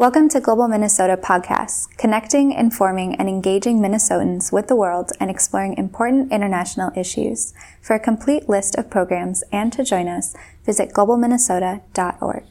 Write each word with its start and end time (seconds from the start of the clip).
Welcome 0.00 0.30
to 0.30 0.40
Global 0.40 0.66
Minnesota 0.66 1.18
Podcasts, 1.18 1.86
connecting, 1.98 2.52
informing, 2.52 3.16
and 3.16 3.28
engaging 3.28 3.80
Minnesotans 3.80 4.50
with 4.50 4.66
the 4.66 4.74
world 4.74 5.10
and 5.20 5.30
exploring 5.30 5.76
important 5.76 6.32
international 6.32 6.90
issues. 6.96 7.52
For 7.82 7.96
a 7.96 8.00
complete 8.00 8.48
list 8.48 8.76
of 8.76 8.88
programs 8.88 9.44
and 9.52 9.70
to 9.74 9.84
join 9.84 10.08
us, 10.08 10.34
visit 10.64 10.94
globalminnesota.org. 10.94 12.44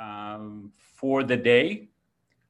Um, 0.00 0.72
for 0.80 1.22
the 1.22 1.36
day, 1.36 1.90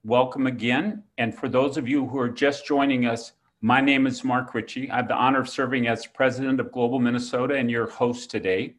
welcome 0.05 0.47
again. 0.47 1.03
And 1.19 1.35
for 1.35 1.51
those 1.51 1.77
of 1.77 1.87
you 1.87 2.07
who 2.07 2.19
are 2.19 2.31
just 2.31 2.65
joining 2.65 3.05
us, 3.05 3.33
my 3.61 3.83
name 3.83 4.07
is 4.07 4.25
Mark 4.25 4.55
Ritchie. 4.55 4.91
I 4.91 4.97
have 4.97 5.09
the 5.09 5.15
honor 5.17 5.41
of 5.41 5.51
serving 5.51 5.87
as 5.87 6.07
president 6.07 6.61
of 6.61 6.73
Global 6.73 6.99
Minnesota 6.99 7.57
and 7.57 7.71
your 7.71 7.91
host 7.91 8.31
today. 8.31 8.77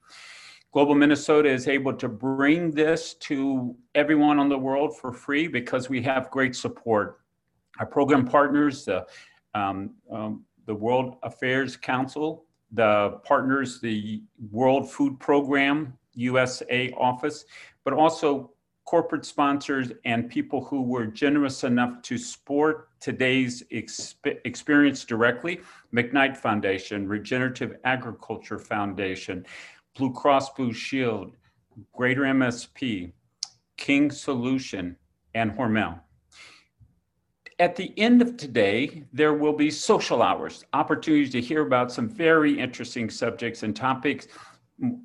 Global 0.72 0.96
Minnesota 0.96 1.50
is 1.50 1.68
able 1.68 1.94
to 1.94 2.08
bring 2.08 2.72
this 2.72 3.16
to 3.16 3.76
everyone 3.94 4.40
on 4.40 4.48
the 4.48 4.58
world 4.58 4.98
for 4.98 5.12
free 5.12 5.48
because 5.48 5.90
we 5.90 6.02
have 6.02 6.32
great 6.32 6.56
support. 6.56 7.20
Our 7.80 7.86
program 7.86 8.26
partners, 8.26 8.86
the, 8.86 9.06
um, 9.54 9.96
um, 10.10 10.46
the 10.68 10.76
World 10.76 11.18
Affairs 11.24 11.76
Council, 11.76 12.46
the 12.72 13.20
partners, 13.26 13.82
the 13.82 14.24
World 14.50 14.90
Food 14.90 15.20
Program, 15.20 15.98
USA 16.14 16.90
office, 16.98 17.44
but 17.84 17.94
also 17.94 18.52
corporate 18.86 19.26
sponsors 19.26 19.92
and 20.06 20.30
people 20.30 20.64
who 20.64 20.84
were 20.84 21.06
generous 21.06 21.66
enough 21.66 22.02
to 22.02 22.18
support 22.18 22.90
today's 23.02 23.64
exp- 23.74 24.38
experience 24.46 25.04
directly. 25.04 25.60
McKnight 25.94 26.38
Foundation, 26.38 27.08
Regenerative 27.08 27.78
Agriculture 27.84 28.60
Foundation, 28.60 29.46
Blue 29.96 30.14
Cross 30.14 30.54
Blue 30.54 30.74
Shield, 30.74 31.36
Greater 31.94 32.22
MSP, 32.22 33.12
King 33.78 34.12
Solution, 34.12 34.96
and 35.34 35.52
Hormel. 35.52 36.00
At 37.60 37.76
the 37.76 37.94
end 37.98 38.22
of 38.22 38.38
today, 38.38 39.04
there 39.14 39.34
will 39.34 39.54
be 39.54 39.70
social 39.70 40.22
hours, 40.22 40.66
opportunities 40.74 41.32
to 41.34 41.42
hear 41.42 41.62
about 41.62 41.92
some 41.92 42.10
very 42.10 42.58
interesting 42.58 43.10
subjects 43.10 43.64
and 43.64 43.76
topics, 43.76 44.28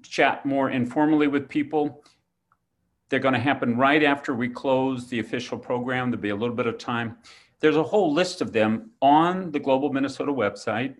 chat 0.02 0.46
more 0.46 0.70
informally 0.70 1.26
with 1.26 1.48
people. 1.48 2.02
They're 3.08 3.20
going 3.20 3.34
to 3.34 3.40
happen 3.40 3.76
right 3.76 4.02
after 4.02 4.34
we 4.34 4.48
close 4.48 5.08
the 5.08 5.18
official 5.18 5.58
program. 5.58 6.10
There'll 6.10 6.22
be 6.22 6.30
a 6.30 6.36
little 6.36 6.56
bit 6.56 6.66
of 6.66 6.78
time. 6.78 7.18
There's 7.60 7.76
a 7.76 7.82
whole 7.82 8.12
list 8.12 8.40
of 8.40 8.52
them 8.52 8.90
on 9.02 9.50
the 9.50 9.60
Global 9.60 9.92
Minnesota 9.92 10.32
website 10.32 10.94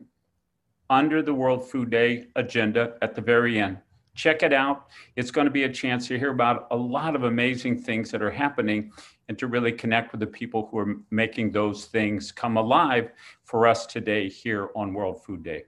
under 0.90 1.22
the 1.22 1.34
World 1.34 1.68
Food 1.68 1.90
Day 1.90 2.26
agenda 2.36 2.96
at 3.02 3.14
the 3.14 3.20
very 3.20 3.58
end. 3.58 3.78
Check 4.14 4.42
it 4.42 4.52
out. 4.52 4.86
It's 5.16 5.30
going 5.30 5.44
to 5.44 5.50
be 5.50 5.64
a 5.64 5.72
chance 5.72 6.08
to 6.08 6.18
hear 6.18 6.30
about 6.30 6.68
a 6.70 6.76
lot 6.76 7.14
of 7.14 7.24
amazing 7.24 7.82
things 7.82 8.10
that 8.10 8.22
are 8.22 8.30
happening 8.30 8.92
and 9.28 9.38
to 9.38 9.46
really 9.46 9.72
connect 9.72 10.12
with 10.12 10.20
the 10.20 10.26
people 10.26 10.68
who 10.70 10.78
are 10.78 10.96
making 11.10 11.52
those 11.52 11.86
things 11.86 12.32
come 12.32 12.56
alive 12.56 13.10
for 13.44 13.66
us 13.66 13.84
today 13.84 14.28
here 14.28 14.70
on 14.74 14.94
World 14.94 15.22
Food 15.22 15.42
Day. 15.42 15.64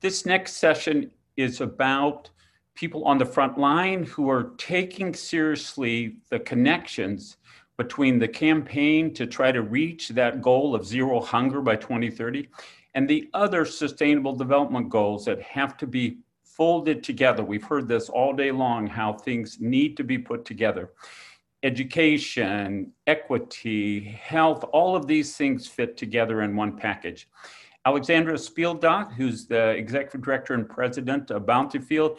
This 0.00 0.24
next 0.24 0.54
session 0.54 1.10
is 1.36 1.60
about 1.60 2.30
people 2.74 3.04
on 3.04 3.18
the 3.18 3.26
front 3.26 3.58
line 3.58 4.04
who 4.04 4.30
are 4.30 4.52
taking 4.56 5.12
seriously 5.12 6.16
the 6.30 6.38
connections 6.38 7.36
between 7.76 8.18
the 8.18 8.28
campaign 8.28 9.12
to 9.14 9.26
try 9.26 9.52
to 9.52 9.62
reach 9.62 10.10
that 10.10 10.40
goal 10.40 10.74
of 10.74 10.86
zero 10.86 11.20
hunger 11.20 11.60
by 11.60 11.76
2030 11.76 12.48
and 12.98 13.06
the 13.06 13.30
other 13.32 13.64
sustainable 13.64 14.34
development 14.34 14.88
goals 14.88 15.24
that 15.24 15.40
have 15.40 15.76
to 15.76 15.86
be 15.86 16.18
folded 16.42 17.04
together. 17.04 17.44
We've 17.44 17.62
heard 17.62 17.86
this 17.86 18.08
all 18.08 18.32
day 18.32 18.50
long 18.50 18.88
how 18.88 19.12
things 19.12 19.58
need 19.60 19.96
to 19.98 20.02
be 20.02 20.18
put 20.18 20.44
together. 20.44 20.90
Education, 21.62 22.90
equity, 23.06 24.00
health, 24.00 24.64
all 24.72 24.96
of 24.96 25.06
these 25.06 25.36
things 25.36 25.68
fit 25.68 25.96
together 25.96 26.42
in 26.42 26.56
one 26.56 26.76
package. 26.76 27.28
Alexandra 27.86 28.36
Spieldoch, 28.36 29.12
who's 29.12 29.46
the 29.46 29.68
executive 29.76 30.22
director 30.22 30.54
and 30.54 30.68
president 30.68 31.30
of 31.30 31.46
Bountifield, 31.46 32.18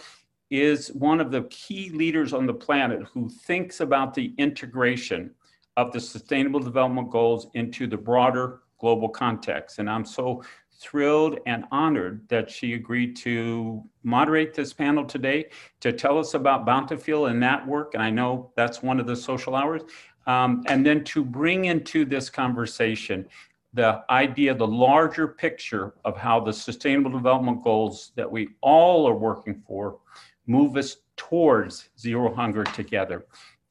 is 0.50 0.94
one 0.94 1.20
of 1.20 1.30
the 1.30 1.42
key 1.50 1.90
leaders 1.90 2.32
on 2.32 2.46
the 2.46 2.53
planet 2.53 3.03
who 3.14 3.30
thinks 3.30 3.82
about 3.82 4.14
the 4.14 4.34
integration 4.38 5.32
of 5.76 5.92
the 5.92 6.00
sustainable 6.00 6.62
development 6.62 7.12
goals 7.12 7.48
into 7.53 7.86
the 7.86 7.98
broader 7.98 8.62
global 8.80 9.09
context. 9.09 9.80
And 9.80 9.90
I'm 9.90 10.06
so 10.06 10.42
thrilled 10.79 11.40
and 11.45 11.66
honored 11.72 12.28
that 12.29 12.50
she 12.50 12.73
agreed 12.73 13.16
to 13.17 13.84
moderate 14.03 14.53
this 14.53 14.72
panel 14.72 15.03
today 15.03 15.50
to 15.81 15.91
tell 15.91 16.17
us 16.17 16.34
about 16.34 16.66
Bountifield 16.66 17.29
and 17.29 17.44
that 17.44 17.67
work. 17.67 17.94
And 17.94 18.01
I 18.01 18.09
know 18.09 18.51
that's 18.56 18.81
one 18.81 19.00
of 19.00 19.06
the 19.06 19.16
social 19.16 19.56
hours. 19.56 19.81
Um, 20.25 20.63
and 20.67 20.85
then 20.85 21.03
to 21.06 21.23
bring 21.23 21.66
into 21.66 22.06
this 22.06 22.29
conversation 22.29 23.28
the 23.73 24.03
idea, 24.09 24.56
the 24.56 24.66
larger 24.66 25.28
picture 25.28 25.94
of 26.06 26.17
how 26.17 26.40
the 26.40 26.53
sustainable 26.53 27.11
development 27.11 27.63
goals 27.63 28.11
that 28.16 28.31
we 28.31 28.50
all 28.61 29.07
are 29.07 29.13
working 29.13 29.61
for 29.67 30.00
move 30.47 30.75
us 30.78 30.97
towards 31.17 31.90
zero 32.00 32.34
hunger 32.34 32.63
together. 32.63 33.25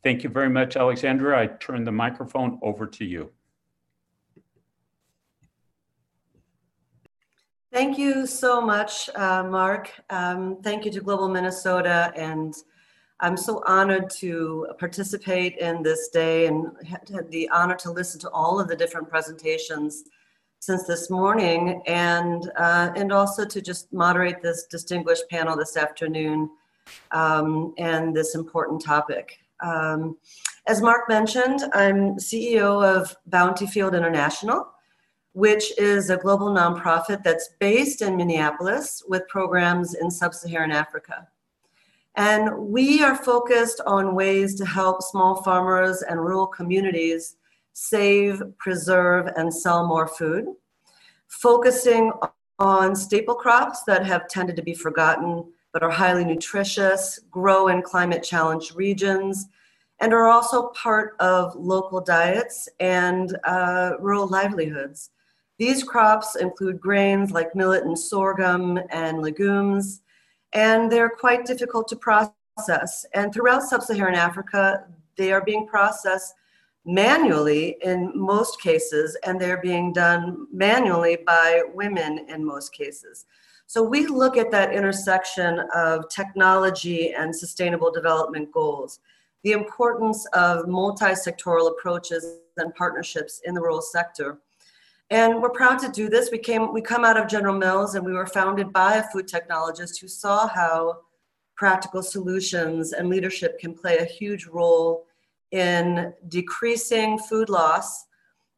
Thank 0.05 0.23
you 0.23 0.31
very 0.31 0.49
much, 0.51 0.77
Alexandra. 0.77 1.41
I 1.41 1.47
turn 1.47 1.85
the 1.85 1.93
microphone 1.93 2.59
over 2.63 2.87
to 2.87 3.05
you. 3.05 3.33
Thank 7.79 7.97
you 7.97 8.27
so 8.27 8.61
much, 8.61 9.09
uh, 9.15 9.45
Mark. 9.45 9.93
Um, 10.11 10.57
thank 10.65 10.85
you 10.85 10.91
to 10.91 11.01
Global 11.01 11.29
Minnesota. 11.29 12.13
And 12.17 12.53
I'm 13.21 13.37
so 13.37 13.63
honored 13.69 14.11
to 14.19 14.67
participate 14.81 15.59
in 15.59 15.85
this 15.85 16.09
day 16.09 16.47
and 16.47 16.73
had 16.85 17.31
the 17.31 17.49
honor 17.51 17.77
to 17.77 17.93
listen 17.93 18.19
to 18.23 18.31
all 18.31 18.59
of 18.59 18.67
the 18.67 18.75
different 18.75 19.09
presentations 19.09 20.03
since 20.59 20.89
this 20.89 21.09
morning 21.09 21.81
and, 21.87 22.51
uh, 22.57 22.91
and 22.97 23.13
also 23.13 23.45
to 23.45 23.63
just 23.63 23.93
moderate 23.93 24.43
this 24.43 24.65
distinguished 24.65 25.31
panel 25.31 25.57
this 25.57 25.77
afternoon 25.77 26.51
um, 27.13 27.75
and 27.79 28.13
this 28.13 28.35
important 28.35 28.83
topic. 28.85 29.39
Um, 29.61 30.17
as 30.67 30.83
Mark 30.83 31.09
mentioned, 31.09 31.61
I'm 31.75 32.17
CEO 32.17 32.85
of 32.85 33.15
Bountifield 33.31 33.97
International 33.97 34.67
which 35.39 35.73
is 35.79 36.11
a 36.11 36.17
global 36.17 36.49
nonprofit 36.49 37.23
that's 37.23 37.51
based 37.61 38.03
in 38.03 38.17
Minneapolis 38.17 39.05
with 39.07 39.29
programs 39.29 39.95
in 39.95 40.11
sub 40.11 40.35
Saharan 40.35 40.73
Africa. 40.73 41.29
And 42.17 42.59
we 42.59 43.05
are 43.05 43.15
focused 43.15 43.81
on 43.87 44.17
ways 44.17 44.57
to 44.57 44.67
help 44.67 45.01
small 45.01 45.41
farmers 45.45 46.03
and 46.03 46.19
rural 46.19 46.49
communities 46.49 47.37
save, 47.73 48.43
preserve, 48.59 49.29
and 49.37 49.55
sell 49.55 49.87
more 49.87 50.09
food, 50.09 50.47
focusing 51.29 52.11
on 52.59 52.97
staple 52.97 53.37
crops 53.37 53.85
that 53.85 54.05
have 54.05 54.27
tended 54.27 54.57
to 54.57 54.63
be 54.63 54.75
forgotten 54.75 55.45
but 55.73 55.85
are 55.85 55.91
highly 55.91 56.25
nutritious, 56.25 57.21
grow 57.31 57.69
in 57.69 57.81
climate 57.83 58.25
challenged 58.25 58.75
regions, 58.75 59.47
and 60.01 60.13
are 60.13 60.27
also 60.27 60.71
part 60.71 61.15
of 61.21 61.55
local 61.55 62.01
diets 62.01 62.69
and 62.81 63.39
uh, 63.45 63.93
rural 64.01 64.27
livelihoods. 64.27 65.11
These 65.59 65.83
crops 65.83 66.37
include 66.37 66.81
grains 66.81 67.33
like 67.33 67.57
millet 67.57 67.85
and 67.85 67.99
sorghum 67.99 68.79
and 68.91 69.21
legumes, 69.21 70.03
and 70.53 70.91
they're 70.91 71.11
quite 71.11 71.45
difficult 71.45 71.89
to 71.89 71.97
process. 71.97 73.05
And 73.13 73.35
throughout 73.35 73.65
sub 73.65 73.83
Saharan 73.83 74.15
Africa, 74.15 74.87
they 75.17 75.33
are 75.33 75.45
being 75.45 75.67
processed 75.67 76.35
manually 76.85 77.77
in 77.83 78.13
most 78.15 78.63
cases, 78.63 79.17
and 79.27 79.41
they're 79.41 79.61
being 79.61 79.93
done 79.93 80.47
manually 80.53 81.19
by 81.27 81.63
women 81.75 82.25
in 82.29 82.45
most 82.45 82.73
cases. 82.73 83.27
So 83.67 83.83
we 83.83 84.07
look 84.07 84.37
at 84.37 84.53
that 84.53 84.73
intersection 84.73 85.61
of 85.75 86.09
technology 86.09 87.13
and 87.13 87.35
sustainable 87.35 87.91
development 87.91 88.53
goals, 88.53 89.01
the 89.43 89.53
importance 89.53 90.25
of 90.33 90.69
multi 90.69 91.13
sectoral 91.13 91.69
approaches 91.69 92.39
and 92.57 92.75
partnerships 92.77 93.43
in 93.45 93.55
the 93.55 93.61
rural 93.61 93.83
sector 93.83 94.39
and 95.11 95.41
we're 95.41 95.51
proud 95.51 95.79
to 95.81 95.89
do 95.89 96.09
this. 96.09 96.31
We 96.31 96.39
came, 96.39 96.73
we 96.73 96.83
come 96.83 97.05
out 97.05 97.17
of 97.17 97.29
General 97.29 97.57
Mills 97.57 97.95
and 97.95 98.05
we 98.05 98.13
were 98.13 98.27
founded 98.27 98.73
by 98.73 98.97
a 98.97 99.09
food 99.11 99.27
technologist 99.27 100.01
who 100.01 100.09
saw 100.09 100.47
how 100.47 100.99
practical 101.57 102.03
solutions 102.03 102.93
and 102.93 103.09
leadership 103.09 103.59
can 103.59 103.75
play 103.75 103.99
a 103.99 104.05
huge 104.05 104.47
role 104.47 105.07
in 105.51 106.13
decreasing 106.29 107.19
food 107.19 107.49
loss 107.49 108.05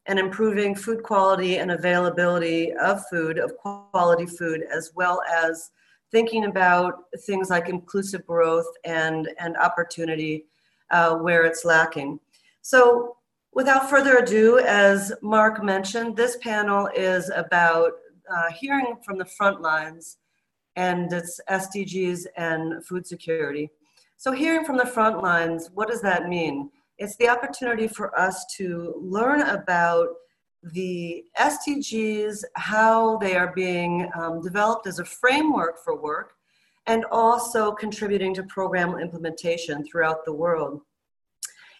and 0.06 0.18
improving 0.18 0.74
food 0.74 1.02
quality 1.02 1.58
and 1.58 1.70
availability 1.70 2.72
of 2.74 3.06
food, 3.08 3.38
of 3.38 3.56
quality 3.56 4.26
food, 4.26 4.64
as 4.74 4.90
well 4.96 5.22
as 5.32 5.70
thinking 6.10 6.46
about 6.46 7.04
things 7.26 7.48
like 7.48 7.68
inclusive 7.68 8.26
growth 8.26 8.66
and, 8.84 9.30
and 9.38 9.56
opportunity 9.58 10.46
uh, 10.90 11.14
where 11.14 11.44
it's 11.44 11.64
lacking. 11.64 12.18
So 12.62 13.16
Without 13.52 13.90
further 13.90 14.18
ado, 14.18 14.60
as 14.60 15.12
Mark 15.22 15.62
mentioned, 15.62 16.16
this 16.16 16.36
panel 16.36 16.88
is 16.94 17.30
about 17.34 17.92
uh, 18.30 18.50
hearing 18.52 18.96
from 19.04 19.18
the 19.18 19.24
front 19.24 19.60
lines 19.60 20.18
and 20.76 21.12
its 21.12 21.40
SDGs 21.50 22.26
and 22.36 22.84
food 22.86 23.06
security. 23.06 23.68
So 24.16 24.30
hearing 24.30 24.64
from 24.64 24.76
the 24.76 24.86
front 24.86 25.20
lines, 25.20 25.68
what 25.74 25.88
does 25.88 26.00
that 26.02 26.28
mean? 26.28 26.70
It's 26.98 27.16
the 27.16 27.28
opportunity 27.28 27.88
for 27.88 28.16
us 28.16 28.44
to 28.56 28.94
learn 29.00 29.42
about 29.42 30.08
the 30.62 31.24
SDGs, 31.38 32.44
how 32.54 33.16
they 33.16 33.34
are 33.34 33.52
being 33.52 34.10
um, 34.14 34.42
developed 34.42 34.86
as 34.86 35.00
a 35.00 35.04
framework 35.04 35.82
for 35.82 36.00
work, 36.00 36.34
and 36.86 37.04
also 37.06 37.72
contributing 37.72 38.32
to 38.34 38.42
program 38.44 38.98
implementation 38.98 39.84
throughout 39.84 40.24
the 40.24 40.32
world. 40.32 40.82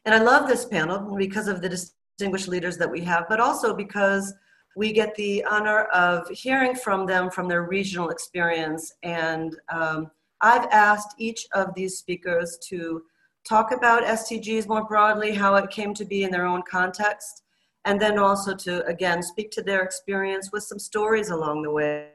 And 0.04 0.14
I 0.14 0.18
love 0.18 0.48
this 0.48 0.64
panel 0.64 1.16
because 1.16 1.48
of 1.48 1.60
the 1.60 1.68
distinguished 1.68 2.48
leaders 2.48 2.76
that 2.78 2.90
we 2.90 3.02
have, 3.02 3.26
but 3.28 3.40
also 3.40 3.74
because 3.74 4.34
we 4.76 4.92
get 4.92 5.14
the 5.14 5.44
honor 5.44 5.84
of 5.86 6.28
hearing 6.30 6.74
from 6.74 7.06
them 7.06 7.30
from 7.30 7.48
their 7.48 7.64
regional 7.64 8.10
experience. 8.10 8.92
And 9.02 9.56
um, 9.72 10.10
I've 10.40 10.66
asked 10.70 11.14
each 11.18 11.46
of 11.54 11.74
these 11.74 11.98
speakers 11.98 12.58
to 12.68 13.02
talk 13.46 13.72
about 13.72 14.04
SDGs 14.04 14.68
more 14.68 14.84
broadly, 14.84 15.32
how 15.32 15.56
it 15.56 15.70
came 15.70 15.92
to 15.94 16.04
be 16.04 16.22
in 16.22 16.30
their 16.30 16.46
own 16.46 16.62
context, 16.70 17.42
and 17.84 18.00
then 18.00 18.18
also 18.18 18.54
to, 18.54 18.84
again, 18.86 19.22
speak 19.22 19.50
to 19.52 19.62
their 19.62 19.82
experience 19.82 20.50
with 20.52 20.62
some 20.62 20.78
stories 20.78 21.30
along 21.30 21.62
the 21.62 21.70
way. 21.70 22.12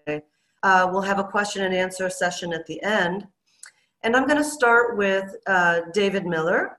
Uh, 0.64 0.90
we'll 0.92 1.02
have 1.02 1.20
a 1.20 1.24
question 1.24 1.64
and 1.64 1.74
answer 1.74 2.10
session 2.10 2.54
at 2.54 2.66
the 2.66 2.82
end. 2.84 3.28
And 4.04 4.16
I'm 4.16 4.28
going 4.28 4.38
to 4.38 4.44
start 4.44 4.98
with 4.98 5.36
uh, 5.48 5.82
David 5.94 6.26
Miller. 6.26 6.78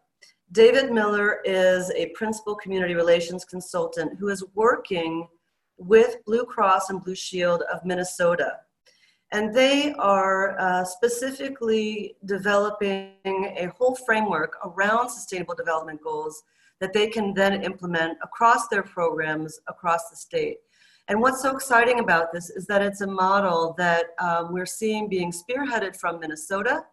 David 0.53 0.93
Miller 0.93 1.41
is 1.45 1.91
a 1.91 2.11
principal 2.11 2.55
community 2.55 2.95
relations 2.95 3.45
consultant 3.45 4.19
who 4.19 4.29
is 4.29 4.45
working 4.55 5.27
with 5.77 6.25
Blue 6.25 6.45
Cross 6.45 6.91
and 6.91 7.03
Blue 7.03 7.15
Shield 7.15 7.63
of 7.73 7.85
Minnesota. 7.85 8.59
And 9.33 9.53
they 9.53 9.93
are 9.95 10.59
uh, 10.59 10.85
specifically 10.85 12.15
developing 12.25 13.11
a 13.25 13.73
whole 13.77 13.97
framework 13.97 14.57
around 14.65 15.11
sustainable 15.11 15.57
development 15.57 16.01
goals 16.01 16.43
that 16.81 16.93
they 16.93 17.09
can 17.09 17.35
then 17.35 17.63
implement 17.65 18.19
across 18.23 18.69
their 18.69 18.83
programs 18.83 19.59
across 19.67 20.11
the 20.11 20.17
state. 20.17 20.59
And 21.09 21.21
what's 21.21 21.43
so 21.43 21.55
exciting 21.55 22.01
about 22.01 22.33
this 22.33 22.51
is 22.51 22.67
that 22.67 22.83
it's 22.83 23.01
a 23.01 23.07
model 23.07 23.75
that 23.79 24.07
um, 24.21 24.53
we're 24.53 24.67
seeing 24.67 25.09
being 25.09 25.33
spearheaded 25.33 25.97
from 25.97 26.21
Minnesota, 26.21 26.85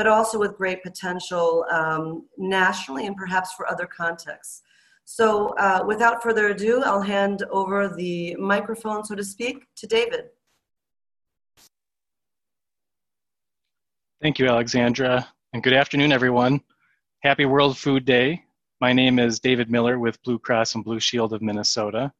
but 0.00 0.06
also 0.06 0.38
with 0.38 0.56
great 0.56 0.82
potential 0.82 1.66
um, 1.70 2.26
nationally 2.38 3.06
and 3.06 3.14
perhaps 3.14 3.52
for 3.52 3.70
other 3.70 3.84
contexts. 3.84 4.62
So 5.04 5.48
uh, 5.58 5.84
without 5.86 6.22
further 6.22 6.48
ado, 6.48 6.82
I'll 6.82 7.02
hand 7.02 7.42
over 7.50 7.86
the 7.86 8.34
microphone, 8.36 9.04
so 9.04 9.14
to 9.14 9.22
speak, 9.22 9.66
to 9.76 9.86
David. 9.86 10.30
Thank 14.22 14.38
you, 14.38 14.48
Alexandra, 14.48 15.28
and 15.52 15.62
good 15.62 15.74
afternoon, 15.74 16.12
everyone. 16.12 16.62
Happy 17.22 17.44
World 17.44 17.76
Food 17.76 18.06
Day. 18.06 18.42
My 18.80 18.94
name 18.94 19.18
is 19.18 19.38
David 19.38 19.70
Miller 19.70 19.98
with 19.98 20.22
Blue 20.22 20.38
Cross 20.38 20.76
and 20.76 20.82
Blue 20.82 20.98
Shield 20.98 21.34
of 21.34 21.42
Minnesota, 21.42 22.10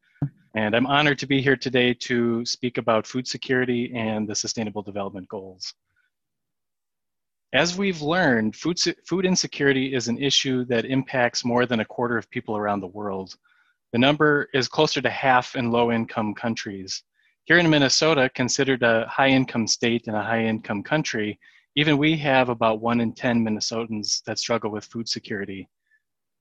and 0.53 0.75
I'm 0.75 0.85
honored 0.85 1.17
to 1.17 1.25
be 1.25 1.41
here 1.41 1.57
today 1.57 1.95
to 1.95 2.45
speak 2.45 2.77
about 2.77 3.07
food 3.07 3.27
security 3.27 3.91
and 3.95 4.29
the 4.29 4.35
Sustainable 4.35 4.83
Development 4.83 5.27
Goals. 5.27 5.73
As 7.53 7.77
we've 7.77 8.01
learned, 8.01 8.55
food, 8.55 8.79
food 9.05 9.25
insecurity 9.25 9.93
is 9.93 10.07
an 10.07 10.17
issue 10.17 10.63
that 10.65 10.85
impacts 10.85 11.43
more 11.43 11.65
than 11.65 11.81
a 11.81 11.85
quarter 11.85 12.17
of 12.17 12.29
people 12.29 12.55
around 12.55 12.79
the 12.79 12.87
world. 12.87 13.35
The 13.91 13.99
number 13.99 14.47
is 14.53 14.69
closer 14.69 15.01
to 15.01 15.09
half 15.09 15.57
in 15.57 15.69
low 15.69 15.91
income 15.91 16.33
countries. 16.33 17.03
Here 17.43 17.57
in 17.57 17.69
Minnesota, 17.69 18.29
considered 18.33 18.83
a 18.83 19.05
high 19.07 19.27
income 19.27 19.67
state 19.67 20.07
and 20.07 20.15
a 20.15 20.23
high 20.23 20.45
income 20.45 20.81
country, 20.81 21.37
even 21.75 21.97
we 21.97 22.15
have 22.17 22.47
about 22.47 22.79
one 22.79 23.01
in 23.01 23.13
10 23.13 23.43
Minnesotans 23.43 24.23
that 24.23 24.39
struggle 24.39 24.71
with 24.71 24.85
food 24.85 25.09
security. 25.09 25.67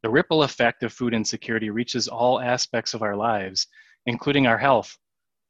The 0.04 0.10
ripple 0.10 0.44
effect 0.44 0.84
of 0.84 0.92
food 0.92 1.12
insecurity 1.12 1.70
reaches 1.70 2.06
all 2.06 2.40
aspects 2.40 2.94
of 2.94 3.02
our 3.02 3.16
lives, 3.16 3.66
including 4.06 4.46
our 4.46 4.58
health. 4.58 4.96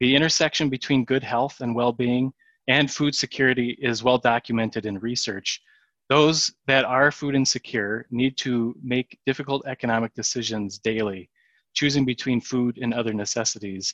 The 0.01 0.17
intersection 0.17 0.71
between 0.71 1.05
good 1.05 1.23
health 1.23 1.61
and 1.61 1.75
well 1.75 1.93
being 1.93 2.33
and 2.71 2.89
food 2.89 3.17
security 3.17 3.77
is 3.81 4.05
well 4.05 4.17
documented 4.17 4.87
in 4.87 4.97
research. 5.01 5.61
Those 6.09 6.55
that 6.69 6.85
are 6.85 7.11
food 7.11 7.35
insecure 7.35 8.07
need 8.13 8.37
to 8.39 8.77
make 8.81 9.19
difficult 9.27 9.67
economic 9.67 10.15
decisions 10.15 10.79
daily, 10.79 11.29
choosing 11.75 12.05
between 12.05 12.41
food 12.41 12.79
and 12.81 12.95
other 12.95 13.13
necessities. 13.13 13.93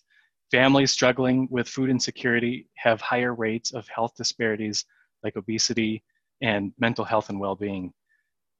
Families 0.50 0.92
struggling 0.92 1.48
with 1.50 1.66
food 1.66 1.88
insecurity 1.88 2.68
have 2.74 3.00
higher 3.00 3.34
rates 3.34 3.72
of 3.72 3.88
health 3.88 4.12
disparities 4.14 4.84
like 5.22 5.38
obesity 5.38 6.04
and 6.42 6.70
mental 6.78 7.04
health 7.06 7.30
and 7.30 7.40
well 7.40 7.56
being. 7.56 7.94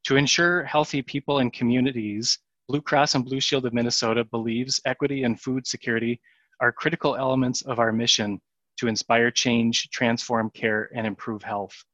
To 0.04 0.16
ensure 0.16 0.64
healthy 0.64 1.02
people 1.02 1.40
and 1.40 1.52
communities, 1.52 2.38
Blue 2.68 2.80
Cross 2.80 3.16
and 3.16 3.24
Blue 3.24 3.40
Shield 3.40 3.66
of 3.66 3.74
Minnesota 3.74 4.24
believes 4.24 4.80
equity 4.86 5.24
and 5.24 5.38
food 5.38 5.66
security 5.66 6.18
are 6.62 6.72
critical 6.72 7.16
elements 7.16 7.60
of 7.60 7.78
our 7.78 7.92
mission 7.92 8.40
to 8.76 8.88
inspire 8.88 9.30
change, 9.30 9.90
transform 9.90 10.50
care, 10.50 10.90
and 10.94 11.06
improve 11.06 11.42
health. 11.42 11.84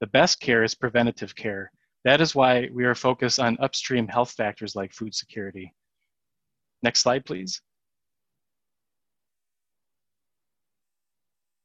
The 0.00 0.06
best 0.08 0.40
care 0.40 0.62
is 0.62 0.74
preventative 0.74 1.34
care. 1.34 1.70
That 2.04 2.20
is 2.20 2.34
why 2.34 2.68
we 2.72 2.84
are 2.84 2.94
focused 2.94 3.40
on 3.40 3.56
upstream 3.60 4.06
health 4.08 4.32
factors 4.32 4.76
like 4.76 4.92
food 4.92 5.14
security. 5.14 5.72
Next 6.82 7.00
slide, 7.00 7.24
please. 7.24 7.62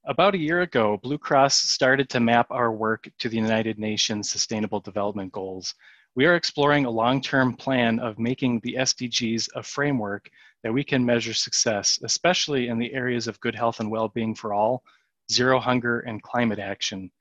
About 0.05 0.33
a 0.33 0.39
year 0.39 0.61
ago, 0.61 0.97
Blue 1.03 1.17
Cross 1.17 1.55
started 1.55 2.09
to 2.09 2.19
map 2.19 2.47
our 2.49 2.71
work 2.71 3.09
to 3.19 3.29
the 3.29 3.35
United 3.35 3.77
Nations 3.77 4.29
Sustainable 4.29 4.79
Development 4.79 5.31
Goals. 5.31 5.75
We 6.15 6.25
are 6.25 6.35
exploring 6.35 6.85
a 6.85 6.89
long-term 6.89 7.55
plan 7.57 7.99
of 7.99 8.17
making 8.17 8.61
the 8.61 8.75
SDGs 8.79 9.49
a 9.55 9.61
framework 9.61 10.29
that 10.63 10.73
we 10.73 10.83
can 10.83 11.05
measure 11.05 11.35
success, 11.35 11.99
especially 12.03 12.67
in 12.67 12.79
the 12.79 12.93
areas 12.93 13.27
of 13.27 13.39
good 13.39 13.55
health 13.55 13.79
and 13.79 13.91
well-being 13.91 14.33
for 14.33 14.53
all, 14.53 14.83
zero 15.31 15.59
hunger, 15.59 15.99
and 15.99 16.23
climate 16.23 16.57
action. 16.57 17.11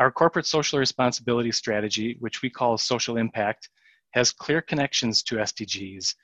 Our 0.00 0.10
corporate 0.10 0.46
social 0.46 0.80
responsibility 0.80 1.52
strategy, 1.52 2.16
which 2.18 2.42
we 2.42 2.50
call 2.50 2.76
social 2.76 3.16
impact, 3.16 3.68
has 4.10 4.32
clear 4.32 4.60
connections 4.60 5.22
to 5.24 5.36
SDGs. 5.36 6.14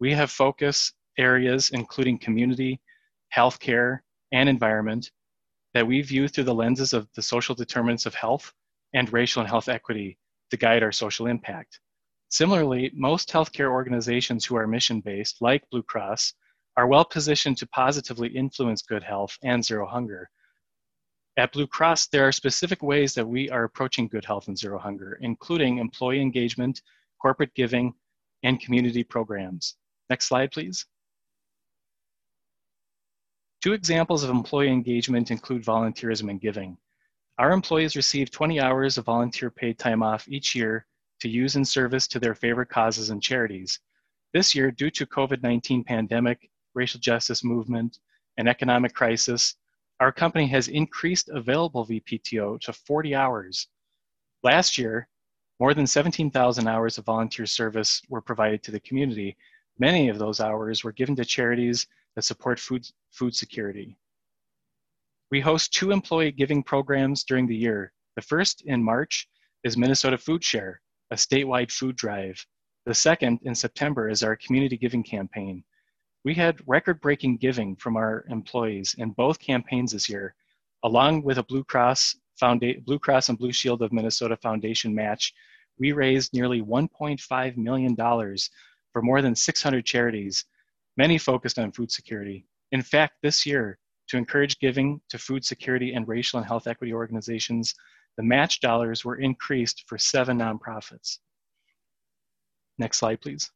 We 0.00 0.14
have 0.14 0.30
focus 0.30 0.92
areas 1.18 1.70
including 1.70 2.18
community, 2.18 2.80
healthcare, 3.34 4.00
and 4.32 4.48
environment 4.48 5.10
that 5.74 5.86
we 5.86 6.00
view 6.00 6.26
through 6.26 6.44
the 6.44 6.54
lenses 6.54 6.94
of 6.94 7.06
the 7.14 7.22
social 7.22 7.54
determinants 7.54 8.06
of 8.06 8.14
health 8.14 8.52
and 8.94 9.12
racial 9.12 9.42
and 9.42 9.48
health 9.48 9.68
equity 9.68 10.18
to 10.50 10.56
guide 10.56 10.82
our 10.82 10.92
social 10.92 11.26
impact. 11.26 11.80
Similarly, 12.28 12.90
most 12.94 13.30
healthcare 13.30 13.70
organizations 13.70 14.44
who 14.44 14.56
are 14.56 14.66
mission 14.66 15.00
based, 15.00 15.40
like 15.40 15.68
Blue 15.70 15.82
Cross, 15.82 16.34
are 16.76 16.86
well 16.86 17.04
positioned 17.04 17.56
to 17.58 17.66
positively 17.68 18.28
influence 18.28 18.82
good 18.82 19.02
health 19.02 19.36
and 19.42 19.64
zero 19.64 19.86
hunger. 19.86 20.28
At 21.38 21.52
Blue 21.52 21.66
Cross, 21.66 22.08
there 22.08 22.26
are 22.26 22.32
specific 22.32 22.82
ways 22.82 23.14
that 23.14 23.26
we 23.26 23.50
are 23.50 23.64
approaching 23.64 24.08
good 24.08 24.24
health 24.24 24.48
and 24.48 24.58
zero 24.58 24.78
hunger, 24.78 25.18
including 25.20 25.78
employee 25.78 26.20
engagement, 26.20 26.82
corporate 27.20 27.54
giving, 27.54 27.94
and 28.42 28.60
community 28.60 29.04
programs. 29.04 29.76
Next 30.10 30.26
slide, 30.26 30.50
please. 30.50 30.86
Two 33.62 33.72
examples 33.72 34.22
of 34.22 34.30
employee 34.30 34.68
engagement 34.68 35.30
include 35.30 35.64
volunteerism 35.64 36.30
and 36.30 36.40
giving. 36.40 36.78
Our 37.38 37.52
employees 37.52 37.96
receive 37.96 38.30
20 38.30 38.60
hours 38.60 38.96
of 38.96 39.04
volunteer 39.04 39.50
paid 39.50 39.78
time 39.78 40.02
off 40.02 40.26
each 40.26 40.54
year 40.54 40.86
to 41.20 41.28
use 41.28 41.54
in 41.54 41.66
service 41.66 42.06
to 42.08 42.18
their 42.18 42.34
favorite 42.34 42.70
causes 42.70 43.10
and 43.10 43.22
charities. 43.22 43.78
This 44.32 44.54
year, 44.54 44.70
due 44.70 44.90
to 44.92 45.04
COVID-19 45.04 45.84
pandemic, 45.84 46.48
racial 46.72 46.98
justice 46.98 47.44
movement, 47.44 47.98
and 48.38 48.48
economic 48.48 48.94
crisis, 48.94 49.54
our 50.00 50.12
company 50.12 50.46
has 50.46 50.68
increased 50.68 51.28
available 51.28 51.86
VPTO 51.86 52.58
to 52.60 52.72
40 52.72 53.14
hours. 53.14 53.68
Last 54.42 54.78
year, 54.78 55.06
more 55.60 55.74
than 55.74 55.86
17,000 55.86 56.66
hours 56.66 56.96
of 56.96 57.04
volunteer 57.04 57.44
service 57.44 58.00
were 58.08 58.22
provided 58.22 58.62
to 58.62 58.70
the 58.70 58.80
community. 58.80 59.36
Many 59.78 60.08
of 60.08 60.18
those 60.18 60.40
hours 60.40 60.84
were 60.84 60.92
given 60.92 61.16
to 61.16 61.24
charities 61.24 61.86
that 62.14 62.24
support 62.24 62.58
food, 62.58 62.90
food 63.10 63.36
security. 63.36 63.98
We 65.28 65.40
host 65.40 65.72
two 65.72 65.90
employee 65.90 66.30
giving 66.30 66.62
programs 66.62 67.24
during 67.24 67.48
the 67.48 67.56
year. 67.56 67.92
The 68.14 68.22
first 68.22 68.62
in 68.62 68.80
March 68.80 69.28
is 69.64 69.76
Minnesota 69.76 70.16
Food 70.16 70.44
Share, 70.44 70.80
a 71.10 71.16
statewide 71.16 71.72
food 71.72 71.96
drive. 71.96 72.46
The 72.84 72.94
second 72.94 73.40
in 73.42 73.56
September 73.56 74.08
is 74.08 74.22
our 74.22 74.36
community 74.36 74.76
giving 74.76 75.02
campaign. 75.02 75.64
We 76.24 76.34
had 76.34 76.60
record 76.68 77.00
breaking 77.00 77.38
giving 77.38 77.74
from 77.74 77.96
our 77.96 78.24
employees 78.28 78.94
in 78.98 79.10
both 79.10 79.40
campaigns 79.40 79.90
this 79.90 80.08
year, 80.08 80.36
along 80.84 81.24
with 81.24 81.38
a 81.38 81.42
Blue 81.42 81.64
Cross, 81.64 82.14
Founda- 82.40 82.84
Blue 82.84 83.00
Cross 83.00 83.28
and 83.28 83.36
Blue 83.36 83.52
Shield 83.52 83.82
of 83.82 83.92
Minnesota 83.92 84.36
Foundation 84.36 84.94
match. 84.94 85.34
We 85.76 85.90
raised 85.90 86.34
nearly 86.34 86.62
$1.5 86.62 87.56
million 87.56 87.96
for 87.96 89.02
more 89.02 89.22
than 89.22 89.34
600 89.34 89.84
charities, 89.84 90.44
many 90.96 91.18
focused 91.18 91.58
on 91.58 91.72
food 91.72 91.90
security. 91.90 92.46
In 92.70 92.82
fact, 92.82 93.14
this 93.22 93.44
year, 93.44 93.78
to 94.08 94.16
encourage 94.16 94.58
giving 94.58 95.00
to 95.08 95.18
food 95.18 95.44
security 95.44 95.94
and 95.94 96.06
racial 96.06 96.38
and 96.38 96.46
health 96.46 96.66
equity 96.66 96.92
organizations, 96.92 97.74
the 98.16 98.22
match 98.22 98.60
dollars 98.60 99.04
were 99.04 99.16
increased 99.16 99.84
for 99.86 99.98
seven 99.98 100.38
nonprofits. 100.38 101.18
Next 102.78 102.98
slide, 102.98 103.20
please. 103.20 103.50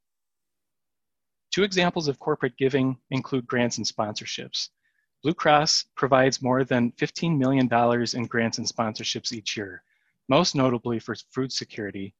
Two 1.52 1.62
examples 1.62 2.08
of 2.08 2.18
corporate 2.18 2.56
giving 2.56 2.96
include 3.10 3.46
grants 3.46 3.78
and 3.78 3.86
sponsorships. 3.86 4.68
Blue 5.22 5.34
Cross 5.34 5.86
provides 5.96 6.40
more 6.40 6.64
than 6.64 6.92
$15 6.92 7.36
million 7.36 7.68
in 8.14 8.26
grants 8.26 8.58
and 8.58 8.66
sponsorships 8.66 9.32
each 9.32 9.56
year, 9.56 9.82
most 10.28 10.54
notably 10.54 10.98
for 10.98 11.14
food 11.30 11.52
security. 11.52 12.14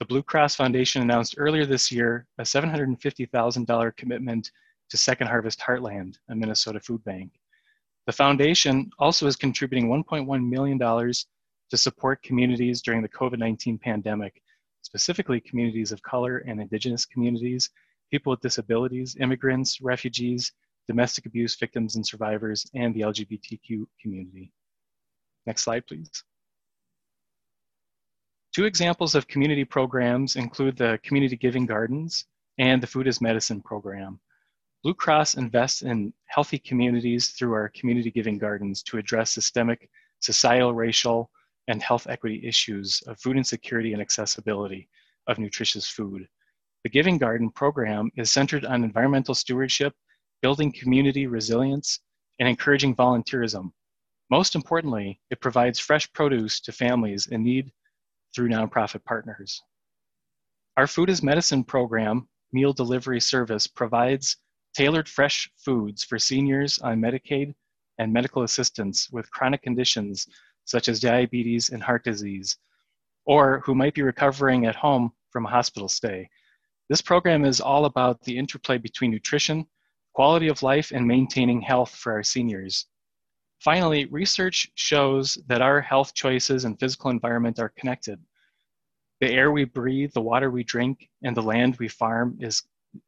The 0.00 0.06
Blue 0.06 0.22
Cross 0.22 0.56
Foundation 0.56 1.00
announced 1.00 1.36
earlier 1.38 1.64
this 1.64 1.92
year 1.92 2.26
a 2.38 2.42
$750,000 2.42 3.96
commitment 3.96 4.50
to 4.90 4.96
Second 4.96 5.28
Harvest 5.28 5.60
Heartland, 5.60 6.16
a 6.28 6.34
Minnesota 6.34 6.80
food 6.80 7.02
bank. 7.04 7.32
The 8.06 8.12
foundation 8.12 8.90
also 8.98 9.26
is 9.26 9.36
contributing 9.36 9.88
$1.1 9.88 10.48
million 10.48 10.78
to 10.78 11.76
support 11.76 12.22
communities 12.22 12.82
during 12.82 13.00
the 13.00 13.08
COVID 13.08 13.38
19 13.38 13.78
pandemic, 13.78 14.42
specifically 14.82 15.40
communities 15.40 15.92
of 15.92 16.02
color 16.02 16.38
and 16.38 16.60
indigenous 16.60 17.06
communities, 17.06 17.70
people 18.10 18.30
with 18.30 18.40
disabilities, 18.40 19.16
immigrants, 19.20 19.80
refugees, 19.80 20.52
domestic 20.88 21.26
abuse 21.26 21.56
victims 21.56 21.96
and 21.96 22.06
survivors, 22.06 22.66
and 22.74 22.94
the 22.94 23.00
LGBTQ 23.00 23.86
community. 24.00 24.52
Next 25.46 25.62
slide, 25.62 25.86
please. 25.86 26.10
Two 28.54 28.64
examples 28.64 29.14
of 29.14 29.28
community 29.28 29.64
programs 29.64 30.36
include 30.36 30.76
the 30.76 30.98
Community 31.02 31.36
Giving 31.36 31.64
Gardens 31.64 32.26
and 32.58 32.82
the 32.82 32.86
Food 32.86 33.06
is 33.06 33.20
Medicine 33.20 33.62
program. 33.62 34.20
Blue 34.82 34.94
Cross 34.94 35.34
invests 35.34 35.82
in 35.82 36.12
healthy 36.26 36.58
communities 36.58 37.30
through 37.30 37.52
our 37.52 37.68
Community 37.68 38.10
Giving 38.10 38.38
Gardens 38.38 38.82
to 38.84 38.98
address 38.98 39.30
systemic, 39.30 39.88
societal, 40.20 40.74
racial, 40.74 41.30
and 41.68 41.82
health 41.82 42.06
equity 42.08 42.46
issues 42.46 43.00
of 43.06 43.20
food 43.20 43.36
insecurity 43.36 43.92
and 43.92 44.02
accessibility 44.02 44.88
of 45.28 45.38
nutritious 45.38 45.88
food. 45.88 46.26
The 46.82 46.90
Giving 46.90 47.18
Garden 47.18 47.50
program 47.50 48.10
is 48.16 48.30
centered 48.30 48.64
on 48.64 48.82
environmental 48.82 49.34
stewardship 49.34 49.94
building 50.42 50.72
community 50.72 51.26
resilience, 51.28 52.00
and 52.40 52.48
encouraging 52.48 52.96
volunteerism. 52.96 53.70
Most 54.28 54.54
importantly, 54.56 55.20
it 55.30 55.40
provides 55.40 55.78
fresh 55.78 56.12
produce 56.12 56.60
to 56.60 56.72
families 56.72 57.28
in 57.28 57.44
need 57.44 57.70
through 58.34 58.48
nonprofit 58.48 59.04
partners. 59.04 59.62
Our 60.76 60.86
Food 60.86 61.10
is 61.10 61.22
Medicine 61.22 61.62
program, 61.62 62.28
meal 62.52 62.72
delivery 62.72 63.20
service, 63.20 63.66
provides 63.66 64.36
tailored 64.74 65.08
fresh 65.08 65.50
foods 65.56 66.04
for 66.04 66.18
seniors 66.18 66.78
on 66.78 67.00
Medicaid 67.00 67.54
and 67.98 68.12
medical 68.12 68.42
assistance 68.42 69.08
with 69.10 69.30
chronic 69.30 69.62
conditions 69.62 70.26
such 70.64 70.88
as 70.88 71.00
diabetes 71.00 71.70
and 71.70 71.82
heart 71.82 72.04
disease, 72.04 72.56
or 73.26 73.60
who 73.60 73.74
might 73.74 73.94
be 73.94 74.02
recovering 74.02 74.66
at 74.66 74.76
home 74.76 75.12
from 75.30 75.46
a 75.46 75.50
hospital 75.50 75.88
stay. 75.88 76.28
This 76.88 77.02
program 77.02 77.44
is 77.44 77.60
all 77.60 77.84
about 77.84 78.22
the 78.22 78.36
interplay 78.36 78.78
between 78.78 79.10
nutrition, 79.10 79.66
quality 80.14 80.48
of 80.48 80.62
life, 80.62 80.92
and 80.92 81.06
maintaining 81.06 81.60
health 81.60 81.90
for 81.90 82.12
our 82.12 82.22
seniors. 82.22 82.86
Finally, 83.60 84.06
research 84.06 84.68
shows 84.74 85.38
that 85.46 85.62
our 85.62 85.80
health 85.80 86.14
choices 86.14 86.64
and 86.64 86.78
physical 86.78 87.10
environment 87.10 87.58
are 87.58 87.72
connected. 87.78 88.20
The 89.20 89.30
air 89.30 89.52
we 89.52 89.64
breathe, 89.64 90.12
the 90.12 90.20
water 90.20 90.50
we 90.50 90.64
drink, 90.64 91.08
and 91.22 91.36
the 91.36 91.42
land 91.42 91.76
we 91.76 91.88
farm 91.88 92.36
is 92.40 92.62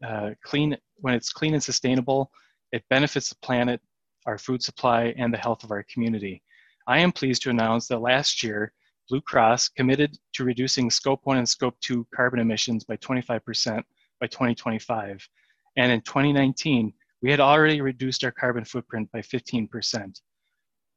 uh, 0.06 0.30
clean. 0.44 0.76
When 1.04 1.12
it's 1.12 1.34
clean 1.34 1.52
and 1.52 1.62
sustainable, 1.62 2.32
it 2.72 2.82
benefits 2.88 3.28
the 3.28 3.34
planet, 3.42 3.78
our 4.24 4.38
food 4.38 4.62
supply, 4.62 5.12
and 5.18 5.30
the 5.30 5.36
health 5.36 5.62
of 5.62 5.70
our 5.70 5.82
community. 5.82 6.42
I 6.86 7.00
am 7.00 7.12
pleased 7.12 7.42
to 7.42 7.50
announce 7.50 7.88
that 7.88 8.00
last 8.00 8.42
year, 8.42 8.72
Blue 9.10 9.20
Cross 9.20 9.68
committed 9.68 10.16
to 10.32 10.44
reducing 10.44 10.88
Scope 10.88 11.20
1 11.24 11.36
and 11.36 11.46
Scope 11.46 11.78
2 11.80 12.06
carbon 12.14 12.40
emissions 12.40 12.84
by 12.84 12.96
25% 12.96 13.82
by 14.18 14.26
2025. 14.28 15.28
And 15.76 15.92
in 15.92 16.00
2019, 16.00 16.94
we 17.20 17.30
had 17.30 17.38
already 17.38 17.82
reduced 17.82 18.24
our 18.24 18.32
carbon 18.32 18.64
footprint 18.64 19.12
by 19.12 19.20
15%. 19.20 20.22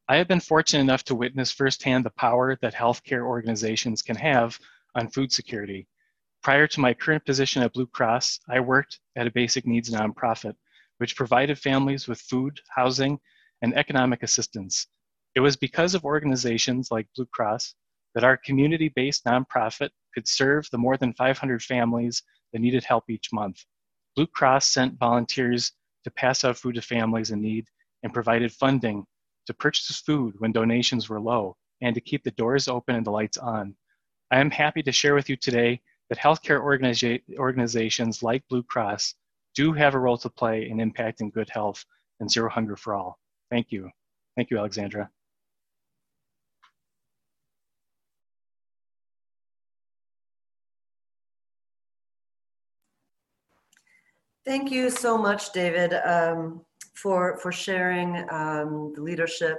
I 0.08 0.16
have 0.16 0.30
been 0.30 0.40
fortunate 0.40 0.84
enough 0.84 1.04
to 1.04 1.16
witness 1.16 1.52
firsthand 1.52 2.06
the 2.06 2.12
power 2.12 2.58
that 2.62 2.74
healthcare 2.74 3.26
organizations 3.26 4.02
can 4.04 4.16
have 4.16 4.58
on 4.96 5.10
food 5.10 5.34
security. 5.34 5.86
Prior 6.48 6.66
to 6.66 6.80
my 6.80 6.94
current 6.94 7.26
position 7.26 7.62
at 7.62 7.74
Blue 7.74 7.88
Cross, 7.88 8.40
I 8.48 8.62
worked 8.62 9.02
at 9.18 9.28
a 9.28 9.32
basic 9.32 9.68
needs 9.68 9.90
nonprofit, 9.90 10.56
which 10.98 11.18
provided 11.18 11.60
families 11.60 12.08
with 12.08 12.22
food, 12.22 12.62
housing, 12.74 13.20
and 13.62 13.74
economic 13.74 14.24
assistance. 14.24 14.88
It 15.36 15.42
was 15.42 15.58
because 15.58 15.94
of 15.94 16.06
organizations 16.06 16.90
like 16.90 17.10
Blue 17.18 17.26
Cross 17.26 17.76
that 18.16 18.24
our 18.24 18.38
community 18.38 18.88
based 18.88 19.26
nonprofit 19.26 19.90
could 20.14 20.26
serve 20.26 20.66
the 20.72 20.78
more 20.78 20.96
than 20.96 21.12
500 21.16 21.62
families 21.62 22.24
that 22.54 22.62
needed 22.62 22.86
help 22.86 23.10
each 23.10 23.34
month. 23.34 23.66
Blue 24.16 24.28
Cross 24.28 24.70
sent 24.70 24.98
volunteers 24.98 25.74
to 26.06 26.12
pass 26.12 26.46
out 26.46 26.56
food 26.56 26.76
to 26.76 26.82
families 26.82 27.32
in 27.32 27.42
need 27.42 27.66
and 28.04 28.14
provided 28.14 28.54
funding 28.54 29.06
to 29.48 29.54
purchase 29.54 30.00
food 30.00 30.34
when 30.38 30.54
donations 30.54 31.10
were 31.10 31.20
low 31.20 31.58
and 31.82 31.94
to 31.94 32.00
keep 32.00 32.24
the 32.24 32.32
doors 32.32 32.70
open 32.70 32.96
and 32.96 33.06
the 33.06 33.12
lights 33.12 33.38
on. 33.38 33.76
I 34.32 34.40
am 34.40 34.50
happy 34.50 34.82
to 34.84 34.94
share 34.94 35.14
with 35.14 35.28
you 35.28 35.36
today 35.36 35.82
that 36.10 36.20
healthcare 36.20 36.62
organiza- 36.62 37.22
organizations 37.38 38.24
like 38.24 38.44
Blue 38.50 38.64
Cross 38.64 39.16
do 39.56 39.74
have 39.74 39.96
a 39.96 40.00
role 40.00 40.18
to 40.18 40.30
play 40.30 40.70
in 40.70 40.78
impacting 40.78 41.34
good 41.34 41.50
health 41.50 41.84
and 42.20 42.32
zero 42.32 42.50
hunger 42.50 42.76
for 42.76 42.94
all. 42.94 43.18
Thank 43.50 43.72
you. 43.72 43.90
Thank 44.36 44.50
you, 44.52 44.58
Alexandra. 44.58 45.10
Thank 54.46 54.72
you 54.72 54.90
so 54.90 55.18
much, 55.18 55.52
David, 55.52 55.94
um, 56.06 56.62
for, 56.94 57.38
for 57.40 57.52
sharing 57.52 58.16
um, 58.30 58.94
the 58.96 59.02
leadership 59.02 59.58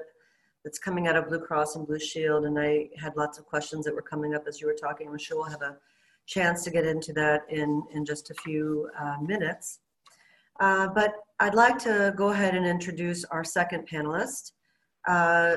that's 0.64 0.78
coming 0.78 1.08
out 1.08 1.16
of 1.16 1.28
Blue 1.28 1.40
Cross 1.40 1.76
and 1.76 1.86
Blue 1.86 1.98
Shield. 1.98 2.46
And 2.46 2.58
I 2.58 2.88
had 2.98 3.14
lots 3.14 3.38
of 3.38 3.44
questions 3.44 3.84
that 3.84 3.94
were 3.94 4.00
coming 4.00 4.34
up 4.34 4.44
as 4.48 4.62
you 4.62 4.66
were 4.66 4.72
talking. 4.74 5.08
I'm 5.08 5.18
sure 5.18 5.36
we'll 5.36 5.50
have 5.50 5.60
a 5.60 5.76
chance 6.28 6.62
to 6.62 6.70
get 6.70 6.85
into 6.85 7.12
that 7.14 7.40
in, 7.49 7.82
in 7.92 8.04
just 8.04 8.30
a 8.30 8.35
few 8.35 8.88
uh, 9.00 9.16
minutes. 9.20 9.80
Uh, 10.61 10.87
but 10.88 11.14
I'd 11.40 11.54
like 11.54 11.78
to 11.78 12.12
go 12.16 12.28
ahead 12.28 12.54
and 12.54 12.66
introduce 12.66 13.25
our 13.25 13.42
second 13.42 13.88
panelist. 13.88 14.52
Uh, 15.08 15.56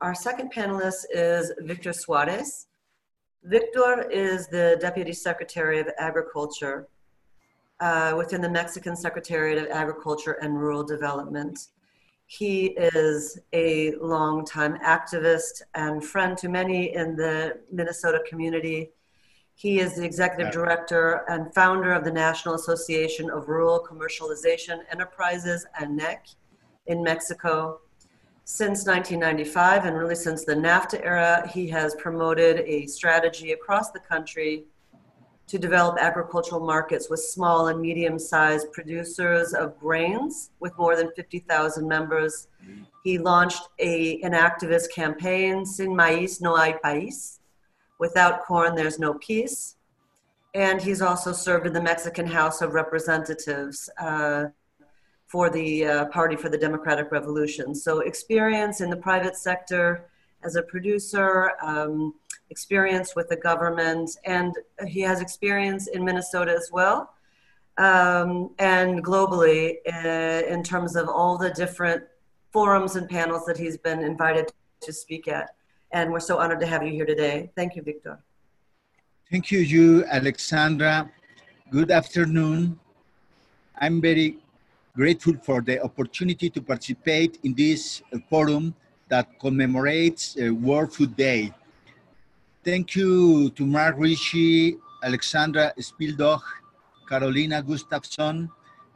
our 0.00 0.14
second 0.14 0.52
panelist 0.52 1.04
is 1.12 1.52
Victor 1.60 1.92
Suarez. 1.92 2.66
Victor 3.44 4.10
is 4.10 4.48
the 4.48 4.76
Deputy 4.80 5.14
Secretary 5.14 5.80
of 5.80 5.88
Agriculture 5.98 6.88
uh, 7.80 8.12
within 8.16 8.42
the 8.42 8.50
Mexican 8.50 8.94
Secretariat 8.94 9.56
of 9.56 9.70
Agriculture 9.70 10.32
and 10.42 10.60
Rural 10.60 10.84
Development. 10.84 11.58
He 12.26 12.66
is 12.76 13.38
a 13.52 13.92
longtime 13.96 14.76
activist 14.78 15.62
and 15.74 16.04
friend 16.04 16.36
to 16.38 16.48
many 16.48 16.94
in 16.94 17.16
the 17.16 17.58
Minnesota 17.72 18.20
community. 18.28 18.90
He 19.60 19.78
is 19.78 19.94
the 19.94 20.04
executive 20.04 20.50
director 20.54 21.22
and 21.28 21.54
founder 21.54 21.92
of 21.92 22.02
the 22.02 22.10
National 22.10 22.54
Association 22.54 23.28
of 23.28 23.50
Rural 23.50 23.86
Commercialization 23.86 24.78
Enterprises, 24.90 25.66
ANEC, 25.78 26.34
in 26.86 27.02
Mexico. 27.02 27.80
Since 28.44 28.86
1995, 28.86 29.84
and 29.84 29.98
really 29.98 30.14
since 30.14 30.46
the 30.46 30.54
NAFTA 30.54 31.04
era, 31.04 31.46
he 31.52 31.68
has 31.68 31.94
promoted 31.96 32.60
a 32.60 32.86
strategy 32.86 33.52
across 33.52 33.90
the 33.90 34.00
country 34.00 34.64
to 35.46 35.58
develop 35.58 35.98
agricultural 36.00 36.64
markets 36.64 37.10
with 37.10 37.20
small 37.20 37.68
and 37.68 37.82
medium 37.82 38.18
sized 38.18 38.72
producers 38.72 39.52
of 39.52 39.78
grains 39.78 40.52
with 40.60 40.72
more 40.78 40.96
than 40.96 41.10
50,000 41.14 41.86
members. 41.86 42.48
Mm-hmm. 42.64 42.84
He 43.04 43.18
launched 43.18 43.68
a, 43.78 44.22
an 44.22 44.32
activist 44.32 44.90
campaign, 44.90 45.66
Sin 45.66 45.90
Maíz 45.90 46.40
No 46.40 46.56
Hay 46.56 46.76
País. 46.82 47.39
Without 48.00 48.46
corn, 48.46 48.74
there's 48.74 48.98
no 48.98 49.12
peace. 49.14 49.76
And 50.54 50.80
he's 50.80 51.02
also 51.02 51.32
served 51.32 51.66
in 51.66 51.74
the 51.74 51.82
Mexican 51.82 52.26
House 52.26 52.62
of 52.62 52.72
Representatives 52.72 53.90
uh, 54.00 54.46
for 55.26 55.50
the 55.50 55.84
uh, 55.84 56.04
Party 56.06 56.34
for 56.34 56.48
the 56.48 56.56
Democratic 56.58 57.12
Revolution. 57.12 57.74
So, 57.74 58.00
experience 58.00 58.80
in 58.80 58.88
the 58.88 58.96
private 58.96 59.36
sector 59.36 60.06
as 60.42 60.56
a 60.56 60.62
producer, 60.62 61.52
um, 61.62 62.14
experience 62.48 63.14
with 63.14 63.28
the 63.28 63.36
government, 63.36 64.10
and 64.24 64.54
he 64.88 65.02
has 65.02 65.20
experience 65.20 65.86
in 65.86 66.02
Minnesota 66.02 66.52
as 66.52 66.70
well, 66.72 67.12
um, 67.76 68.50
and 68.58 69.04
globally 69.04 69.76
uh, 69.92 70.46
in 70.48 70.62
terms 70.62 70.96
of 70.96 71.06
all 71.08 71.36
the 71.36 71.50
different 71.50 72.02
forums 72.50 72.96
and 72.96 73.08
panels 73.08 73.44
that 73.44 73.58
he's 73.58 73.76
been 73.76 74.02
invited 74.02 74.50
to 74.80 74.92
speak 74.92 75.28
at. 75.28 75.50
And 75.92 76.12
we're 76.12 76.20
so 76.20 76.38
honored 76.38 76.60
to 76.60 76.66
have 76.66 76.82
you 76.84 76.92
here 76.92 77.06
today. 77.06 77.50
Thank 77.56 77.74
you, 77.74 77.82
Victor. 77.82 78.18
Thank 79.30 79.50
you, 79.50 79.58
you, 79.58 80.04
Alexandra. 80.04 81.10
Good 81.70 81.90
afternoon. 81.90 82.78
I'm 83.76 84.00
very 84.00 84.38
grateful 84.94 85.34
for 85.42 85.60
the 85.62 85.82
opportunity 85.82 86.50
to 86.50 86.60
participate 86.62 87.38
in 87.42 87.54
this 87.54 88.02
forum 88.28 88.74
that 89.08 89.38
commemorates 89.40 90.36
uh, 90.36 90.54
World 90.54 90.94
Food 90.94 91.16
Day. 91.16 91.52
Thank 92.64 92.94
you 92.94 93.50
to 93.50 93.66
Mark 93.66 93.96
Ritchie, 93.98 94.76
Alexandra 95.02 95.72
Spieldoch, 95.78 96.44
Carolina 97.08 97.62
Gustafsson, 97.62 98.48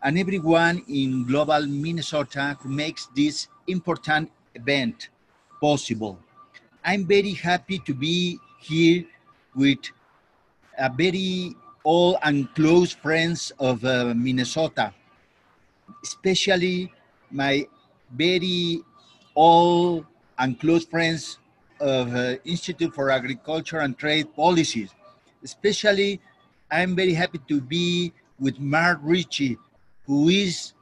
and 0.02 0.18
everyone 0.18 0.84
in 0.86 1.26
Global 1.26 1.66
Minnesota 1.66 2.56
who 2.60 2.68
makes 2.68 3.06
this 3.16 3.48
important 3.66 4.30
event 4.54 5.08
possible. 5.60 6.18
I'm 6.85 7.07
very 7.07 7.33
happy 7.33 7.79
to 7.81 7.95
be 7.95 8.38
here 8.61 9.05
with 9.57 9.79
a 10.76 10.93
very 10.93 11.57
old 11.83 12.19
and 12.23 12.53
close 12.55 12.93
friends 12.93 13.53
of 13.59 13.83
uh, 13.85 14.12
Minnesota, 14.14 14.93
especially 16.03 16.93
my 17.31 17.67
very 18.12 18.83
old 19.35 20.05
and 20.38 20.61
close 20.61 20.85
friends 20.85 21.38
of 21.81 22.14
uh, 22.14 22.37
Institute 22.45 22.95
for 22.95 23.11
Agriculture 23.11 23.81
and 23.81 23.97
Trade 23.97 24.35
Policies. 24.37 24.91
Especially, 25.43 26.21
I'm 26.71 26.95
very 26.95 27.14
happy 27.14 27.41
to 27.49 27.62
be 27.62 28.12
with 28.38 28.59
Mark 28.61 28.99
Ritchie, 29.03 29.57
who 30.07 30.29
is, 30.29 30.75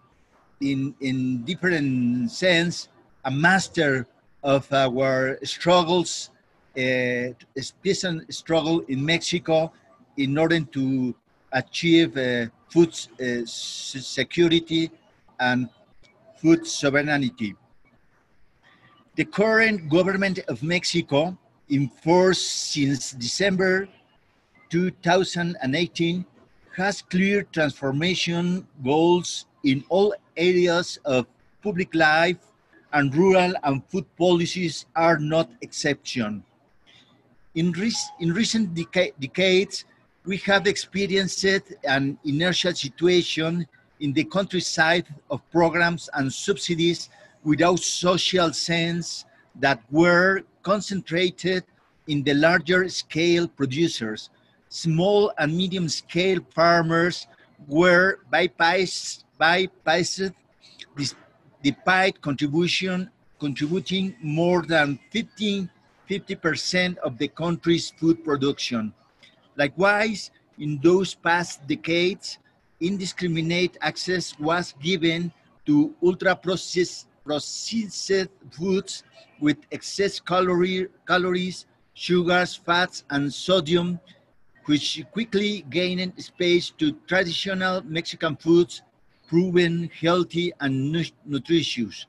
in 0.60 0.94
in 1.00 1.44
different 1.44 2.30
sense, 2.30 2.88
a 3.24 3.30
master 3.30 4.06
of 4.42 4.70
our 4.72 5.38
struggles, 5.44 6.30
uh, 6.76 7.34
peace 7.82 8.04
and 8.04 8.26
struggle 8.34 8.80
in 8.88 9.04
Mexico, 9.04 9.72
in 10.16 10.36
order 10.36 10.60
to 10.60 11.14
achieve 11.52 12.16
uh, 12.16 12.46
food 12.68 12.92
uh, 13.20 13.44
security 13.46 14.90
and 15.40 15.68
food 16.36 16.66
sovereignty. 16.66 17.54
The 19.14 19.24
current 19.24 19.88
government 19.90 20.40
of 20.48 20.62
Mexico, 20.62 21.36
in 21.68 21.88
force 21.88 22.40
since 22.40 23.12
December 23.12 23.88
2018, 24.70 26.24
has 26.76 27.02
clear 27.02 27.42
transformation 27.52 28.66
goals 28.82 29.46
in 29.64 29.84
all 29.90 30.14
areas 30.36 30.98
of 31.04 31.26
public 31.62 31.94
life, 31.94 32.38
and 32.92 33.14
rural 33.14 33.54
and 33.64 33.84
food 33.86 34.06
policies 34.16 34.86
are 34.94 35.18
not 35.18 35.50
exception. 35.60 36.44
In, 37.54 37.72
rec 37.72 37.92
in 38.20 38.32
recent 38.32 38.74
deca 38.74 39.12
decades, 39.20 39.84
we 40.24 40.36
have 40.38 40.66
experienced 40.66 41.44
an 41.84 42.18
inertial 42.24 42.74
situation 42.74 43.66
in 44.00 44.12
the 44.12 44.24
countryside 44.24 45.06
of 45.30 45.48
programs 45.50 46.08
and 46.14 46.32
subsidies 46.32 47.08
without 47.44 47.78
social 47.78 48.52
sense 48.52 49.24
that 49.56 49.82
were 49.90 50.42
concentrated 50.62 51.64
in 52.06 52.22
the 52.22 52.34
larger 52.34 52.88
scale 52.88 53.46
producers. 53.48 54.30
Small 54.68 55.32
and 55.38 55.56
medium 55.56 55.88
scale 55.88 56.40
farmers 56.54 57.26
were 57.68 58.20
bypassed, 58.32 59.24
bypassed 59.40 60.32
despite 61.62 62.20
contribution, 62.20 63.10
contributing 63.38 64.14
more 64.22 64.62
than 64.62 64.98
15, 65.10 65.68
50% 66.08 66.98
of 66.98 67.18
the 67.18 67.28
country's 67.28 67.90
food 67.90 68.24
production. 68.24 68.92
Likewise, 69.56 70.30
in 70.58 70.78
those 70.82 71.14
past 71.14 71.66
decades, 71.66 72.38
indiscriminate 72.80 73.76
access 73.80 74.38
was 74.38 74.74
given 74.82 75.32
to 75.66 75.94
ultra-processed 76.02 77.06
processed 77.24 78.30
foods 78.50 79.04
with 79.40 79.56
excess 79.70 80.18
calorie, 80.20 80.88
calories, 81.06 81.66
sugars, 81.94 82.56
fats, 82.56 83.04
and 83.10 83.32
sodium, 83.32 84.00
which 84.66 85.04
quickly 85.12 85.64
gained 85.70 86.12
space 86.22 86.70
to 86.78 86.92
traditional 87.06 87.82
Mexican 87.82 88.36
foods, 88.36 88.82
proven 89.32 89.88
healthy 89.98 90.52
and 90.60 90.92
nutritious. 91.24 92.04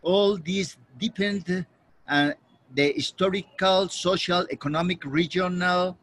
All 0.00 0.38
these 0.38 0.78
deepened 0.96 1.66
uh, 2.08 2.30
the 2.74 2.94
historical, 2.96 3.90
social, 3.90 4.46
economic, 4.50 5.04
regional, 5.04 5.98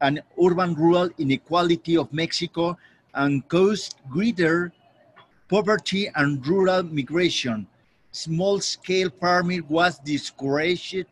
and 0.00 0.20
urban-rural 0.44 1.10
inequality 1.18 1.96
of 1.96 2.12
Mexico 2.12 2.76
and 3.14 3.46
caused 3.48 3.94
greater 4.10 4.72
poverty 5.48 6.10
and 6.16 6.44
rural 6.48 6.82
migration, 6.82 7.68
small-scale 8.10 9.10
farming 9.20 9.62
was 9.68 10.00
discouraged 10.00 11.06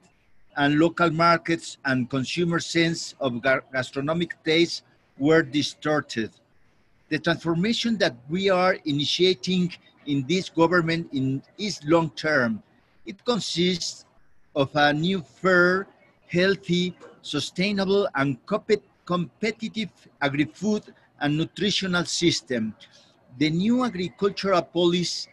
and 0.57 0.81
local 0.81 1.11
markets 1.11 1.79
and 1.85 2.11
consumer 2.11 2.59
sense 2.59 3.15
of 3.21 3.41
gastronomic 3.73 4.35
taste 4.43 4.83
were 5.17 5.43
distorted. 5.45 6.31
The 7.11 7.19
transformation 7.19 7.99
that 7.99 8.15
we 8.29 8.51
are 8.51 8.79
initiating 8.85 9.73
in 10.07 10.25
this 10.29 10.49
government 10.49 11.09
in, 11.13 11.43
is 11.59 11.81
long-term. 11.85 12.63
It 13.05 13.25
consists 13.25 14.07
of 14.55 14.71
a 14.75 14.93
new 14.93 15.21
fair, 15.21 15.89
healthy, 16.29 16.97
sustainable, 17.23 18.09
and 18.15 18.39
competitive 19.05 19.91
agri-food 20.23 20.95
and 21.21 21.37
nutritional 21.37 22.05
system. 22.05 22.75
The 23.39 23.51
new 23.51 23.85
agricultural 23.85 24.63
policy 24.63 25.29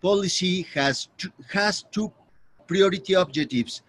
policy 0.00 0.62
has 0.74 1.08
two, 1.18 1.32
has 1.52 1.82
two 1.90 2.12
priority 2.68 3.14
objectives, 3.14 3.82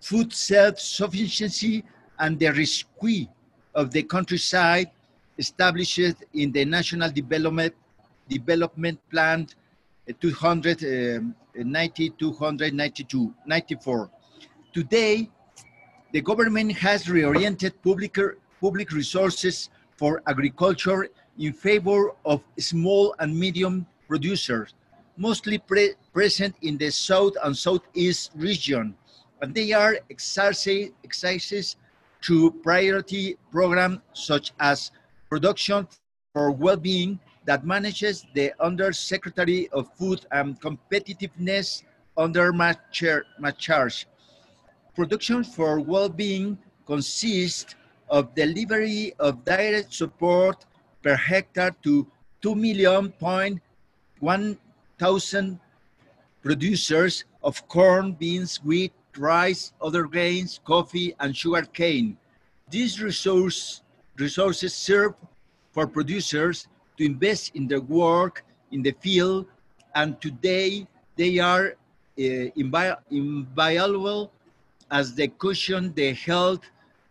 food 0.00 0.32
self-sufficiency 0.32 1.82
and 2.20 2.38
the 2.38 2.50
rescue 2.52 3.26
of 3.74 3.90
the 3.90 4.04
countryside 4.04 4.90
established 5.38 5.98
in 6.34 6.52
the 6.52 6.64
National 6.64 7.10
Development, 7.10 7.74
Development 8.28 8.98
Plan 9.10 9.46
eh, 10.08 10.12
290, 10.20 10.86
eh, 10.86 11.18
um, 11.18 12.14
292, 12.18 13.34
94. 13.46 14.10
Today, 14.72 15.30
the 16.12 16.20
government 16.20 16.72
has 16.72 17.04
reoriented 17.04 17.72
public, 17.82 18.16
public 18.60 18.92
resources 18.92 19.70
for 19.96 20.22
agriculture 20.26 21.08
in 21.38 21.52
favor 21.52 22.12
of 22.24 22.42
small 22.58 23.14
and 23.18 23.36
medium 23.38 23.86
producers 24.08 24.74
mostly 25.16 25.58
pre 25.58 25.94
present 26.12 26.54
in 26.62 26.78
the 26.78 26.90
south 26.90 27.32
and 27.44 27.56
southeast 27.56 28.30
region, 28.36 28.94
and 29.40 29.54
they 29.54 29.72
are 29.72 29.98
exercises 30.10 31.76
to 32.22 32.50
priority 32.62 33.36
programs 33.50 33.98
such 34.12 34.52
as 34.60 34.90
production 35.28 35.86
for 36.32 36.50
well-being 36.50 37.18
that 37.44 37.64
manages 37.64 38.26
the 38.34 38.52
Undersecretary 38.60 39.68
of 39.70 39.88
Food 39.94 40.26
and 40.32 40.60
Competitiveness 40.60 41.82
under 42.16 42.52
my, 42.52 42.74
charge. 43.58 44.06
Production 44.94 45.44
for 45.44 45.80
well-being 45.80 46.58
consists 46.86 47.74
of 48.08 48.34
delivery 48.34 49.12
of 49.18 49.44
direct 49.44 49.92
support 49.92 50.64
per 51.02 51.14
hectare 51.14 51.74
to 51.82 52.06
2 52.42 52.54
million 52.54 53.10
point 53.12 53.60
one 54.20 54.56
thousand 54.98 55.60
producers 56.42 57.24
of 57.42 57.66
corn, 57.68 58.12
beans, 58.12 58.58
wheat, 58.64 58.92
rice, 59.18 59.72
other 59.82 60.04
grains, 60.04 60.60
coffee, 60.64 61.14
and 61.20 61.36
sugar 61.36 61.62
cane. 61.62 62.16
These 62.70 63.02
resource, 63.02 63.82
resources 64.18 64.74
serve 64.74 65.14
for 65.72 65.86
producers 65.86 66.68
to 66.96 67.04
invest 67.04 67.54
in 67.54 67.68
their 67.68 67.80
work 67.80 68.44
in 68.72 68.82
the 68.82 68.92
field, 69.00 69.46
and 69.94 70.20
today 70.20 70.86
they 71.16 71.38
are 71.38 71.76
uh, 72.18 72.48
invi 72.56 72.96
inviolable 73.10 74.32
as 74.90 75.14
they 75.14 75.28
cushion 75.28 75.92
the 75.94 76.12
health 76.14 76.64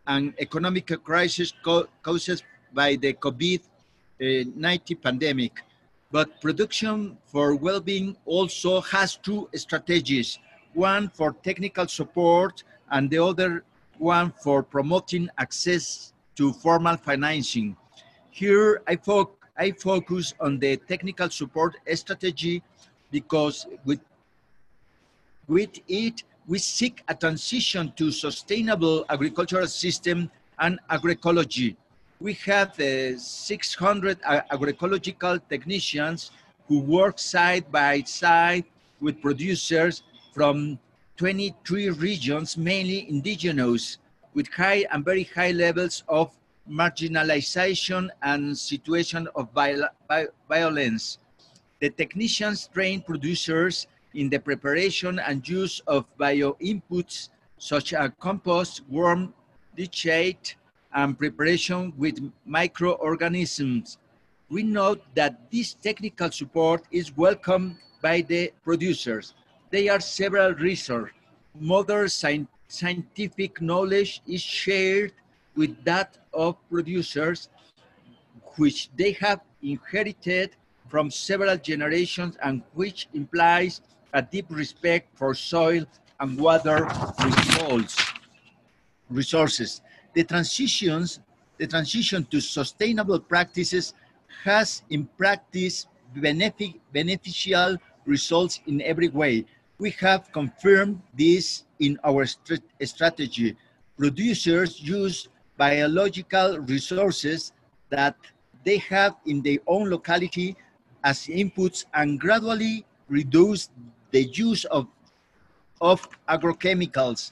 and 0.08 0.34
economic 0.40 0.88
crisis 1.04 1.54
co 1.64 1.88
caused 2.02 2.44
by 2.74 2.96
the 2.96 3.14
COVID-19 3.14 5.02
pandemic. 5.02 5.64
But 6.12 6.40
production 6.42 7.18
for 7.26 7.56
well-being 7.56 8.16
also 8.26 8.82
has 8.82 9.18
two 9.18 9.50
strategies, 9.56 10.40
one 10.74 11.10
for 11.10 11.34
technical 11.44 11.88
support 11.88 12.64
and 12.92 13.10
the 13.10 13.24
other 13.24 13.64
one 13.98 14.32
for 14.44 14.62
promoting 14.62 15.30
access 15.38 16.14
to 16.36 16.54
formal 16.54 16.98
financing. 16.98 17.76
Here 18.32 18.82
I, 18.88 18.96
fo 18.96 19.32
I 19.58 19.72
focus 19.72 20.34
on 20.40 20.60
the 20.60 20.78
technical 20.78 21.30
support 21.30 21.76
strategy 21.94 22.62
because 23.12 23.66
with, 23.86 24.02
with 25.48 25.80
it, 25.88 26.24
we 26.48 26.60
seek 26.60 27.04
a 27.08 27.16
transition 27.16 27.94
to 27.96 28.12
sustainable 28.12 29.06
agricultural 29.10 29.68
system 29.68 30.30
and 30.60 30.80
agroecology 30.90 31.76
we 32.20 32.34
have 32.46 32.80
uh, 32.80 33.18
600 33.18 34.22
agroecological 34.22 35.42
technicians 35.50 36.32
who 36.68 36.80
work 36.80 37.20
side 37.20 37.70
by 37.72 38.02
side 38.04 38.64
with 39.02 39.22
producers 39.22 40.04
from 40.34 40.80
23 41.18 41.90
regions, 41.92 42.58
mainly 42.58 43.10
indigenous, 43.10 43.98
with 44.36 44.48
high 44.50 44.86
and 44.92 45.04
very 45.04 45.24
high 45.24 45.52
levels 45.52 46.04
of 46.08 46.36
marginalization 46.70 48.10
and 48.22 48.56
situation 48.56 49.28
of 49.36 49.50
violence. 50.50 51.18
The 51.80 51.90
technicians 51.90 52.68
train 52.68 53.02
producers 53.02 53.88
in 54.14 54.30
the 54.30 54.40
preparation 54.40 55.20
and 55.20 55.48
use 55.48 55.82
of 55.88 56.06
bio-inputs 56.18 57.30
such 57.58 57.94
as 57.94 58.12
compost, 58.20 58.82
worm, 58.90 59.34
leachate, 59.78 60.56
and 60.94 61.18
preparation 61.18 61.94
with 61.98 62.20
microorganisms. 62.46 63.98
We 64.50 64.64
note 64.64 65.02
that 65.16 65.50
this 65.52 65.74
technical 65.74 66.32
support 66.32 66.84
is 66.92 67.16
welcomed 67.16 67.78
by 68.02 68.22
the 68.22 68.52
producers. 68.64 69.34
There 69.72 69.92
are 69.92 70.00
several 70.00 70.54
reasons. 70.54 71.10
Modern 71.60 72.06
sci 72.06 72.46
scientific 72.68 73.62
knowledge 73.62 74.22
is 74.28 74.42
shared 74.42 75.14
with 75.56 75.84
that 75.84 76.18
of 76.34 76.58
producers, 76.70 77.50
which 78.58 78.90
they 78.96 79.14
have 79.14 79.42
inherited 79.62 80.56
from 80.90 81.10
several 81.10 81.58
generations 81.58 82.38
and 82.44 82.62
which 82.74 83.08
implies 83.14 83.82
a 84.14 84.22
deep 84.22 84.46
respect 84.50 85.10
for 85.18 85.34
soil 85.34 85.86
and 86.20 86.40
water 86.40 86.88
resources. 89.10 89.82
The 90.14 90.24
transitions, 90.24 91.20
the 91.58 91.68
transition 91.68 92.26
to 92.26 92.40
sustainable 92.40 93.20
practices 93.20 93.94
has 94.44 94.84
in 94.90 95.06
practice 95.18 95.88
benefic, 96.16 96.80
beneficial 96.94 97.78
results 98.06 98.62
in 98.68 98.82
every 98.82 99.10
way. 99.10 99.46
We 99.78 99.92
have 100.00 100.32
confirmed 100.32 101.02
this 101.18 101.64
in 101.80 102.00
our 102.04 102.26
st 102.26 102.64
strategy. 102.84 103.58
Producers 103.98 104.80
use 104.80 105.28
biological 105.58 106.60
resources 106.60 107.52
that 107.90 108.16
they 108.64 108.78
have 108.78 109.16
in 109.26 109.42
their 109.42 109.60
own 109.68 109.90
locality 109.90 110.56
as 111.04 111.28
inputs 111.28 111.86
and 111.94 112.20
gradually 112.20 112.86
reduce 113.10 113.70
the 114.12 114.24
use 114.32 114.64
of, 114.66 114.88
of 115.82 116.08
agrochemicals. 116.30 117.32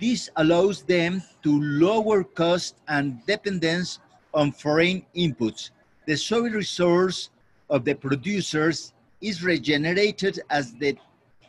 This 0.00 0.30
allows 0.36 0.82
them 0.82 1.22
to 1.42 1.60
lower 1.60 2.24
cost 2.24 2.76
and 2.88 3.24
dependence 3.26 3.98
on 4.32 4.52
foreign 4.52 5.04
inputs. 5.14 5.70
The 6.06 6.16
soil 6.16 6.50
resource 6.50 7.30
of 7.68 7.84
the 7.84 7.94
producers 7.94 8.92
is 9.20 9.42
regenerated 9.42 10.40
as 10.48 10.72
the, 10.74 10.96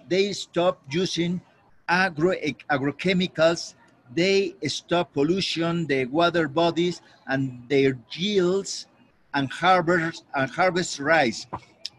they 0.10 0.34
stop 0.34 0.82
using 0.90 1.42
agro, 1.88 2.34
agrochemicals, 2.70 3.76
they 4.14 4.56
stop 4.68 5.14
pollution, 5.14 5.86
the 5.88 6.06
water 6.06 6.48
bodies, 6.48 7.02
and 7.28 7.64
their 7.68 7.98
yields 8.12 8.88
and 9.34 9.52
harvest, 9.52 10.26
and 10.36 10.50
harvest 10.52 11.00
rise. 11.00 11.48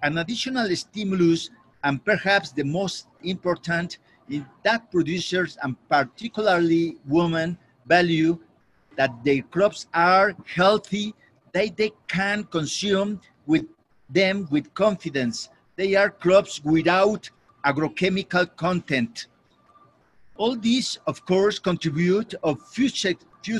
An 0.03 0.19
additional 0.19 0.69
stimulus, 0.77 1.51
and 1.83 2.05
perhaps 2.05 2.53
the 2.53 2.62
most 2.62 3.09
important, 3.23 3.99
is 4.29 4.43
that 4.62 4.90
producers, 4.90 5.59
and 5.62 5.77
particularly 5.88 6.97
women, 7.07 7.59
value 7.87 8.38
that 8.97 9.11
their 9.25 9.43
crops 9.43 9.87
are 9.93 10.35
healthy, 10.47 11.14
that 11.53 11.77
they 11.77 11.93
can 12.09 12.45
consume 12.45 13.21
with 13.47 13.64
them 14.09 14.47
with 14.51 14.73
confidence. 14.75 15.49
They 15.77 15.95
are 15.97 16.11
crops 16.11 16.62
without 16.64 17.29
agrochemical 17.64 18.55
content. 18.57 19.27
All 20.37 20.57
these, 20.57 20.98
of 21.07 21.24
course, 21.24 21.59
contribute 21.59 22.35
of 22.42 22.61
food, 22.61 22.94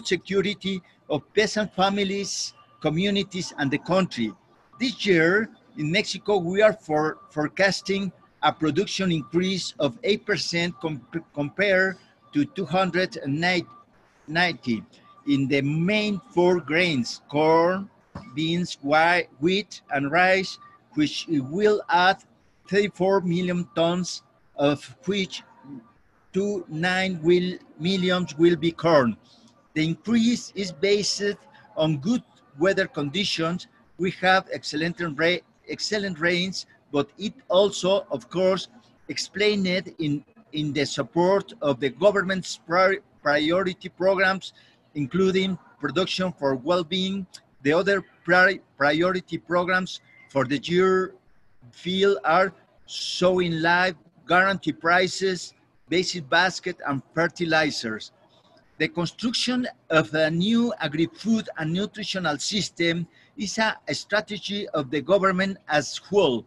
security 0.05 0.83
of 1.09 1.23
peasant 1.35 1.73
families, 1.75 2.53
communities, 2.81 3.55
and 3.59 3.71
the 3.71 3.79
country. 3.79 4.33
This 4.81 5.07
year 5.07 5.51
in 5.79 5.91
Mexico, 5.91 6.39
we 6.39 6.63
are 6.63 6.73
for, 6.73 7.19
forecasting 7.31 8.13
a 8.43 8.53
production 8.53 9.13
increase 9.13 9.75
of 9.79 10.01
8% 10.03 10.81
comp 10.81 11.17
compared 11.33 11.97
to 12.33 12.45
290 12.45 14.83
in 15.27 15.49
the 15.49 15.63
main 15.63 16.21
four 16.33 16.61
grains, 16.61 17.23
corn, 17.29 17.89
beans, 18.35 18.79
wheat, 18.83 19.83
and 19.91 20.11
rice, 20.11 20.59
which 20.95 21.27
will 21.29 21.83
add 21.89 22.23
34 22.69 23.21
million 23.23 23.69
tons, 23.75 24.23
of 24.57 24.97
which 25.07 25.43
two 26.33 26.65
nine 26.69 27.21
will, 27.23 27.59
be 27.79 28.73
corn. 28.73 29.17
The 29.75 29.85
increase 29.85 30.53
is 30.55 30.73
based 30.73 31.23
on 31.77 31.99
good 31.99 32.23
weather 32.59 32.87
conditions. 32.87 33.67
We 33.99 34.11
have 34.23 34.49
excellent, 34.53 35.01
ra 35.01 35.37
excellent 35.69 36.19
rains, 36.21 36.67
but 36.93 37.09
it 37.19 37.35
also, 37.49 38.07
of 38.11 38.29
course, 38.31 38.69
explained 39.09 39.93
in, 39.99 40.25
in 40.53 40.73
the 40.73 40.85
support 40.85 41.53
of 41.61 41.81
the 41.81 41.91
government's 41.91 42.59
pri 42.67 42.99
priority 43.23 43.89
programs, 43.89 44.53
including 44.95 45.59
production 45.81 46.33
for 46.33 46.55
well-being. 46.55 47.27
The 47.63 47.73
other 47.73 48.03
pri 48.25 48.61
priority 48.77 49.39
programs 49.39 50.01
for 50.29 50.45
the 50.45 50.59
year 50.59 51.15
field 51.75 52.19
are 52.25 52.53
sowing 52.87 53.61
live, 53.61 53.97
guarantee 54.27 54.73
prices, 54.73 55.55
basic 55.89 56.29
basket, 56.29 56.77
and 56.87 57.03
fertilizers. 57.15 58.13
The 58.79 58.89
construction 58.89 59.69
of 59.91 60.13
a 60.15 60.31
new 60.31 60.73
agri-food 60.81 61.49
and 61.59 61.73
nutritional 61.73 62.39
system 62.39 63.07
is 63.37 63.59
a, 63.59 63.77
a 63.87 63.95
strategy 63.95 64.69
of 64.71 64.91
the 64.91 65.01
government 65.01 65.59
as 65.69 65.97
whole. 65.99 66.45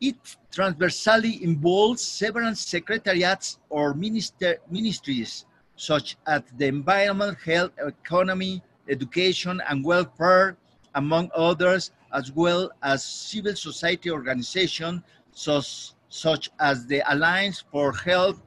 It 0.00 0.16
transversally 0.50 1.42
involves 1.42 2.02
several 2.02 2.54
secretariats 2.54 3.58
or 3.70 3.94
minister, 3.94 4.58
ministries, 4.70 5.46
such 5.76 6.16
as 6.26 6.42
the 6.58 6.66
environment, 6.66 7.38
health, 7.44 7.72
economy, 7.78 8.62
education, 8.88 9.62
and 9.68 9.84
welfare, 9.84 10.56
among 10.94 11.30
others, 11.34 11.90
as 12.12 12.32
well 12.32 12.70
as 12.82 13.04
civil 13.04 13.54
society 13.54 14.10
organizations 14.10 15.02
such, 15.32 16.50
as 16.60 16.86
the 16.86 17.02
Alliance 17.12 17.64
for 17.70 17.92
Health 17.92 18.40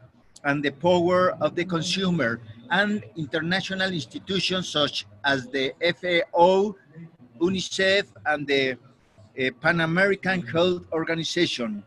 and 0.44 0.64
the 0.64 0.72
Power 0.72 1.32
of 1.42 1.56
the 1.56 1.66
Consumer, 1.66 2.42
and 2.72 3.04
international 3.18 3.92
institutions 3.92 4.70
such 4.70 5.06
as 5.26 5.48
the 5.48 5.74
FAO, 5.82 6.76
UNICEF, 7.40 8.06
and 8.26 8.48
the 8.48 8.72
uh, 8.74 9.50
Pan 9.62 9.82
American 9.82 10.42
Health 10.42 10.84
Organization. 10.92 11.84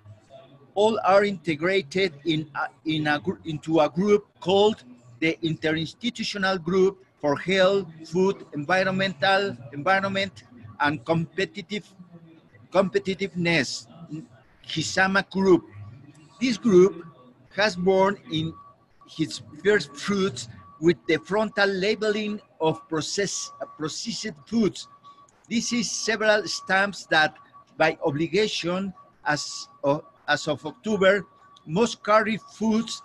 All 0.75 0.99
are 1.05 1.25
integrated 1.25 2.15
in 2.25 2.49
a, 2.55 2.69
in 2.87 3.07
a, 3.07 3.21
into 3.45 3.81
a 3.81 3.89
group 3.89 4.27
called 4.41 4.85
the 5.21 5.39
Interinstitutional 5.43 6.63
Group 6.63 7.05
for 7.21 7.37
Health, 7.37 7.87
Food, 8.07 8.47
Environmental, 8.55 9.57
Environment, 9.73 10.33
and 10.83 11.05
Competitive 11.05 11.87
Competitiveness, 12.71 13.87
GISAMA 14.67 15.29
Group. 15.31 15.65
This 16.41 16.57
group 16.57 17.05
has 17.55 17.77
borne 17.77 18.19
in 18.33 18.53
its 19.19 19.43
first 19.65 19.95
fruits 19.95 20.49
with 20.81 20.97
the 21.07 21.19
frontal 21.19 21.69
labeling 21.69 22.41
of 22.61 22.87
process, 22.89 23.51
processed 23.79 24.35
foods. 24.47 24.89
This 25.49 25.73
is 25.73 25.91
several 25.91 26.47
stamps 26.49 27.07
that, 27.07 27.37
by 27.77 27.99
obligation, 28.05 28.93
as 29.25 29.69
of, 29.85 30.03
as 30.27 30.49
of 30.49 30.65
October, 30.67 31.27
must 31.67 32.03
carry 32.03 32.39
foods 32.55 33.03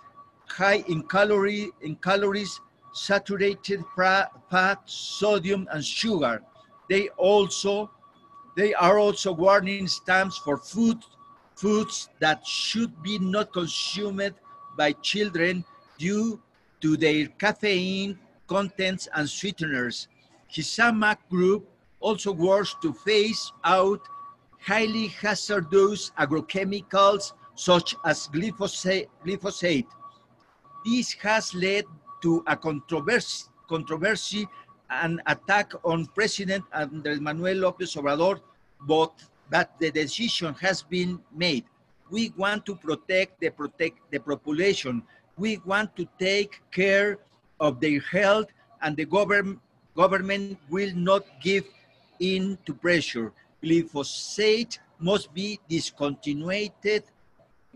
high 0.48 0.82
in 0.88 1.02
calorie 1.02 1.70
in 1.82 1.94
calories, 1.96 2.60
saturated 2.92 3.84
fat, 3.94 4.80
sodium, 4.86 5.68
and 5.70 5.84
sugar. 5.84 6.42
They 6.88 7.08
also 7.10 7.90
they 8.56 8.74
are 8.74 8.98
also 8.98 9.32
warning 9.32 9.86
stamps 9.86 10.36
for 10.38 10.56
food 10.58 10.98
foods 11.54 12.08
that 12.20 12.46
should 12.46 13.02
be 13.02 13.18
not 13.18 13.52
consumed 13.52 14.34
by 14.76 14.92
children 14.92 15.64
due 15.98 16.40
to 16.80 16.96
their 16.96 17.26
caffeine 17.38 18.18
contents 18.46 19.08
and 19.14 19.28
sweeteners. 19.28 20.08
GISAMA 20.52 21.18
group 21.28 21.68
also 22.00 22.32
works 22.32 22.74
to 22.82 22.92
phase 22.92 23.52
out 23.64 24.00
highly 24.60 25.08
hazardous 25.08 26.10
agrochemicals 26.18 27.32
such 27.54 27.94
as 28.04 28.28
glyphosate. 28.28 29.08
glyphosate. 29.26 29.86
This 30.84 31.12
has 31.14 31.54
led 31.54 31.84
to 32.22 32.42
a 32.46 32.56
controversy, 32.56 33.46
controversy 33.68 34.48
and 34.90 35.20
attack 35.26 35.72
on 35.84 36.06
President 36.06 36.64
Andrés 36.72 37.20
Manuel 37.20 37.56
López 37.56 37.96
Obrador, 37.96 38.40
but 38.86 39.12
that 39.50 39.78
the 39.78 39.90
decision 39.90 40.54
has 40.54 40.82
been 40.82 41.18
made. 41.34 41.64
We 42.10 42.32
want 42.36 42.64
to 42.66 42.74
protect 42.74 43.40
the 43.40 43.50
protect 43.50 43.98
the 44.10 44.18
population. 44.18 45.02
We 45.36 45.58
want 45.64 45.94
to 45.96 46.08
take 46.18 46.62
care 46.70 47.18
of 47.60 47.80
their 47.80 48.00
health 48.00 48.48
and 48.82 48.96
the 48.96 49.04
government 49.04 49.60
government 49.94 50.58
will 50.70 50.94
not 50.94 51.24
give 51.42 51.64
in 52.20 52.56
to 52.64 52.72
pressure. 52.72 53.32
Glyphosate 53.62 54.78
must 55.00 55.34
be 55.34 55.58
discontinued, 55.68 57.02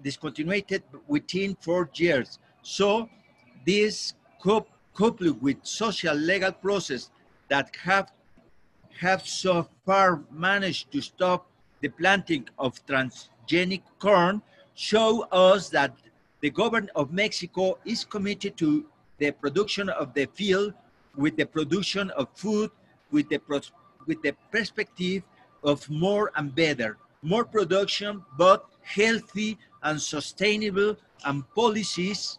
discontinued 0.01 0.83
within 1.09 1.57
four 1.61 1.90
years. 1.94 2.38
So 2.62 3.09
this 3.66 4.14
coupled 4.94 5.40
with 5.40 5.57
social 5.62 6.14
legal 6.14 6.52
process 6.52 7.11
that 7.48 7.74
have 7.76 8.11
have 9.00 9.26
so 9.26 9.66
far 9.87 10.22
managed 10.31 10.92
to 10.92 11.00
stop 11.00 11.46
the 11.81 11.88
planting 11.88 12.46
of 12.59 12.85
transgenic 12.87 13.83
corn 13.98 14.40
show 14.74 15.22
us 15.33 15.68
that 15.70 15.92
the 16.40 16.50
government 16.50 16.90
of 16.94 17.12
Mexico 17.12 17.78
is 17.85 18.05
committed 18.05 18.57
to 18.57 18.85
the 19.18 19.31
production 19.31 19.88
of 19.88 20.12
the 20.14 20.26
field 20.35 20.74
with 21.16 21.37
the 21.37 21.46
production 21.46 22.11
of 22.11 22.28
food 22.35 22.70
with 23.11 23.28
the 23.28 23.40
with 24.07 24.20
the 24.22 24.35
perspective 24.50 25.22
of 25.62 25.88
more 25.88 26.31
and 26.37 26.55
better 26.55 26.98
more 27.22 27.44
production 27.44 28.22
but 28.37 28.66
healthy 28.83 29.59
and 29.83 30.00
sustainable 30.00 30.96
and 31.24 31.48
policies 31.55 32.38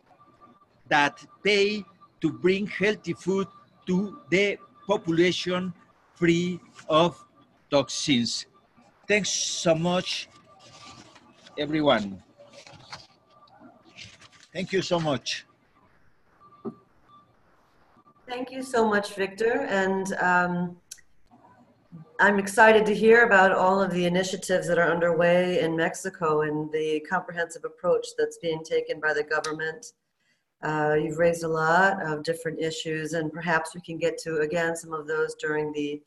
that 0.90 1.26
pay 1.44 1.84
to 2.24 2.32
bring 2.32 2.66
healthy 2.66 3.12
food 3.12 3.48
to 3.86 4.18
the 4.30 4.58
population 4.88 5.74
free 6.16 6.58
of 6.88 7.22
toxins. 7.70 8.46
Thanks 9.10 9.30
so 9.30 9.76
much, 9.76 10.30
everyone. 11.60 12.24
Thank 14.54 14.72
you 14.72 14.82
so 14.82 15.02
much. 15.02 15.46
Thank 18.26 18.52
you 18.52 18.64
so 18.64 18.88
much, 18.88 19.16
Victor. 19.16 19.68
And 19.68 20.14
um, 20.14 20.78
I'm 22.22 22.40
excited 22.40 22.86
to 22.86 22.96
hear 22.96 23.26
about 23.26 23.52
all 23.52 23.82
of 23.82 23.92
the 23.92 24.06
initiatives 24.06 24.70
that 24.70 24.78
are 24.78 24.90
underway 24.90 25.60
in 25.60 25.76
Mexico 25.76 26.44
and 26.44 26.72
the 26.72 27.02
comprehensive 27.02 27.66
approach 27.66 28.08
that's 28.18 28.38
being 28.38 28.64
taken 28.64 29.02
by 29.02 29.14
the 29.14 29.24
government. 29.24 29.92
Uh, 30.64 30.96
you've 31.02 31.18
raised 31.18 31.44
a 31.44 31.48
lot 31.48 32.02
of 32.02 32.24
different 32.24 32.60
issues, 32.60 33.14
and 33.14 33.32
perhaps 33.32 33.76
we 33.76 33.82
can 33.82 33.98
get 33.98 34.18
to 34.18 34.38
again 34.40 34.76
some 34.76 34.94
of 34.94 35.08
those 35.08 35.36
during 35.36 35.72
the 35.74 36.02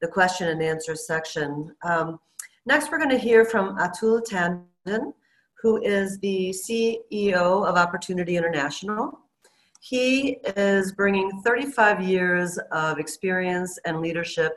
the 0.00 0.08
question 0.08 0.48
and 0.48 0.62
answer 0.62 0.94
section. 0.94 1.74
Um, 1.82 2.20
next, 2.66 2.90
we're 2.90 2.98
going 2.98 3.10
to 3.10 3.18
hear 3.18 3.44
from 3.44 3.78
Atul 3.78 4.22
Tandon, 4.22 5.14
who 5.62 5.82
is 5.82 6.18
the 6.18 6.50
CEO 6.50 7.66
of 7.66 7.76
Opportunity 7.76 8.36
International. 8.36 9.18
He 9.80 10.38
is 10.56 10.92
bringing 10.92 11.40
35 11.42 12.02
years 12.02 12.58
of 12.72 12.98
experience 12.98 13.78
and 13.86 14.00
leadership 14.00 14.52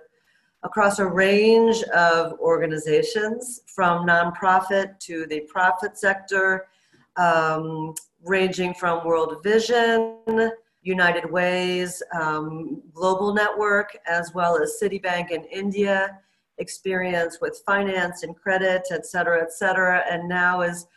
across 0.63 0.99
a 0.99 1.05
range 1.05 1.81
of 1.95 2.33
organizations 2.39 3.61
from 3.67 4.05
nonprofit 4.05 4.99
to 4.99 5.25
the 5.27 5.41
profit 5.41 5.97
sector, 5.97 6.67
um, 7.15 7.93
ranging 8.23 8.73
from 8.73 9.05
World 9.05 9.41
Vision, 9.43 10.51
United 10.81 11.29
Ways, 11.29 12.01
um, 12.19 12.81
Global 12.93 13.33
Network, 13.33 13.97
as 14.07 14.33
well 14.33 14.61
as 14.61 14.79
Citibank 14.81 15.31
in 15.31 15.43
India, 15.45 16.19
experience 16.57 17.39
with 17.41 17.61
finance 17.65 18.23
and 18.23 18.35
credit, 18.35 18.83
et 18.91 19.05
cetera, 19.05 19.41
et 19.41 19.51
cetera, 19.51 20.03
and 20.09 20.27
now 20.27 20.61
is 20.61 20.87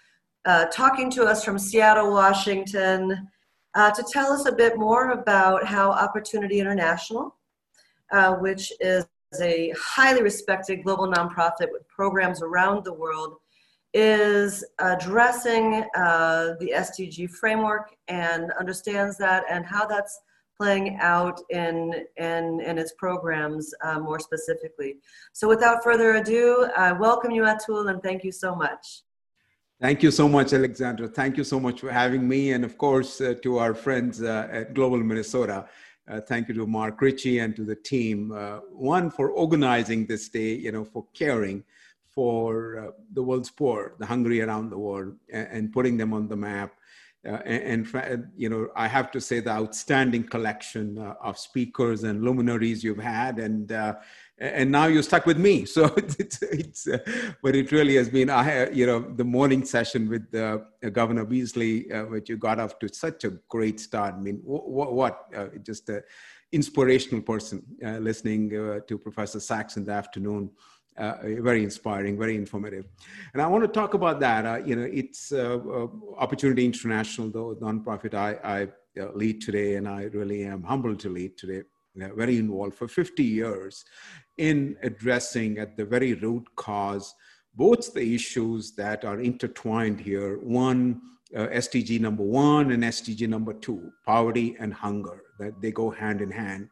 uh, 0.47 0.67
talking 0.67 1.11
to 1.11 1.25
us 1.25 1.45
from 1.45 1.59
Seattle, 1.59 2.13
Washington, 2.13 3.29
uh, 3.75 3.91
to 3.91 4.03
tell 4.11 4.33
us 4.33 4.47
a 4.47 4.53
bit 4.53 4.79
more 4.79 5.11
about 5.11 5.65
how 5.67 5.91
Opportunity 5.91 6.61
International, 6.61 7.37
uh, 8.11 8.35
which 8.37 8.73
is 8.81 9.07
a 9.41 9.73
highly 9.79 10.23
respected 10.23 10.83
global 10.83 11.07
nonprofit 11.07 11.71
with 11.71 11.87
programs 11.89 12.43
around 12.43 12.85
the 12.85 12.93
world, 12.93 13.37
is 13.93 14.65
addressing 14.79 15.85
uh, 15.97 16.55
the 16.61 16.73
SDG 16.75 17.31
framework 17.31 17.95
and 18.09 18.53
understands 18.59 19.19
that 19.19 19.45
and 19.51 19.67
how 19.67 19.87
that's 19.87 20.21
playing 20.57 20.99
out 21.01 21.41
in, 21.49 22.05
in, 22.19 22.61
in 22.61 22.79
its 22.79 22.93
programs 22.99 23.73
uh, 23.83 23.99
more 23.99 24.21
specifically. 24.21 24.97
So 25.33 25.49
without 25.49 25.83
further 25.83 26.17
ado, 26.17 26.69
I 26.77 26.93
welcome 26.93 27.31
you 27.31 27.43
Atul 27.43 27.91
and 27.91 28.03
thank 28.03 28.23
you 28.25 28.33
so 28.33 28.55
much. 28.55 29.03
Thank 29.81 30.03
you 30.03 30.11
so 30.11 30.29
much, 30.29 30.53
Alexandra. 30.53 31.09
Thank 31.09 31.39
you 31.39 31.45
so 31.45 31.59
much 31.59 31.81
for 31.81 31.91
having 31.91 32.29
me. 32.29 32.53
And 32.53 32.65
of 32.65 32.77
course, 32.77 33.21
uh, 33.23 33.35
to 33.43 33.57
our 33.57 33.75
friends 33.75 34.23
uh, 34.23 34.47
at 34.53 34.75
Global 34.75 34.99
Minnesota. 34.99 35.67
Uh, 36.07 36.21
thank 36.21 36.49
you 36.49 36.55
to 36.55 36.67
Mark 36.67 37.01
Ritchie 37.01 37.39
and 37.39 37.57
to 37.57 37.65
the 37.65 37.77
team. 37.77 38.31
Uh, 38.33 38.59
one, 38.73 39.11
for 39.11 39.31
organizing 39.31 40.05
this 40.05 40.29
day, 40.29 40.55
you 40.55 40.73
know, 40.73 40.85
for 40.85 41.07
caring 41.15 41.65
for 42.15 42.79
uh, 42.79 42.91
the 43.13 43.23
world's 43.23 43.51
poor, 43.51 43.95
the 43.99 44.07
hungry 44.07 44.41
around 44.41 44.71
the 44.71 44.79
world, 44.79 45.15
and, 45.33 45.49
and 45.49 45.73
putting 45.73 45.97
them 45.97 46.13
on 46.13 46.29
the 46.29 46.37
map. 46.37 46.73
Uh, 47.27 47.33
and, 47.45 47.87
and, 47.95 48.29
you 48.35 48.49
know, 48.49 48.69
I 48.75 48.89
have 48.89 49.11
to 49.11 49.21
say 49.21 49.41
the 49.41 49.51
outstanding 49.51 50.25
collection 50.25 50.97
uh, 50.97 51.15
of 51.23 51.39
speakers 51.39 52.03
and 52.03 52.23
luminaries 52.25 52.83
you've 52.83 52.99
had, 52.99 53.39
and 53.39 53.71
uh, 53.73 53.97
and 54.39 54.73
now 54.73 54.87
you're 54.87 55.03
stuck 55.03 55.27
with 55.27 55.37
me. 55.37 55.67
So 55.67 55.93
it's, 55.99 56.41
it's 56.41 56.89
uh, 56.89 56.99
but 57.43 57.55
it 57.55 57.73
really 57.73 57.97
has 57.97 58.09
been, 58.09 58.31
I, 58.31 58.71
you 58.71 58.87
know, 58.87 59.01
the 59.01 59.25
morning 59.25 59.67
session 59.67 60.09
with 60.09 60.35
uh, 60.35 60.61
Governor 60.93 61.27
Beasley, 61.27 61.83
which 62.09 62.31
you 62.31 62.39
got 62.39 62.59
off 62.59 62.79
to 62.79 62.89
such 62.89 63.25
a 63.25 63.33
great 63.51 63.81
start. 63.81 64.15
I 64.15 64.19
mean, 64.19 64.41
what 64.43 65.31
just 65.63 65.91
an 65.91 66.03
inspirational 66.53 67.21
person 67.21 67.63
listening 67.83 68.49
to 68.89 68.99
Professor 68.99 69.41
Sachs 69.41 69.77
in 69.77 69.85
the 69.85 69.93
afternoon 69.93 70.51
uh, 70.97 71.15
very 71.23 71.65
inspiring, 71.65 72.19
very 72.19 72.37
informative. 72.37 72.85
And 73.33 73.43
I 73.43 73.47
want 73.47 73.65
to 73.65 73.69
talk 73.69 73.95
about 73.95 74.21
that. 74.21 74.47
Uh, 74.47 74.65
you 74.65 74.77
know, 74.77 74.89
it's 74.91 75.33
uh, 75.33 75.59
uh 75.59 75.89
Opportunity 76.19 76.65
International, 76.65 77.31
though 77.31 77.55
nonprofit 77.57 78.15
I, 78.15 78.31
I 78.45 78.69
uh, 79.01 79.13
lead 79.15 79.41
today, 79.41 79.77
and 79.77 79.89
I 79.89 80.05
really 80.05 80.45
am 80.45 80.63
humbled 80.63 81.01
to 81.01 81.09
lead 81.09 81.39
today. 81.39 81.63
very 81.95 82.39
involved 82.39 82.75
for 82.75 82.89
50 82.89 83.23
years 83.23 83.85
in 84.37 84.77
addressing 84.83 85.59
at 85.59 85.77
the 85.77 85.85
very 85.85 86.15
root 86.15 86.45
cause 86.57 87.15
both 87.55 87.93
the 87.93 88.15
issues 88.15 88.73
that 88.73 89.05
are 89.05 89.21
intertwined 89.21 90.01
here. 90.01 90.39
One, 90.39 91.01
uh, 91.37 91.47
SDG 91.49 92.01
number 92.01 92.23
one 92.23 92.73
and 92.73 92.83
SDG 92.83 93.29
number 93.29 93.53
two, 93.53 93.93
poverty 94.07 94.57
and 94.59 94.73
hunger, 94.73 95.23
that 95.39 95.61
they 95.61 95.71
go 95.71 95.91
hand 95.91 96.21
in 96.21 96.31
hand 96.31 96.69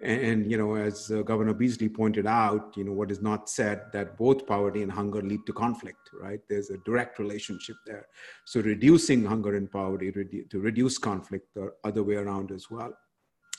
and, 0.00 0.50
you 0.50 0.58
know, 0.58 0.74
as 0.74 1.10
uh, 1.10 1.22
Governor 1.22 1.54
Beasley 1.54 1.88
pointed 1.88 2.26
out, 2.26 2.74
you 2.76 2.84
know, 2.84 2.92
what 2.92 3.10
is 3.10 3.22
not 3.22 3.48
said 3.48 3.82
that 3.92 4.16
both 4.18 4.46
poverty 4.46 4.82
and 4.82 4.90
hunger 4.90 5.22
lead 5.22 5.46
to 5.46 5.52
conflict, 5.52 6.10
right? 6.20 6.40
There's 6.48 6.70
a 6.70 6.78
direct 6.78 7.18
relationship 7.18 7.76
there. 7.86 8.08
So 8.44 8.60
reducing 8.60 9.24
hunger 9.24 9.56
and 9.56 9.70
poverty 9.70 10.10
redu- 10.10 10.50
to 10.50 10.60
reduce 10.60 10.98
conflict 10.98 11.56
or 11.56 11.74
other 11.84 12.02
way 12.02 12.16
around 12.16 12.50
as 12.50 12.70
well. 12.70 12.92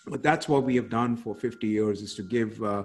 But 0.08 0.22
that's 0.22 0.48
what 0.48 0.64
we 0.64 0.76
have 0.76 0.90
done 0.90 1.16
for 1.16 1.34
50 1.34 1.66
years 1.68 2.02
is 2.02 2.14
to 2.16 2.24
give 2.24 2.62
uh, 2.62 2.84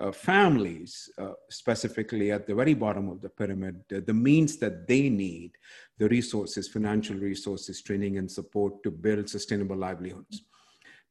uh, 0.00 0.10
families, 0.10 1.08
uh, 1.18 1.32
specifically 1.48 2.32
at 2.32 2.46
the 2.46 2.54
very 2.54 2.74
bottom 2.74 3.08
of 3.08 3.20
the 3.20 3.28
pyramid, 3.28 3.84
the 3.88 4.12
means 4.12 4.56
that 4.56 4.88
they 4.88 5.08
need, 5.08 5.52
the 5.98 6.08
resources, 6.08 6.66
financial 6.66 7.16
resources, 7.16 7.82
training 7.82 8.18
and 8.18 8.28
support 8.28 8.82
to 8.82 8.90
build 8.90 9.28
sustainable 9.28 9.76
livelihoods 9.76 10.42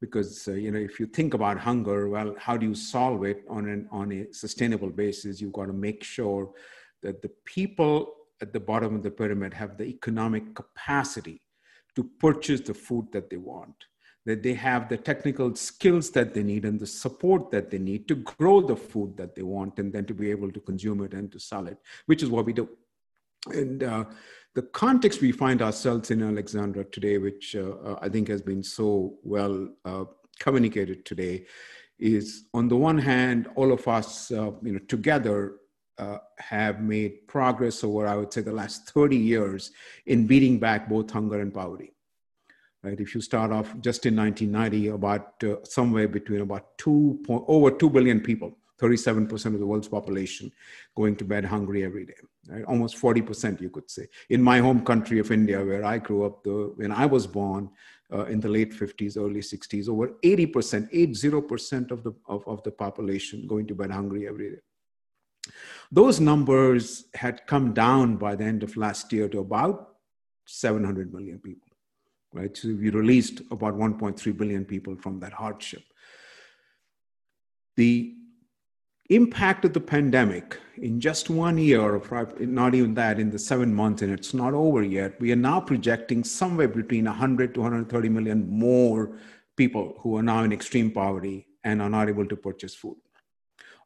because 0.01 0.47
uh, 0.47 0.51
you 0.51 0.71
know 0.71 0.79
if 0.79 0.99
you 0.99 1.05
think 1.05 1.33
about 1.33 1.57
hunger 1.57 2.09
well 2.09 2.35
how 2.37 2.55
do 2.57 2.65
you 2.65 2.75
solve 2.75 3.23
it 3.23 3.43
on 3.49 3.67
an 3.67 3.87
on 3.91 4.11
a 4.11 4.33
sustainable 4.33 4.89
basis? 4.89 5.41
You've 5.41 5.53
got 5.53 5.65
to 5.65 5.73
make 5.73 6.03
sure 6.03 6.51
that 7.01 7.21
the 7.21 7.31
people 7.45 8.13
at 8.41 8.51
the 8.51 8.59
bottom 8.59 8.95
of 8.95 9.03
the 9.03 9.11
pyramid 9.11 9.53
have 9.53 9.77
the 9.77 9.85
economic 9.85 10.53
capacity 10.55 11.41
to 11.95 12.03
purchase 12.19 12.61
the 12.61 12.73
food 12.73 13.07
that 13.13 13.29
they 13.29 13.37
want 13.37 13.75
that 14.25 14.41
they 14.41 14.53
have 14.53 14.89
the 14.89 14.97
technical 14.97 15.55
skills 15.55 16.09
that 16.09 16.33
they 16.33 16.41
need 16.41 16.65
and 16.65 16.79
the 16.79 16.87
support 16.87 17.51
that 17.51 17.69
they 17.69 17.77
need 17.77 18.07
to 18.07 18.15
grow 18.15 18.59
the 18.59 18.75
food 18.75 19.15
that 19.15 19.35
they 19.35 19.43
want 19.43 19.77
and 19.77 19.93
then 19.93 20.05
to 20.05 20.13
be 20.13 20.31
able 20.31 20.51
to 20.51 20.59
consume 20.59 21.03
it 21.03 21.13
and 21.13 21.31
to 21.31 21.39
sell 21.39 21.67
it 21.67 21.77
which 22.05 22.23
is 22.23 22.29
what 22.29 22.45
we 22.45 22.53
do. 22.53 22.67
And 23.51 23.83
uh, 23.83 24.05
the 24.55 24.61
context 24.61 25.21
we 25.21 25.33
find 25.33 25.61
ourselves 25.61 26.11
in 26.11 26.23
Alexandra 26.23 26.85
today, 26.85 27.17
which 27.17 27.55
uh, 27.55 27.71
uh, 27.83 27.99
I 28.01 28.07
think 28.07 28.29
has 28.29 28.41
been 28.41 28.63
so 28.63 29.17
well 29.21 29.67
uh, 29.83 30.05
communicated 30.39 31.05
today, 31.05 31.45
is 31.99 32.45
on 32.53 32.69
the 32.69 32.75
one 32.75 32.97
hand, 32.97 33.49
all 33.55 33.71
of 33.71 33.85
us, 33.87 34.31
uh, 34.31 34.51
you 34.63 34.71
know, 34.71 34.79
together 34.87 35.57
uh, 35.97 36.17
have 36.39 36.81
made 36.81 37.27
progress 37.27 37.83
over, 37.83 38.07
I 38.07 38.15
would 38.15 38.31
say, 38.31 38.41
the 38.41 38.51
last 38.51 38.89
30 38.91 39.17
years 39.17 39.71
in 40.05 40.25
beating 40.25 40.57
back 40.57 40.89
both 40.89 41.11
hunger 41.11 41.41
and 41.41 41.53
poverty. 41.53 41.93
Right? 42.81 42.99
If 42.99 43.13
you 43.13 43.21
start 43.21 43.51
off 43.51 43.67
just 43.81 44.05
in 44.05 44.15
1990, 44.15 44.89
about 44.89 45.43
uh, 45.43 45.63
somewhere 45.63 46.07
between 46.07 46.41
about 46.41 46.77
two 46.77 47.19
point, 47.25 47.43
over 47.47 47.71
2 47.71 47.89
billion 47.89 48.21
people 48.21 48.57
37% 48.81 49.45
of 49.45 49.59
the 49.59 49.65
world's 49.65 49.87
population 49.87 50.51
going 50.95 51.15
to 51.15 51.23
bed 51.23 51.45
hungry 51.45 51.83
every 51.83 52.05
day, 52.05 52.15
right? 52.49 52.63
almost 52.65 52.97
40%, 52.97 53.61
you 53.61 53.69
could 53.69 53.89
say. 53.89 54.07
In 54.29 54.41
my 54.41 54.59
home 54.59 54.83
country 54.83 55.19
of 55.19 55.31
India, 55.31 55.63
where 55.63 55.85
I 55.85 55.97
grew 55.97 56.25
up, 56.25 56.43
the, 56.43 56.73
when 56.75 56.91
I 56.91 57.05
was 57.05 57.27
born 57.27 57.69
uh, 58.13 58.25
in 58.25 58.39
the 58.39 58.49
late 58.49 58.71
50s, 58.71 59.17
early 59.17 59.41
60s, 59.41 59.89
over 59.89 60.09
80%, 60.23 60.91
80% 60.93 61.91
of 61.91 62.03
the, 62.03 62.13
of, 62.27 62.47
of 62.47 62.63
the 62.63 62.71
population 62.71 63.47
going 63.47 63.67
to 63.67 63.75
bed 63.75 63.91
hungry 63.91 64.27
every 64.27 64.51
day. 64.51 64.61
Those 65.91 66.19
numbers 66.19 67.05
had 67.13 67.45
come 67.45 67.73
down 67.73 68.17
by 68.17 68.35
the 68.35 68.43
end 68.43 68.63
of 68.63 68.75
last 68.77 69.11
year 69.13 69.27
to 69.29 69.39
about 69.39 69.95
700 70.45 71.13
million 71.13 71.39
people, 71.39 71.67
right? 72.33 72.55
So 72.55 72.69
we 72.69 72.89
released 72.89 73.41
about 73.51 73.75
1.3 73.75 74.37
billion 74.37 74.65
people 74.65 74.95
from 74.95 75.19
that 75.19 75.33
hardship. 75.33 75.83
The 77.75 78.15
impact 79.09 79.65
of 79.65 79.73
the 79.73 79.79
pandemic 79.79 80.59
in 80.77 80.99
just 80.99 81.29
one 81.29 81.57
year, 81.57 81.81
or 81.81 82.33
not 82.39 82.75
even 82.75 82.93
that, 82.95 83.19
in 83.19 83.29
the 83.29 83.39
seven 83.39 83.73
months, 83.73 84.01
and 84.01 84.11
it's 84.11 84.33
not 84.33 84.53
over 84.53 84.83
yet, 84.83 85.19
we 85.21 85.31
are 85.31 85.37
now 85.37 85.59
projecting 85.59 86.23
somewhere 86.23 86.67
between 86.67 87.05
100 87.05 87.53
to 87.53 87.61
130 87.61 88.09
million 88.09 88.49
more 88.49 89.17
people 89.55 89.97
who 90.01 90.17
are 90.17 90.23
now 90.23 90.43
in 90.43 90.51
extreme 90.51 90.91
poverty 90.91 91.47
and 91.63 91.81
are 91.81 91.89
not 91.89 92.09
able 92.09 92.25
to 92.25 92.35
purchase 92.35 92.75
food. 92.75 92.97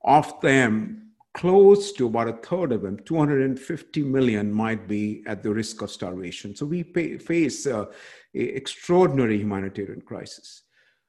Of 0.03 0.39
them, 0.41 1.11
close 1.33 1.91
to 1.93 2.07
about 2.07 2.29
a 2.29 2.33
third 2.33 2.71
of 2.71 2.81
them, 2.81 2.97
250 3.05 4.03
million, 4.03 4.51
might 4.51 4.87
be 4.87 5.23
at 5.27 5.43
the 5.43 5.53
risk 5.53 5.81
of 5.81 5.91
starvation. 5.91 6.55
So 6.55 6.65
we 6.65 6.83
pay, 6.83 7.17
face 7.17 7.65
an 7.65 7.87
extraordinary 8.33 9.37
humanitarian 9.37 10.01
crisis, 10.01 10.63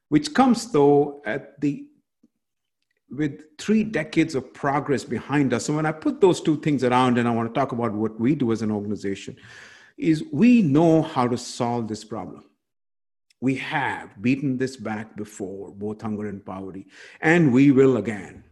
which 0.08 0.34
comes 0.34 0.70
though 0.72 1.22
at 1.24 1.60
the 1.60 1.86
with 3.10 3.42
three 3.58 3.84
decades 3.84 4.34
of 4.34 4.54
progress 4.54 5.04
behind 5.04 5.52
us. 5.52 5.66
So 5.66 5.74
when 5.74 5.86
I 5.86 5.92
put 5.92 6.20
those 6.20 6.40
two 6.40 6.58
things 6.58 6.84
around, 6.84 7.18
and 7.18 7.26
I 7.26 7.32
want 7.32 7.52
to 7.52 7.58
talk 7.58 7.72
about 7.72 7.92
what 7.92 8.18
we 8.20 8.34
do 8.34 8.52
as 8.52 8.62
an 8.62 8.70
organization, 8.70 9.36
is 9.98 10.24
we 10.32 10.62
know 10.62 11.02
how 11.02 11.28
to 11.28 11.36
solve 11.36 11.88
this 11.88 12.04
problem. 12.04 12.44
We 13.40 13.56
have 13.56 14.20
beaten 14.22 14.58
this 14.58 14.76
back 14.76 15.16
before, 15.16 15.72
both 15.72 16.02
hunger 16.02 16.26
and 16.28 16.44
poverty, 16.44 16.86
and 17.20 17.52
we 17.52 17.70
will 17.70 17.96
again. 17.96 18.44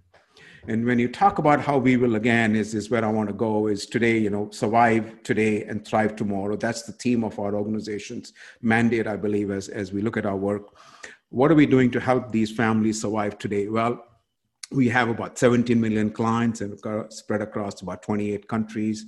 And 0.66 0.84
when 0.84 0.98
you 0.98 1.08
talk 1.08 1.38
about 1.38 1.60
how 1.60 1.78
we 1.78 1.96
will 1.96 2.16
again, 2.16 2.56
is, 2.56 2.74
is 2.74 2.90
where 2.90 3.04
I 3.04 3.10
want 3.10 3.28
to 3.28 3.34
go, 3.34 3.68
is 3.68 3.86
today, 3.86 4.18
you 4.18 4.28
know, 4.28 4.50
survive 4.50 5.22
today 5.22 5.64
and 5.64 5.86
thrive 5.86 6.16
tomorrow. 6.16 6.56
That's 6.56 6.82
the 6.82 6.92
theme 6.92 7.24
of 7.24 7.38
our 7.38 7.54
organization's 7.54 8.32
mandate, 8.60 9.06
I 9.06 9.16
believe, 9.16 9.50
as, 9.50 9.68
as 9.68 9.92
we 9.92 10.02
look 10.02 10.16
at 10.16 10.26
our 10.26 10.36
work. 10.36 10.76
What 11.30 11.50
are 11.50 11.54
we 11.54 11.64
doing 11.64 11.90
to 11.92 12.00
help 12.00 12.32
these 12.32 12.50
families 12.50 13.00
survive 13.00 13.38
today? 13.38 13.68
Well, 13.68 14.04
we 14.70 14.88
have 14.88 15.08
about 15.08 15.38
17 15.38 15.80
million 15.80 16.10
clients 16.10 16.60
and 16.60 16.78
spread 17.10 17.40
across 17.40 17.80
about 17.80 18.02
28 18.02 18.46
countries. 18.48 19.06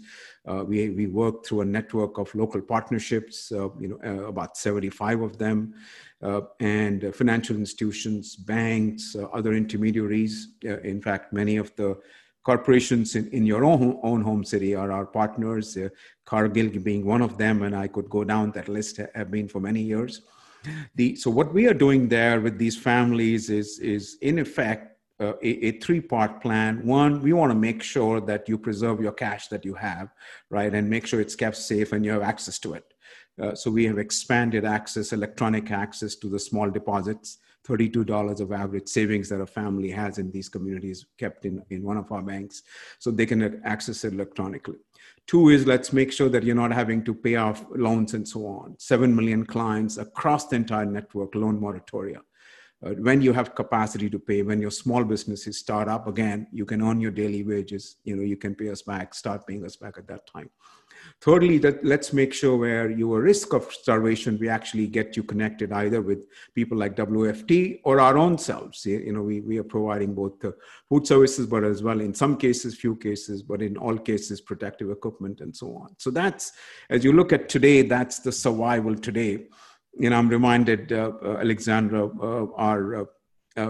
Uh, 0.49 0.64
we, 0.66 0.88
we 0.90 1.07
work 1.07 1.44
through 1.44 1.61
a 1.61 1.64
network 1.64 2.16
of 2.16 2.35
local 2.35 2.62
partnerships, 2.62 3.53
uh, 3.53 3.68
you 3.79 3.88
know, 3.88 3.99
uh, 4.05 4.29
about 4.29 4.57
75 4.57 5.20
of 5.20 5.38
them, 5.38 5.75
uh, 6.23 6.40
and 6.61 7.05
uh, 7.05 7.12
financial 7.12 7.57
institutions, 7.57 8.37
banks, 8.37 9.14
uh, 9.14 9.25
other 9.27 9.53
intermediaries. 9.53 10.55
in 10.62 11.01
fact, 11.03 11.33
many 11.33 11.59
of 11.59 11.75
the 11.77 11.99
corporations 12.42 13.14
in, 13.14 13.29
in 13.29 13.44
your 13.44 13.64
own, 13.64 14.01
own 14.03 14.23
home 14.23 14.42
city 14.42 14.75
are 14.75 14.90
our 14.90 15.05
partners, 15.05 15.77
Cargill 16.25 16.70
being 16.81 17.05
one 17.05 17.20
of 17.20 17.37
them, 17.37 17.62
and 17.64 17.77
I 17.77 17.87
could 17.87 18.09
go 18.09 18.25
down 18.25 18.51
that 18.53 18.68
list, 18.68 18.99
have 19.14 19.31
been 19.31 19.46
for 19.46 19.61
many 19.61 19.83
years. 19.83 20.23
The, 20.94 21.16
so 21.16 21.31
what 21.31 21.53
we 21.53 21.66
are 21.66 21.75
doing 21.75 22.09
there 22.09 22.40
with 22.40 22.59
these 22.59 22.79
families 22.79 23.51
is, 23.51 23.79
is 23.79 24.16
in 24.23 24.38
effect, 24.38 25.00
uh, 25.20 25.35
a, 25.42 25.66
a 25.66 25.72
three 25.80 26.00
part 26.00 26.40
plan. 26.40 26.85
One, 26.85 27.20
we 27.20 27.33
want 27.33 27.50
to 27.50 27.59
make 27.59 27.83
sure 27.83 28.20
that 28.22 28.48
you 28.48 28.56
preserve 28.56 29.00
your 29.00 29.12
cash 29.12 29.48
that 29.48 29.64
you 29.64 29.74
have, 29.74 30.14
right, 30.48 30.74
and 30.74 30.88
make 30.88 31.06
sure 31.06 31.20
it's 31.20 31.37
kept 31.37 31.56
safe 31.56 31.92
and 31.92 32.04
you 32.04 32.12
have 32.12 32.22
access 32.22 32.59
to 32.61 32.74
it. 32.74 32.94
Uh, 33.40 33.54
so 33.54 33.70
we 33.70 33.85
have 33.85 33.98
expanded 33.98 34.64
access, 34.64 35.12
electronic 35.12 35.70
access 35.70 36.14
to 36.16 36.28
the 36.28 36.38
small 36.38 36.70
deposits. 36.70 37.38
$32 37.68 38.40
of 38.40 38.52
average 38.52 38.88
savings 38.88 39.28
that 39.28 39.42
a 39.42 39.46
family 39.46 39.90
has 39.90 40.16
in 40.16 40.30
these 40.30 40.48
communities 40.48 41.04
kept 41.18 41.44
in, 41.44 41.62
in 41.68 41.83
one 41.83 41.98
of 41.98 42.11
our 42.11 42.22
banks 42.22 42.62
so 42.98 43.11
they 43.11 43.26
can 43.26 43.61
access 43.66 44.02
it 44.02 44.14
electronically. 44.14 44.78
Two 45.26 45.50
is 45.50 45.66
let's 45.66 45.92
make 45.92 46.11
sure 46.11 46.30
that 46.30 46.42
you're 46.42 46.56
not 46.56 46.72
having 46.72 47.04
to 47.04 47.14
pay 47.14 47.37
off 47.37 47.64
loans 47.76 48.14
and 48.14 48.26
so 48.26 48.46
on. 48.46 48.74
7 48.78 49.14
million 49.14 49.44
clients 49.44 49.98
across 49.98 50.48
the 50.48 50.56
entire 50.56 50.87
network, 50.87 51.35
loan 51.35 51.61
moratoria 51.61 52.20
uh, 52.85 52.90
when 52.90 53.21
you 53.21 53.33
have 53.33 53.55
capacity 53.55 54.09
to 54.09 54.19
pay 54.19 54.43
when 54.43 54.61
your 54.61 54.71
small 54.71 55.05
businesses 55.05 55.59
start 55.59 55.88
up 55.88 56.07
again 56.07 56.47
you 56.53 56.64
can 56.64 56.83
earn 56.83 57.01
your 57.01 57.11
daily 57.11 57.43
wages. 57.43 57.97
You 58.05 58.16
know 58.16 58.23
you 58.23 58.37
can 58.37 58.55
pay 58.55 58.71
us 58.71 58.83
back 58.83 59.14
start 59.14 59.47
paying 59.47 59.64
us 59.64 59.77
back 59.77 59.99
at 59.99 60.07
that 60.09 60.27
time. 60.27 60.51
Thirdly 61.21 61.59
that 61.59 61.85
let's 61.85 62.12
make 62.12 62.33
sure 62.33 62.57
where 62.57 62.90
your 62.90 63.21
risk 63.21 63.53
of 63.53 63.64
starvation 63.73 64.38
we 64.38 64.49
actually 64.49 64.87
get 64.87 65.16
you 65.16 65.23
connected 65.23 65.73
either 65.73 66.01
with 66.01 66.21
people 66.55 66.79
like 66.79 66.97
WFP 66.97 67.81
or 67.85 68.01
our 68.01 68.16
own 68.16 68.38
selves. 68.38 68.87
You 68.87 69.12
know 69.12 69.23
we, 69.23 69.40
we 69.40 69.59
are 69.59 69.64
providing 69.64 70.14
both 70.14 70.40
the 70.40 70.55
food 70.88 71.07
services 71.07 71.47
but 71.47 71.64
as 71.64 71.83
well 71.83 72.01
in 72.01 72.14
some 72.14 72.37
cases 72.37 72.75
few 72.75 72.97
cases 72.97 73.43
but 73.43 73.61
in 73.61 73.77
all 73.77 73.99
cases 73.99 74.40
protective 74.40 74.90
equipment 74.90 75.40
and 75.40 75.55
so 75.55 75.77
on. 75.77 75.95
So 75.99 76.11
that's 76.11 76.53
as 76.88 77.05
you 77.05 77.12
look 77.12 77.33
at 77.33 77.49
today 77.51 77.83
that's 77.83 78.21
the 78.21 78.33
survival 78.33 78.97
today 78.97 79.47
you 79.98 80.11
know, 80.11 80.16
I'm 80.16 80.29
reminded, 80.29 80.92
uh, 80.92 81.12
uh, 81.22 81.37
Alexandra, 81.38 82.07
uh, 82.07 82.46
our 82.57 83.09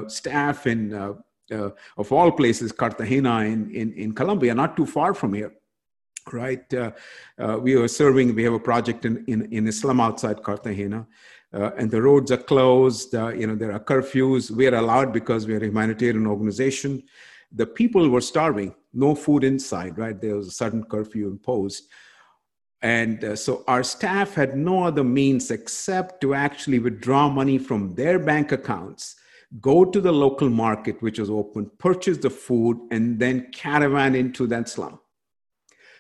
staff 0.09 0.67
in, 0.67 0.93
of 0.93 2.13
all 2.13 2.31
places, 2.31 2.73
Cartagena 2.73 3.41
in, 3.41 3.71
in, 3.75 3.93
in 3.95 4.15
Colombia, 4.15 4.55
not 4.55 4.77
too 4.77 4.87
far 4.87 5.15
from 5.15 5.35
here 5.35 5.53
right? 6.33 6.73
Uh, 6.75 6.91
uh, 7.39 7.59
we 7.61 7.75
are 7.75 7.89
serving, 7.89 8.35
we 8.35 8.45
have 8.45 8.53
a 8.53 8.59
project 8.59 9.05
in, 9.05 9.25
in, 9.27 9.53
in 9.53 9.67
Islam 9.67 10.01
outside 10.01 10.43
Cartagena, 10.43 11.07
uh, 11.53 11.71
and 11.77 11.91
the 11.91 12.01
roads 12.01 12.31
are 12.31 12.37
closed. 12.37 13.13
you 13.15 13.47
know, 13.47 13.57
there 13.57 13.73
are 13.73 13.81
curfews. 13.81 14.51
We 14.51 14.69
are 14.69 14.75
allowed 14.75 15.13
because 15.13 15.47
we 15.47 15.55
are 15.55 15.63
a 15.63 15.67
humanitarian 15.67 16.27
organization. 16.27 17.03
The 17.53 17.67
people 17.67 18.09
were 18.09 18.21
starving, 18.21 18.75
no 18.93 19.15
food 19.15 19.45
inside, 19.45 19.99
right? 19.99 20.21
There 20.21 20.37
was 20.37 20.49
a 20.49 20.53
sudden 20.53 20.85
curfew 20.85 21.29
imposed. 21.29 21.89
And 22.83 23.23
uh, 23.25 23.37
so 23.37 23.63
our 23.69 23.83
staff 23.83 24.35
had 24.35 24.57
no 24.57 24.85
other 24.85 25.05
means 25.05 25.51
except 25.51 26.21
to 26.23 26.35
actually 26.35 26.79
withdraw 26.79 27.29
money 27.29 27.59
from 27.59 27.95
their 27.95 28.19
bank 28.19 28.53
accounts, 28.53 29.17
go 29.61 29.85
to 29.85 30.01
the 30.01 30.13
local 30.13 30.49
market, 30.49 31.03
which 31.03 31.19
was 31.19 31.29
open, 31.29 31.71
purchase 31.79 32.19
the 32.19 32.31
food, 32.31 32.79
and 32.91 33.19
then 33.19 33.51
caravan 33.53 34.15
into 34.15 34.47
that 34.47 34.69
slum. 34.69 34.99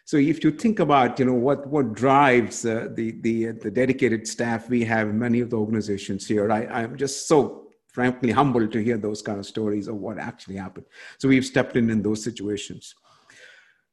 So 0.06 0.16
if 0.16 0.42
you 0.42 0.50
think 0.50 0.80
about, 0.80 1.18
you 1.18 1.26
know, 1.26 1.34
what, 1.34 1.66
what 1.68 1.92
drives 1.92 2.64
uh, 2.64 2.88
the, 2.94 3.12
the, 3.20 3.50
uh, 3.50 3.52
the 3.60 3.70
dedicated 3.70 4.26
staff 4.26 4.68
we 4.68 4.82
have 4.84 5.14
many 5.14 5.40
of 5.40 5.50
the 5.50 5.56
organizations 5.56 6.26
here, 6.26 6.50
I, 6.50 6.66
I'm 6.66 6.96
just 6.96 7.28
so 7.28 7.68
frankly 7.88 8.30
humbled 8.30 8.72
to 8.72 8.82
hear 8.82 8.96
those 8.96 9.20
kind 9.20 9.38
of 9.38 9.46
stories 9.46 9.86
of 9.86 9.96
what 9.96 10.18
actually 10.18 10.56
happened. 10.56 10.86
So 11.18 11.28
we've 11.28 11.44
stepped 11.44 11.76
in 11.76 11.90
in 11.90 12.02
those 12.02 12.24
situations. 12.24 12.94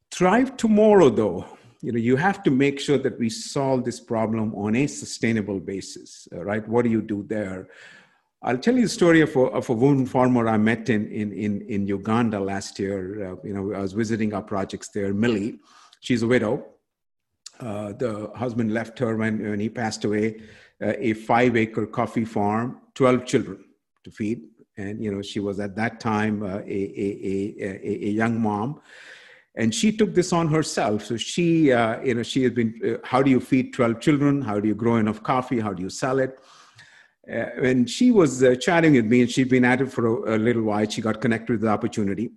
Thrive 0.10 0.56
Tomorrow, 0.56 1.10
though, 1.10 1.46
you 1.82 1.92
know 1.92 2.00
you 2.00 2.16
have 2.16 2.44
to 2.44 2.52
make 2.52 2.80
sure 2.80 2.98
that 2.98 3.18
we 3.20 3.30
solve 3.30 3.84
this 3.84 4.00
problem 4.00 4.54
on 4.56 4.76
a 4.76 4.88
sustainable 4.88 5.60
basis 5.60 6.28
right? 6.32 6.68
What 6.68 6.84
do 6.84 6.90
you 6.90 7.02
do 7.02 7.24
there? 7.24 7.68
I'll 8.44 8.58
tell 8.58 8.76
you 8.76 8.84
the 8.84 8.90
story 8.90 9.22
of 9.22 9.36
a, 9.36 9.40
of 9.40 9.70
a 9.70 9.74
woman 9.74 10.06
farmer 10.06 10.48
i 10.48 10.58
met 10.58 10.90
in, 10.90 11.08
in, 11.12 11.34
in, 11.34 11.62
in 11.62 11.88
uganda 11.88 12.40
last 12.40 12.80
year. 12.80 13.32
Uh, 13.32 13.36
you 13.44 13.54
know 13.54 13.74
i 13.74 13.82
was 13.82 13.94
visiting 13.94 14.34
our 14.34 14.44
projects 14.44 14.90
there 14.90 15.14
millie. 15.14 15.60
She's 16.00 16.22
a 16.24 16.28
widow. 16.28 16.66
Uh, 17.60 17.94
the 17.94 18.32
husband 18.36 18.72
left 18.72 19.00
her 19.00 19.16
when, 19.16 19.50
when 19.50 19.60
he 19.60 19.70
passed 19.70 20.06
away 20.06 20.42
uh, 20.82 20.94
a 20.98 21.14
five 21.14 21.58
acre 21.58 21.88
coffee 21.88 22.26
farm 22.26 22.80
12 22.94 23.26
children 23.26 23.64
to 24.04 24.12
feed. 24.12 24.44
And 24.78 25.04
you 25.04 25.12
know 25.12 25.22
she 25.24 25.40
was 25.40 25.60
at 25.60 25.76
that 25.76 26.00
time 26.00 26.44
uh, 26.44 26.60
a, 26.60 26.80
a, 27.06 27.56
a, 27.60 28.08
a 28.08 28.12
young 28.12 28.40
mom 28.40 28.82
and 29.58 29.74
she 29.74 29.92
took 29.92 30.14
this 30.14 30.32
on 30.32 30.48
herself. 30.48 31.04
So 31.06 31.18
she 31.18 31.72
uh, 31.74 32.00
you 32.02 32.14
know 32.14 32.24
she 32.24 32.44
has 32.44 32.54
been 32.54 32.80
uh, 32.88 32.98
how 33.04 33.22
do 33.22 33.30
you 33.30 33.40
feed 33.40 33.74
12 33.74 34.00
children? 34.00 34.42
How 34.42 34.60
do 34.60 34.68
you 34.68 34.76
grow 34.76 34.96
enough 34.98 35.22
coffee? 35.24 35.60
How 35.60 35.74
do 35.74 35.84
you 35.84 35.90
sell 35.90 36.20
it? 36.20 36.40
Uh, 37.30 37.68
and 37.70 37.90
she 37.90 38.12
was 38.12 38.44
uh, 38.44 38.56
chatting 38.56 38.94
with 38.94 39.06
me 39.06 39.22
and 39.22 39.30
she'd 39.30 39.50
been 39.50 39.66
at 39.66 39.82
it 39.82 39.92
for 39.92 40.06
a, 40.06 40.36
a 40.36 40.38
little 40.38 40.64
while. 40.64 40.88
She 40.88 41.02
got 41.02 41.20
connected 41.20 41.54
with 41.54 41.62
the 41.62 41.70
opportunity. 41.70 42.30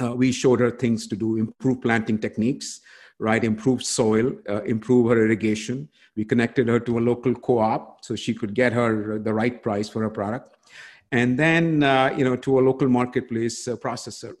Uh, 0.00 0.14
we 0.16 0.32
showed 0.32 0.58
her 0.58 0.70
things 0.70 1.06
to 1.06 1.14
do 1.14 1.36
improve 1.36 1.80
planting 1.80 2.18
techniques 2.18 2.80
right? 3.20 3.44
Improve 3.44 3.84
soil 3.84 4.32
uh, 4.48 4.62
improve 4.64 5.08
her 5.08 5.24
irrigation. 5.24 5.88
We 6.16 6.24
connected 6.24 6.66
her 6.66 6.80
to 6.80 6.98
a 6.98 7.00
local 7.00 7.32
co-op 7.32 8.04
so 8.04 8.16
she 8.16 8.34
could 8.34 8.54
get 8.54 8.72
her 8.72 9.20
the 9.20 9.32
right 9.32 9.62
price 9.62 9.88
for 9.88 10.02
her 10.02 10.10
product. 10.10 10.56
And 11.12 11.38
then 11.38 11.64
you 12.18 12.24
know 12.24 12.34
to 12.34 12.58
a 12.58 12.62
local 12.62 12.88
marketplace 12.88 13.68
processor 13.68 14.34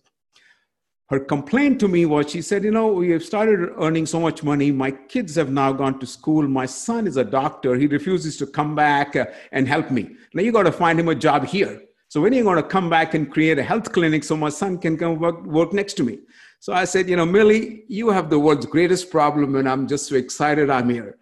her 1.14 1.20
complaint 1.20 1.78
to 1.78 1.86
me 1.86 2.06
was 2.06 2.30
she 2.30 2.42
said, 2.42 2.64
You 2.64 2.72
know, 2.72 2.88
we 2.88 3.10
have 3.10 3.24
started 3.24 3.70
earning 3.78 4.04
so 4.04 4.18
much 4.18 4.42
money. 4.42 4.72
My 4.72 4.90
kids 4.90 5.36
have 5.36 5.50
now 5.50 5.72
gone 5.72 6.00
to 6.00 6.06
school. 6.06 6.46
My 6.48 6.66
son 6.66 7.06
is 7.06 7.16
a 7.16 7.24
doctor. 7.24 7.76
He 7.76 7.86
refuses 7.86 8.36
to 8.38 8.46
come 8.46 8.74
back 8.74 9.14
uh, 9.14 9.26
and 9.52 9.68
help 9.68 9.90
me. 9.90 10.16
Now 10.34 10.42
you 10.42 10.50
got 10.50 10.64
to 10.64 10.72
find 10.72 10.98
him 10.98 11.08
a 11.08 11.14
job 11.14 11.46
here. 11.46 11.82
So 12.08 12.20
when 12.20 12.32
are 12.32 12.36
you 12.36 12.42
going 12.42 12.62
to 12.62 12.68
come 12.76 12.90
back 12.90 13.14
and 13.14 13.30
create 13.30 13.58
a 13.58 13.62
health 13.62 13.92
clinic 13.92 14.24
so 14.24 14.36
my 14.36 14.48
son 14.48 14.76
can 14.78 14.96
come 14.98 15.18
work, 15.20 15.44
work 15.44 15.72
next 15.72 15.94
to 15.94 16.04
me? 16.04 16.18
So 16.58 16.72
I 16.72 16.84
said, 16.84 17.08
You 17.08 17.16
know, 17.16 17.26
Millie, 17.26 17.84
you 17.88 18.10
have 18.10 18.28
the 18.28 18.38
world's 18.38 18.66
greatest 18.66 19.10
problem, 19.10 19.54
and 19.54 19.68
I'm 19.68 19.86
just 19.86 20.08
so 20.08 20.16
excited 20.16 20.68
I'm 20.68 20.90
here. 20.90 21.16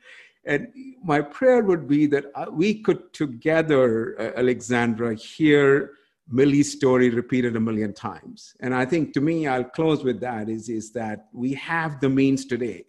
And 0.45 0.69
my 1.05 1.21
prayer 1.21 1.63
would 1.63 1.87
be 1.87 2.07
that 2.07 2.25
uh, 2.35 2.47
we 2.51 2.81
could 2.83 3.13
together, 3.13 4.19
uh, 4.19 4.39
Alexandra, 4.39 5.15
here 5.15 5.93
Millie's 6.33 6.73
story 6.73 7.11
repeated 7.11 7.57
a 7.57 7.61
million 7.61 7.93
times. 7.93 8.57
And 8.61 8.75
I 8.75 8.87
think 8.87 9.13
to 9.13 9.21
me, 9.21 9.47
I'll 9.47 9.63
close 9.65 10.03
with 10.03 10.19
that 10.21 10.49
is, 10.49 10.71
is 10.71 10.91
that 10.93 11.27
we 11.35 11.53
have 11.55 12.01
the 12.01 12.09
means 12.09 12.47
today 12.47 12.87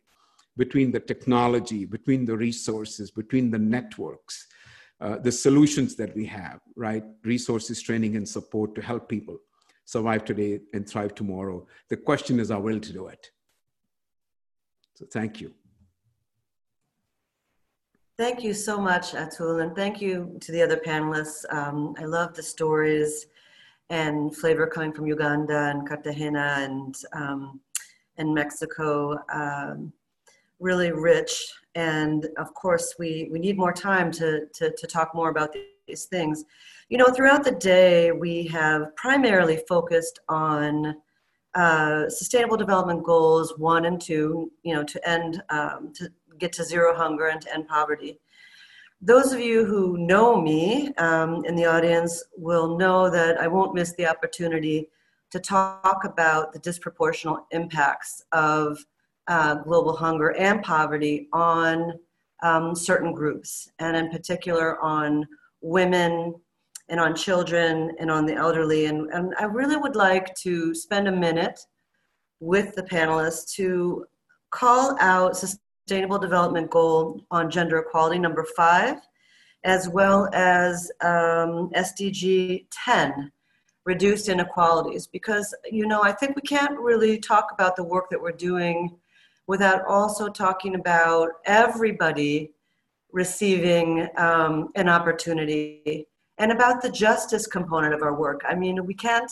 between 0.55 0.91
the 0.91 0.99
technology, 1.01 1.83
between 1.83 2.25
the 2.25 2.37
resources, 2.37 3.11
between 3.11 3.51
the 3.51 3.59
networks, 3.59 4.47
uh, 5.01 5.17
the 5.17 5.31
solutions 5.31 5.95
that 5.97 6.15
we 6.15 6.25
have, 6.25 6.61
right? 6.77 7.03
Resources, 7.25 7.81
training, 7.81 8.15
and 8.15 8.27
support 8.27 8.75
to 8.75 8.81
help 8.81 9.09
people 9.09 9.37
survive 9.83 10.23
today 10.23 10.61
and 10.73 10.87
thrive 10.87 11.13
tomorrow. 11.13 11.67
The 11.89 11.97
question 11.97 12.39
is 12.39 12.49
our 12.49 12.61
will 12.61 12.79
to 12.79 12.93
do 12.93 13.07
it. 13.07 13.29
So 14.93 15.05
thank 15.11 15.41
you. 15.41 15.53
Thank 18.15 18.43
you 18.43 18.53
so 18.53 18.79
much, 18.79 19.13
Atul, 19.13 19.63
and 19.63 19.75
thank 19.75 19.99
you 19.99 20.37
to 20.39 20.51
the 20.53 20.61
other 20.61 20.77
panelists. 20.77 21.43
Um, 21.51 21.95
I 21.97 22.05
love 22.05 22.35
the 22.35 22.43
stories 22.43 23.25
and 23.89 24.35
flavor 24.35 24.67
coming 24.67 24.93
from 24.93 25.07
Uganda 25.07 25.69
and 25.69 25.87
Cartagena 25.87 26.55
and 26.59 26.95
um, 27.13 27.59
and 28.17 28.33
Mexico. 28.33 29.17
Um, 29.31 29.93
really 30.59 30.91
rich, 30.91 31.53
and 31.75 32.27
of 32.37 32.53
course, 32.53 32.95
we 32.97 33.29
we 33.31 33.39
need 33.39 33.57
more 33.57 33.73
time 33.73 34.11
to 34.13 34.47
to, 34.53 34.71
to 34.71 34.87
talk 34.87 35.13
more 35.13 35.29
about 35.29 35.55
these 35.87 36.05
things. 36.05 36.45
You 36.89 36.97
know, 36.97 37.07
throughout 37.07 37.43
the 37.43 37.51
day, 37.51 38.11
we 38.11 38.47
have 38.47 38.95
primarily 38.95 39.61
focused 39.67 40.19
on 40.29 40.95
uh, 41.55 42.09
sustainable 42.09 42.57
development 42.57 43.03
goals 43.03 43.53
one 43.57 43.85
and 43.85 43.99
two. 43.99 44.51
You 44.63 44.75
know, 44.75 44.83
to 44.83 45.09
end 45.09 45.43
um, 45.49 45.91
to 45.95 46.09
get 46.39 46.53
to 46.53 46.63
zero 46.63 46.95
hunger 46.95 47.27
and 47.27 47.41
to 47.41 47.53
end 47.53 47.67
poverty. 47.67 48.19
Those 49.05 49.33
of 49.33 49.41
you 49.41 49.65
who 49.65 49.97
know 49.97 50.41
me 50.41 50.93
um, 50.93 51.43
in 51.43 51.57
the 51.57 51.65
audience 51.65 52.23
will 52.37 52.77
know 52.77 53.09
that 53.09 53.37
I 53.37 53.49
won't 53.49 53.75
miss 53.75 53.91
the 53.97 54.07
opportunity 54.07 54.87
to 55.31 55.41
talk 55.41 56.05
about 56.05 56.53
the 56.53 56.59
disproportionate 56.59 57.41
impacts 57.51 58.23
of 58.31 58.77
uh, 59.27 59.55
global 59.55 59.93
hunger 59.93 60.31
and 60.37 60.63
poverty 60.63 61.27
on 61.33 61.99
um, 62.43 62.73
certain 62.73 63.11
groups, 63.11 63.69
and 63.79 63.97
in 63.97 64.09
particular 64.09 64.81
on 64.81 65.27
women 65.59 66.35
and 66.87 66.97
on 66.97 67.13
children 67.13 67.91
and 67.99 68.09
on 68.09 68.25
the 68.25 68.35
elderly. 68.35 68.85
And, 68.85 69.09
and 69.11 69.33
I 69.37 69.43
really 69.43 69.75
would 69.75 69.97
like 69.97 70.33
to 70.35 70.73
spend 70.73 71.09
a 71.09 71.11
minute 71.11 71.59
with 72.39 72.73
the 72.75 72.83
panelists 72.83 73.53
to 73.55 74.05
call 74.51 74.95
out 75.01 75.35
Sustainable 75.85 76.17
Development 76.17 76.69
Goal 76.69 77.25
on 77.29 77.51
Gender 77.51 77.79
Equality, 77.79 78.17
number 78.17 78.45
five, 78.55 79.01
as 79.65 79.89
well 79.89 80.29
as 80.31 80.89
um, 81.01 81.71
SDG 81.75 82.67
10, 82.85 83.29
Reduced 83.85 84.29
Inequalities. 84.29 85.07
Because, 85.07 85.53
you 85.69 85.85
know, 85.85 86.01
I 86.01 86.13
think 86.13 86.37
we 86.37 86.41
can't 86.41 86.79
really 86.79 87.19
talk 87.19 87.49
about 87.53 87.75
the 87.75 87.83
work 87.83 88.09
that 88.11 88.21
we're 88.21 88.31
doing 88.31 88.95
without 89.47 89.85
also 89.85 90.29
talking 90.29 90.75
about 90.75 91.31
everybody 91.43 92.53
receiving 93.11 94.07
um, 94.15 94.69
an 94.75 94.87
opportunity 94.87 96.07
and 96.37 96.53
about 96.53 96.81
the 96.81 96.89
justice 96.89 97.45
component 97.45 97.93
of 97.93 98.01
our 98.03 98.17
work. 98.17 98.39
I 98.47 98.55
mean, 98.55 98.85
we 98.85 98.93
can't 98.93 99.31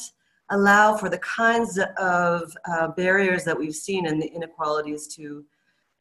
allow 0.49 0.97
for 0.97 1.07
the 1.07 1.19
kinds 1.19 1.79
of 1.97 2.53
uh, 2.69 2.89
barriers 2.89 3.45
that 3.45 3.57
we've 3.57 3.73
seen 3.73 4.05
in 4.05 4.19
the 4.19 4.27
inequalities 4.27 5.07
to 5.15 5.45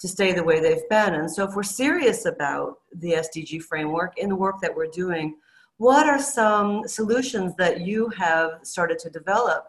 to 0.01 0.09
stay 0.09 0.33
the 0.33 0.43
way 0.43 0.61
they've 0.61 0.89
been. 0.89 1.15
And 1.15 1.31
so, 1.31 1.45
if 1.45 1.55
we're 1.55 1.63
serious 1.63 2.25
about 2.25 2.79
the 2.93 3.13
SDG 3.13 3.63
framework 3.63 4.19
in 4.19 4.29
the 4.29 4.37
work 4.37 4.61
that 4.63 4.75
we're 4.75 4.87
doing, 4.87 5.37
what 5.77 6.07
are 6.07 6.21
some 6.21 6.87
solutions 6.87 7.55
that 7.57 7.81
you 7.81 8.09
have 8.11 8.61
started 8.63 8.99
to 9.01 9.11
develop 9.11 9.69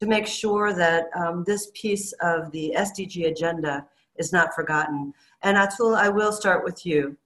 to 0.00 0.06
make 0.06 0.26
sure 0.26 0.74
that 0.74 1.06
um, 1.16 1.44
this 1.46 1.70
piece 1.74 2.12
of 2.20 2.50
the 2.52 2.74
SDG 2.76 3.26
agenda 3.30 3.86
is 4.16 4.32
not 4.32 4.54
forgotten? 4.54 5.12
And 5.42 5.56
Atul, 5.56 5.96
I 5.96 6.08
will 6.08 6.32
start 6.32 6.64
with 6.64 6.84
you. 6.84 7.16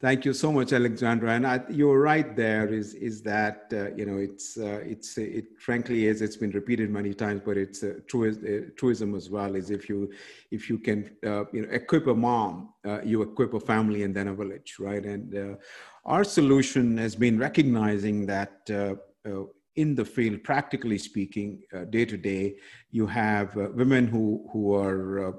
Thank 0.00 0.24
you 0.24 0.32
so 0.32 0.50
much, 0.50 0.72
Alexandra. 0.72 1.32
And 1.34 1.46
I, 1.46 1.60
you're 1.68 2.00
right. 2.00 2.34
There 2.34 2.72
is 2.72 2.94
is 2.94 3.20
that 3.22 3.66
uh, 3.70 3.94
you 3.94 4.06
know 4.06 4.16
it's 4.16 4.56
uh, 4.56 4.80
it's 4.82 5.18
it 5.18 5.60
frankly 5.60 6.06
is 6.06 6.22
it's 6.22 6.38
been 6.38 6.52
repeated 6.52 6.88
many 6.88 7.12
times, 7.12 7.42
but 7.44 7.58
it's 7.58 7.82
uh, 7.82 7.96
true, 8.06 8.30
uh, 8.30 8.70
truism 8.76 9.14
as 9.14 9.28
well. 9.28 9.54
Is 9.56 9.68
if 9.68 9.90
you 9.90 10.10
if 10.50 10.70
you 10.70 10.78
can 10.78 11.10
uh, 11.22 11.44
you 11.52 11.62
know 11.62 11.68
equip 11.70 12.06
a 12.06 12.14
mom, 12.14 12.70
uh, 12.86 13.02
you 13.02 13.20
equip 13.20 13.52
a 13.52 13.60
family 13.60 14.02
and 14.02 14.14
then 14.14 14.28
a 14.28 14.34
village, 14.34 14.76
right? 14.78 15.04
And 15.04 15.58
our 16.06 16.24
solution 16.24 16.96
has 16.96 17.14
been 17.14 17.38
recognizing 17.38 18.24
that 18.24 18.70
in 19.76 19.94
the 19.94 20.04
field, 20.04 20.42
practically 20.44 20.96
speaking, 20.96 21.60
day 21.90 22.06
to 22.06 22.16
day, 22.16 22.56
you 22.90 23.06
have 23.06 23.54
women 23.54 24.06
who 24.06 24.48
who 24.50 24.74
are 24.74 25.34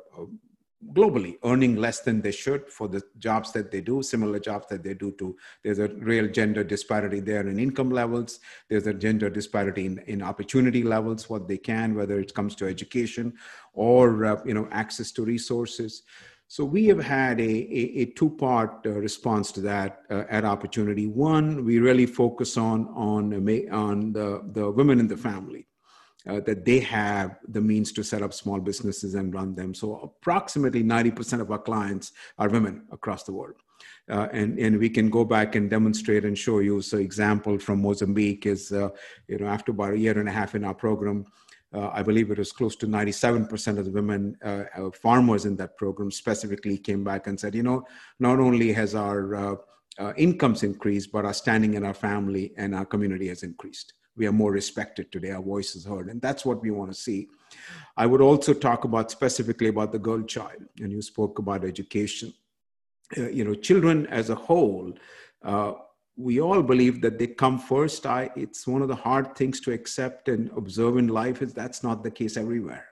globally 0.93 1.37
earning 1.43 1.75
less 1.75 1.99
than 2.01 2.21
they 2.21 2.31
should 2.31 2.69
for 2.69 2.87
the 2.87 3.01
jobs 3.19 3.51
that 3.51 3.71
they 3.71 3.81
do 3.81 4.01
similar 4.01 4.39
jobs 4.39 4.67
that 4.67 4.83
they 4.83 4.93
do 4.93 5.11
to 5.13 5.35
there's 5.63 5.79
a 5.79 5.87
real 5.87 6.27
gender 6.27 6.63
disparity 6.63 7.19
there 7.19 7.47
in 7.47 7.59
income 7.59 7.91
levels. 7.91 8.39
There's 8.69 8.87
a 8.87 8.93
gender 8.93 9.29
disparity 9.29 9.85
in, 9.85 9.99
in 10.07 10.21
opportunity 10.21 10.83
levels 10.83 11.29
what 11.29 11.47
they 11.47 11.57
can 11.57 11.95
whether 11.95 12.19
it 12.19 12.33
comes 12.33 12.55
to 12.55 12.67
education 12.67 13.33
or 13.73 14.25
uh, 14.25 14.41
you 14.45 14.53
know 14.53 14.67
access 14.71 15.11
to 15.13 15.25
resources. 15.25 16.03
So 16.47 16.65
we 16.65 16.85
have 16.87 17.01
had 17.01 17.39
a, 17.39 17.43
a, 17.43 18.01
a 18.01 18.05
two-part 18.07 18.85
uh, 18.85 18.89
response 18.89 19.53
to 19.53 19.61
that 19.61 20.01
uh, 20.09 20.25
at 20.29 20.43
opportunity. 20.43 21.07
One 21.07 21.63
we 21.63 21.79
really 21.79 22.05
focus 22.05 22.57
on 22.57 22.87
on 22.89 23.33
on 23.71 24.13
the, 24.13 24.41
the 24.51 24.69
women 24.69 24.99
in 24.99 25.07
the 25.07 25.17
family 25.17 25.67
uh, 26.27 26.39
that 26.41 26.65
they 26.65 26.79
have 26.79 27.37
the 27.47 27.61
means 27.61 27.91
to 27.91 28.03
set 28.03 28.21
up 28.21 28.33
small 28.33 28.59
businesses 28.59 29.15
and 29.15 29.33
run 29.33 29.55
them. 29.55 29.73
So 29.73 29.95
approximately 30.01 30.83
90% 30.83 31.41
of 31.41 31.51
our 31.51 31.59
clients 31.59 32.11
are 32.37 32.49
women 32.49 32.83
across 32.91 33.23
the 33.23 33.33
world. 33.33 33.55
Uh, 34.09 34.27
and, 34.31 34.59
and 34.59 34.77
we 34.77 34.89
can 34.89 35.09
go 35.09 35.25
back 35.25 35.55
and 35.55 35.69
demonstrate 35.69 36.25
and 36.25 36.37
show 36.37 36.59
you. 36.59 36.81
So 36.81 36.97
example 36.97 37.57
from 37.57 37.81
Mozambique 37.81 38.45
is, 38.45 38.71
uh, 38.71 38.89
you 39.27 39.37
know, 39.39 39.47
after 39.47 39.71
about 39.71 39.93
a 39.93 39.97
year 39.97 40.17
and 40.19 40.29
a 40.29 40.31
half 40.31 40.53
in 40.53 40.63
our 40.63 40.73
program, 40.73 41.25
uh, 41.73 41.89
I 41.93 42.03
believe 42.03 42.29
it 42.29 42.37
was 42.37 42.51
close 42.51 42.75
to 42.77 42.87
97% 42.87 43.77
of 43.77 43.85
the 43.85 43.91
women 43.91 44.35
uh, 44.43 44.63
uh, 44.75 44.91
farmers 44.91 45.45
in 45.45 45.55
that 45.55 45.77
program 45.77 46.11
specifically 46.11 46.77
came 46.77 47.03
back 47.03 47.27
and 47.27 47.39
said, 47.39 47.55
you 47.55 47.63
know, 47.63 47.85
not 48.19 48.39
only 48.39 48.73
has 48.73 48.93
our 48.93 49.59
incomes 50.17 50.63
increased, 50.63 51.11
but 51.11 51.25
our 51.25 51.33
standing 51.33 51.75
in 51.75 51.85
our 51.85 51.93
family 51.93 52.53
and 52.57 52.75
our 52.75 52.85
community 52.85 53.29
has 53.29 53.43
increased 53.43 53.93
we 54.17 54.27
are 54.27 54.31
more 54.31 54.51
respected 54.51 55.11
today 55.11 55.31
our 55.31 55.41
voice 55.41 55.75
is 55.75 55.85
heard 55.85 56.09
and 56.09 56.21
that's 56.21 56.45
what 56.45 56.61
we 56.61 56.71
want 56.71 56.91
to 56.91 56.99
see. 56.99 57.27
I 57.97 58.05
would 58.05 58.21
also 58.21 58.53
talk 58.53 58.85
about 58.85 59.11
specifically 59.11 59.67
about 59.67 59.91
the 59.91 59.99
girl 59.99 60.21
child 60.23 60.63
and 60.79 60.91
you 60.91 61.01
spoke 61.01 61.39
about 61.39 61.65
education. 61.65 62.33
Uh, 63.17 63.29
you 63.29 63.43
know 63.43 63.53
children 63.53 64.07
as 64.07 64.29
a 64.29 64.35
whole 64.35 64.93
uh, 65.43 65.73
we 66.17 66.39
all 66.39 66.61
believe 66.61 67.01
that 67.01 67.17
they 67.17 67.27
come 67.27 67.57
first. 67.57 68.05
I, 68.05 68.29
it's 68.35 68.67
one 68.67 68.81
of 68.81 68.87
the 68.87 68.95
hard 68.95 69.35
things 69.35 69.59
to 69.61 69.71
accept 69.71 70.29
and 70.29 70.51
observe 70.55 70.97
in 70.97 71.07
life 71.07 71.41
is 71.41 71.53
that's 71.53 71.83
not 71.83 72.03
the 72.03 72.11
case 72.11 72.37
everywhere. 72.37 72.85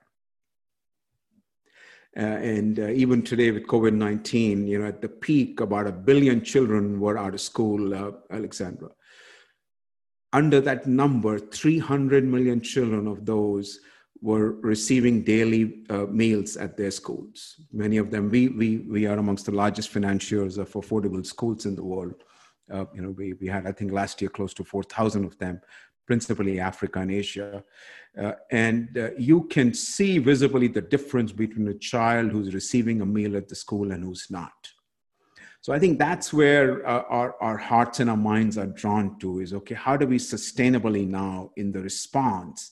Uh, 2.17 2.22
and 2.22 2.80
uh, 2.80 2.88
even 2.88 3.22
today 3.22 3.51
with 3.51 3.67
covid-19 3.67 4.67
you 4.67 4.80
know 4.80 4.88
at 4.88 4.99
the 4.99 5.07
peak 5.07 5.59
about 5.59 5.86
a 5.86 5.91
billion 5.91 6.43
children 6.43 6.99
were 6.99 7.20
out 7.20 7.36
of 7.36 7.39
school 7.39 7.93
uh, 7.93 8.11
alexandra 8.32 8.89
under 10.34 10.61
that 10.61 10.88
number, 10.88 11.39
300 11.39 12.23
million 12.23 12.61
children 12.61 13.07
of 13.07 13.25
those 13.25 13.80
were 14.21 14.51
receiving 14.61 15.23
daily 15.23 15.84
uh, 15.89 16.05
meals 16.05 16.57
at 16.57 16.75
their 16.75 16.91
schools. 16.91 17.55
Many 17.71 17.97
of 17.97 18.11
them, 18.11 18.30
we, 18.30 18.49
we, 18.49 18.77
we 18.80 19.05
are 19.05 19.17
amongst 19.17 19.45
the 19.45 19.53
largest 19.53 19.89
financiers 19.89 20.57
of 20.57 20.71
affordable 20.73 21.25
schools 21.25 21.65
in 21.65 21.75
the 21.75 21.84
world. 21.84 22.15
Uh, 22.71 22.86
you 22.93 23.01
know, 23.01 23.11
we, 23.11 23.34
we 23.34 23.47
had, 23.47 23.65
I 23.65 23.71
think 23.71 23.91
last 23.91 24.21
year, 24.21 24.30
close 24.30 24.53
to 24.55 24.63
4,000 24.63 25.25
of 25.25 25.38
them, 25.38 25.61
principally 26.05 26.59
Africa 26.59 26.99
and 26.99 27.11
Asia. 27.11 27.63
Uh, 28.19 28.34
and 28.51 28.97
uh, 28.97 29.11
you 29.17 29.43
can 29.43 29.73
see 29.73 30.17
visibly 30.17 30.67
the 30.67 30.82
difference 30.82 31.32
between 31.32 31.67
a 31.69 31.73
child 31.73 32.32
who's 32.32 32.53
receiving 32.53 33.01
a 33.01 33.05
meal 33.05 33.38
at 33.38 33.47
the 33.47 33.55
school 33.55 33.91
and 33.91 34.03
who's 34.03 34.27
not. 34.30 34.51
So 35.62 35.74
I 35.74 35.80
think 35.80 35.99
that's 35.99 36.32
where 36.32 36.88
uh, 36.88 37.03
our, 37.10 37.36
our 37.41 37.57
hearts 37.57 37.99
and 37.99 38.10
our 38.10 38.18
minds 38.18 38.57
are 38.57 38.68
drawn 38.68 39.20
to 39.20 39.39
is 39.39 39.53
okay, 39.53 39.76
how 39.76 39.97
do 39.97 40.07
we 40.07 40.18
sustainably 40.18 41.07
now 41.07 41.51
in 41.57 41.72
the 41.72 41.82
response, 41.82 42.72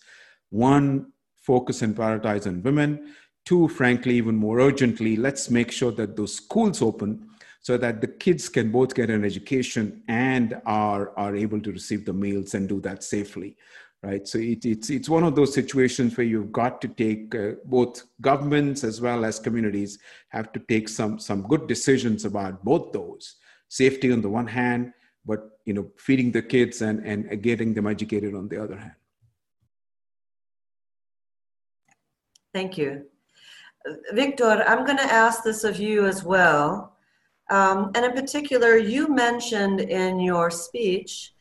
one, 0.50 1.12
focus 1.36 1.82
and 1.82 1.96
prioritize 1.96 2.48
on 2.48 2.64
women, 2.64 3.14
two, 3.46 3.68
frankly, 3.68 4.16
even 4.16 4.36
more 4.36 4.60
urgently, 4.60 5.16
let's 5.16 5.50
make 5.50 5.72
sure 5.72 5.92
that 5.94 6.16
those 6.16 6.36
schools 6.36 6.82
open 6.82 7.28
so 7.62 7.78
that 7.78 8.00
the 8.00 8.08
kids 8.08 8.48
can 8.48 8.72
both 8.72 8.96
get 8.96 9.10
an 9.10 9.26
education 9.26 10.02
and 10.08 10.60
are, 10.66 11.18
are 11.18 11.36
able 11.36 11.60
to 11.60 11.72
receive 11.72 12.06
the 12.06 12.14
meals 12.14 12.54
and 12.54 12.70
do 12.70 12.80
that 12.80 13.04
safely 13.04 13.58
right? 14.04 14.28
So 14.28 14.38
it, 14.38 14.66
it's 14.66 14.90
it's 14.90 15.10
one 15.10 15.24
of 15.24 15.36
those 15.36 15.54
situations 15.54 16.16
where 16.18 16.28
you've 16.28 16.52
got 16.52 16.82
to 16.82 16.88
take 16.88 17.34
uh, 17.36 17.52
both 17.66 18.04
governments 18.22 18.84
as 18.84 19.02
well 19.02 19.26
as 19.26 19.40
communities 19.40 20.00
have 20.30 20.52
to 20.54 20.60
take 20.60 20.90
some 20.90 21.20
some 21.20 21.42
good 21.44 21.68
decisions 21.68 22.26
about 22.26 22.64
both 22.64 22.92
those 22.92 23.36
safety 23.70 24.12
on 24.12 24.22
the 24.22 24.30
one 24.30 24.48
hand, 24.48 24.94
but 25.26 25.60
you 25.66 25.74
know, 25.74 25.92
feeding 25.98 26.32
the 26.32 26.42
kids 26.42 26.82
and, 26.82 27.06
and 27.06 27.42
getting 27.42 27.74
them 27.74 27.88
educated 27.88 28.34
on 28.34 28.48
the 28.48 28.62
other 28.64 28.78
hand. 28.78 28.94
Thank 32.54 32.78
you. 32.78 33.06
Victor, 34.14 34.64
I'm 34.68 34.86
going 34.86 34.98
to 34.98 35.04
ask 35.04 35.44
this 35.44 35.64
of 35.64 35.80
you 35.80 36.06
as 36.06 36.24
well. 36.24 36.94
Um, 37.50 37.92
and 37.96 38.06
in 38.06 38.14
particular, 38.14 38.78
you 38.78 39.08
mentioned 39.08 39.80
in 39.80 40.20
your 40.20 40.50
speech, 40.50 41.34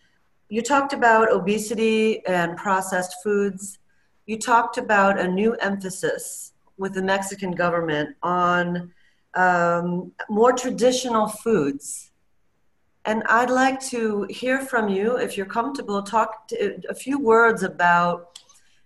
you 0.49 0.63
talked 0.63 0.93
about 0.93 1.33
obesity 1.33 2.25
and 2.27 2.57
processed 2.57 3.17
foods. 3.23 3.79
You 4.27 4.39
talked 4.39 4.79
about 4.79 5.19
a 5.19 5.27
new 5.27 5.55
emphasis 5.55 6.53
with 6.77 6.95
the 6.95 7.03
Mexican 7.03 7.53
government 7.53 8.17
on 8.23 8.93
um, 9.35 10.13
more 10.29 10.53
traditional 10.53 11.29
foods. 11.29 12.11
And 13.05 13.23
I'd 13.29 13.51
like 13.51 13.81
to 13.89 14.27
hear 14.31 14.61
from 14.61 14.89
you, 14.89 15.17
if 15.17 15.37
you're 15.37 15.47
comfortable, 15.47 16.03
talk 16.03 16.49
to, 16.49 16.81
a 16.89 16.95
few 16.95 17.21
words 17.21 17.63
about 17.63 18.41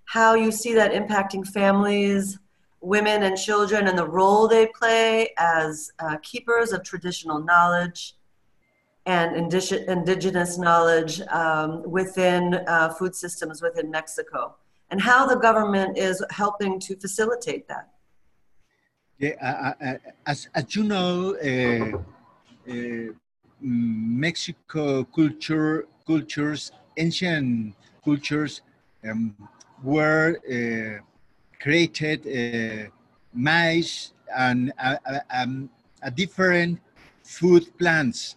how 0.05 0.35
you 0.35 0.53
see 0.53 0.75
that 0.75 0.93
impacting 0.93 1.47
families, 1.47 2.39
women 2.81 3.23
and 3.23 3.37
children 3.37 3.87
and 3.87 3.97
the 3.97 4.07
role 4.07 4.49
they 4.49 4.67
play 4.67 5.33
as 5.39 5.91
uh, 6.01 6.17
keepers 6.23 6.73
of 6.73 6.83
traditional 6.83 7.39
knowledge 7.39 8.15
and 9.07 9.37
indig- 9.37 9.87
indigenous 9.89 10.59
knowledge 10.59 11.21
um, 11.29 11.83
within 11.91 12.55
uh, 12.67 12.91
food 12.91 13.15
systems 13.15 13.63
within 13.63 13.91
Mexico, 13.91 14.57
and 14.91 15.01
how 15.01 15.27
the 15.27 15.37
government 15.37 15.97
is 15.97 16.25
helping 16.31 16.79
to 16.81 16.97
facilitate 16.97 17.67
that. 17.69 17.89
Yeah, 19.19 19.35
uh, 19.43 19.85
uh, 19.85 19.95
as, 20.27 20.49
as 20.55 20.75
you 20.75 20.85
know, 20.85 21.37
uh, 21.37 21.99
uh, 22.71 23.13
Mexico 23.61 25.05
culture, 25.05 25.87
cultures, 26.07 26.73
ancient 26.97 27.75
cultures, 28.03 28.63
um, 29.05 29.37
were 29.83 30.41
created 31.61 32.27
uh, 32.27 32.89
maize 33.35 34.13
and 34.37 34.73
a, 34.79 35.23
um, 35.31 35.69
a, 36.03 36.11
different 36.11 36.81
food 37.23 37.67
plants 37.79 38.37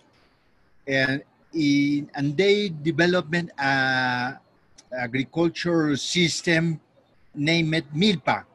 and 0.87 1.23
in, 1.53 2.09
and 2.15 2.35
they 2.35 2.69
developed 2.69 3.33
a 3.57 4.39
agriculture 4.91 5.95
system 5.95 6.79
named 7.33 7.85
milpa 7.95 8.45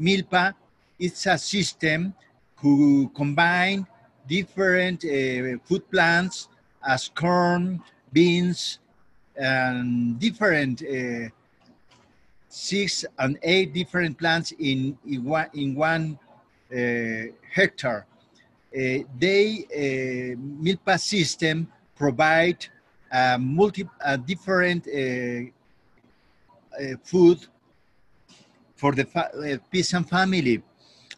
milpa 0.00 0.54
is 0.98 1.26
a 1.26 1.36
system 1.36 2.14
who 2.56 3.08
combine 3.14 3.86
different 4.28 5.04
uh, 5.04 5.58
food 5.64 5.82
plants 5.90 6.48
as 6.86 7.10
corn 7.14 7.82
beans 8.12 8.78
and 9.36 10.18
different 10.18 10.82
uh, 10.82 11.28
six 12.48 13.04
and 13.18 13.38
eight 13.42 13.72
different 13.72 14.18
plants 14.18 14.52
in, 14.58 14.96
in 15.06 15.24
one, 15.24 15.48
in 15.54 15.74
one 15.74 16.18
uh, 16.72 17.32
hectare. 17.50 18.06
Uh, 18.74 19.04
they, 19.18 19.66
uh, 19.70 20.34
Milpa 20.62 20.98
system 20.98 21.68
provide 21.94 22.66
uh, 23.12 23.36
multi, 23.38 23.86
uh, 24.02 24.16
different 24.16 24.86
uh, 24.88 25.42
uh, 26.80 26.96
food 27.04 27.46
for 28.74 28.92
the 28.92 29.60
peasant 29.70 30.08
family. 30.08 30.62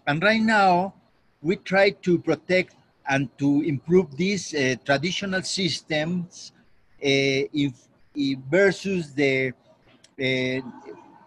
And 0.07 0.21
right 0.23 0.43
now, 0.43 0.95
we 1.41 1.57
try 1.57 1.91
to 1.91 2.19
protect 2.19 2.75
and 3.09 3.29
to 3.39 3.63
improve 3.63 4.17
these 4.17 4.51
traditional 4.85 5.43
systems 5.43 6.53
if, 6.99 7.73
if 8.15 8.39
versus 8.51 9.15
the 9.15 9.53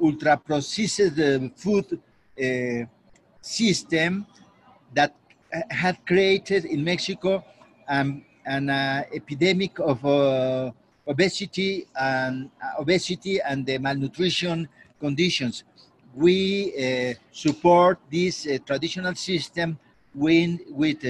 ultra 0.01 0.37
processed 0.37 1.19
food 1.55 1.99
uh, 2.43 2.85
system 3.41 4.25
that 4.93 5.15
had 5.69 6.05
created 6.05 6.65
in 6.65 6.83
Mexico 6.83 7.43
um, 7.87 8.23
an 8.45 8.69
uh, 8.69 9.03
epidemic 9.13 9.79
of 9.79 10.03
uh, 10.05 10.71
obesity 11.07 11.85
and 11.99 12.49
uh, 12.63 12.81
obesity 12.81 13.39
and 13.41 13.65
the 13.65 13.77
malnutrition 13.77 14.67
conditions. 14.99 15.63
We 16.15 16.73
uh, 16.73 17.13
support 17.31 17.99
this 18.11 18.47
uh, 18.47 18.57
traditional 18.65 19.15
system 19.15 19.77
with, 20.15 20.59
with 20.69 21.01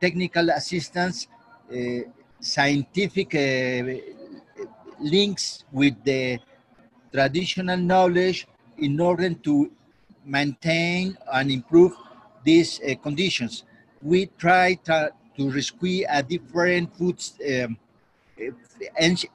technical 0.00 0.50
assistance, 0.50 1.28
scientific 2.40 3.32
links 5.00 5.64
with 5.72 5.94
the 6.04 6.38
traditional 7.12 7.78
knowledge 7.78 8.46
in 8.76 9.00
order 9.00 9.32
to 9.32 9.70
maintain 10.26 11.16
and 11.32 11.50
improve 11.50 11.92
these 12.44 12.80
uh, 12.80 12.94
conditions. 12.96 13.64
We 14.02 14.26
try 14.38 14.74
to, 14.84 15.12
to 15.36 15.50
rescue 15.50 16.06
a 16.08 16.22
different 16.22 16.94
foods, 16.96 17.34
um, 17.46 17.76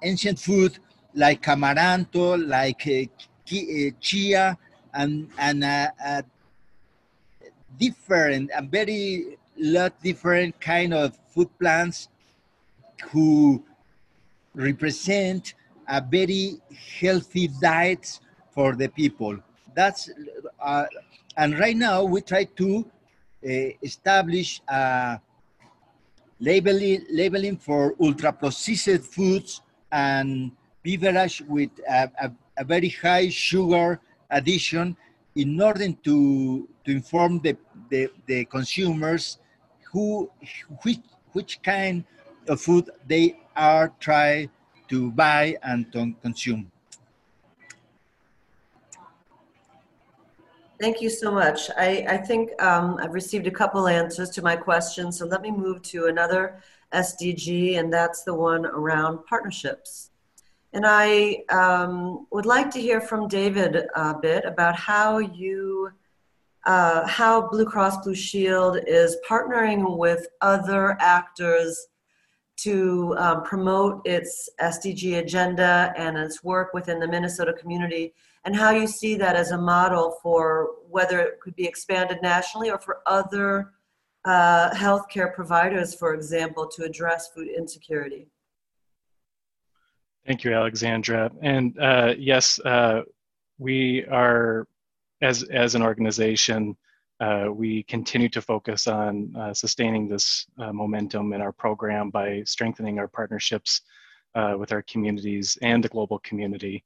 ancient 0.01 0.39
food 0.39 0.79
like 1.13 1.43
amaranto, 1.43 2.35
like 2.47 2.87
uh, 2.87 3.91
chia, 3.99 4.57
and, 4.93 5.29
and 5.37 5.63
uh, 5.63 5.87
uh, 6.03 6.21
different 7.77 8.51
and 8.55 8.71
very 8.71 9.37
lot 9.57 9.93
different 10.01 10.59
kind 10.59 10.93
of 10.93 11.17
food 11.29 11.49
plants 11.59 12.09
who 13.09 13.63
represent 14.53 15.53
a 15.87 16.01
very 16.01 16.57
healthy 16.99 17.49
diet 17.61 18.19
for 18.51 18.75
the 18.75 18.87
people. 18.89 19.37
That's 19.75 20.09
uh, 20.59 20.85
and 21.37 21.59
right 21.59 21.75
now 21.75 22.03
we 22.03 22.21
try 22.21 22.45
to 22.45 22.85
Eh, 23.45 23.77
establish 23.83 24.59
a 24.67 25.21
labeling 26.39 27.05
labeling 27.11 27.55
for 27.55 27.93
ultra 28.01 28.33
processed 28.33 29.05
foods 29.05 29.61
and 29.91 30.49
beverage 30.83 31.43
with 31.47 31.69
a, 31.87 32.09
a, 32.25 32.31
a, 32.57 32.63
very 32.65 32.89
high 32.89 33.29
sugar 33.29 34.01
addition 34.31 34.97
in 35.35 35.61
order 35.61 35.93
to 35.93 36.67
to 36.83 36.89
inform 36.91 37.37
the, 37.41 37.55
the, 37.91 38.09
the 38.25 38.45
consumers 38.45 39.37
who 39.93 40.27
which 40.81 41.05
which 41.33 41.61
kind 41.61 42.03
of 42.47 42.59
food 42.59 42.89
they 43.05 43.37
are 43.55 43.93
trying 43.99 44.49
to 44.87 45.11
buy 45.11 45.55
and 45.61 45.93
to 45.93 46.15
consume. 46.23 46.71
Thank 50.77 51.01
you 51.01 51.09
so 51.09 51.31
much. 51.31 51.69
I, 51.77 52.05
I 52.09 52.17
think 52.17 52.61
um, 52.61 52.97
I've 53.01 53.13
received 53.13 53.47
a 53.47 53.51
couple 53.51 53.87
answers 53.87 54.29
to 54.31 54.41
my 54.41 54.57
questions, 54.57 55.17
so 55.17 55.25
let 55.25 55.41
me 55.41 55.49
move 55.49 55.81
to 55.83 56.07
another 56.07 56.61
SDG, 56.93 57.79
and 57.79 57.91
that's 57.91 58.23
the 58.23 58.33
one 58.33 58.65
around 58.65 59.25
partnerships. 59.25 60.11
And 60.73 60.85
I 60.85 61.43
um, 61.49 62.27
would 62.31 62.45
like 62.45 62.69
to 62.71 62.81
hear 62.81 62.99
from 62.99 63.29
David 63.29 63.87
a 63.95 64.13
bit 64.13 64.43
about 64.43 64.75
how 64.75 65.19
you, 65.19 65.91
uh, 66.65 67.07
how 67.07 67.47
Blue 67.47 67.65
Cross 67.65 68.03
Blue 68.03 68.13
Shield 68.13 68.79
is 68.85 69.15
partnering 69.29 69.97
with 69.97 70.27
other 70.41 70.97
actors 70.99 71.87
to 72.57 73.15
um, 73.17 73.43
promote 73.43 74.01
its 74.05 74.49
SDG 74.61 75.19
agenda 75.19 75.93
and 75.95 76.17
its 76.17 76.43
work 76.43 76.73
within 76.73 76.99
the 76.99 77.07
Minnesota 77.07 77.53
community, 77.53 78.13
and 78.45 78.55
how 78.55 78.69
you 78.69 78.87
see 78.87 79.15
that 79.15 79.35
as 79.35 79.51
a 79.51 79.57
model 79.57 80.17
for 80.21 80.75
whether 80.87 81.19
it 81.19 81.39
could 81.41 81.55
be 81.55 81.65
expanded 81.65 82.19
nationally 82.21 82.69
or 82.69 82.77
for 82.77 82.99
other 83.07 83.71
uh, 84.23 84.69
healthcare 84.73 85.33
providers, 85.33 85.95
for 85.95 86.13
example, 86.13 86.67
to 86.67 86.83
address 86.83 87.29
food 87.29 87.47
insecurity. 87.47 88.27
Thank 90.25 90.43
you, 90.43 90.53
Alexandra. 90.53 91.31
And 91.41 91.77
uh, 91.79 92.13
yes, 92.17 92.59
uh, 92.59 93.01
we 93.57 94.05
are, 94.05 94.67
as, 95.21 95.43
as 95.43 95.75
an 95.75 95.81
organization, 95.81 96.75
uh, 97.19 97.47
we 97.51 97.83
continue 97.83 98.29
to 98.29 98.41
focus 98.41 98.87
on 98.87 99.35
uh, 99.35 99.53
sustaining 99.53 100.07
this 100.07 100.47
uh, 100.59 100.73
momentum 100.73 101.33
in 101.33 101.41
our 101.41 101.51
program 101.51 102.09
by 102.09 102.43
strengthening 102.45 102.99
our 102.99 103.07
partnerships 103.07 103.81
uh, 104.35 104.55
with 104.57 104.71
our 104.71 104.81
communities 104.83 105.57
and 105.61 105.83
the 105.83 105.89
global 105.89 106.19
community. 106.19 106.83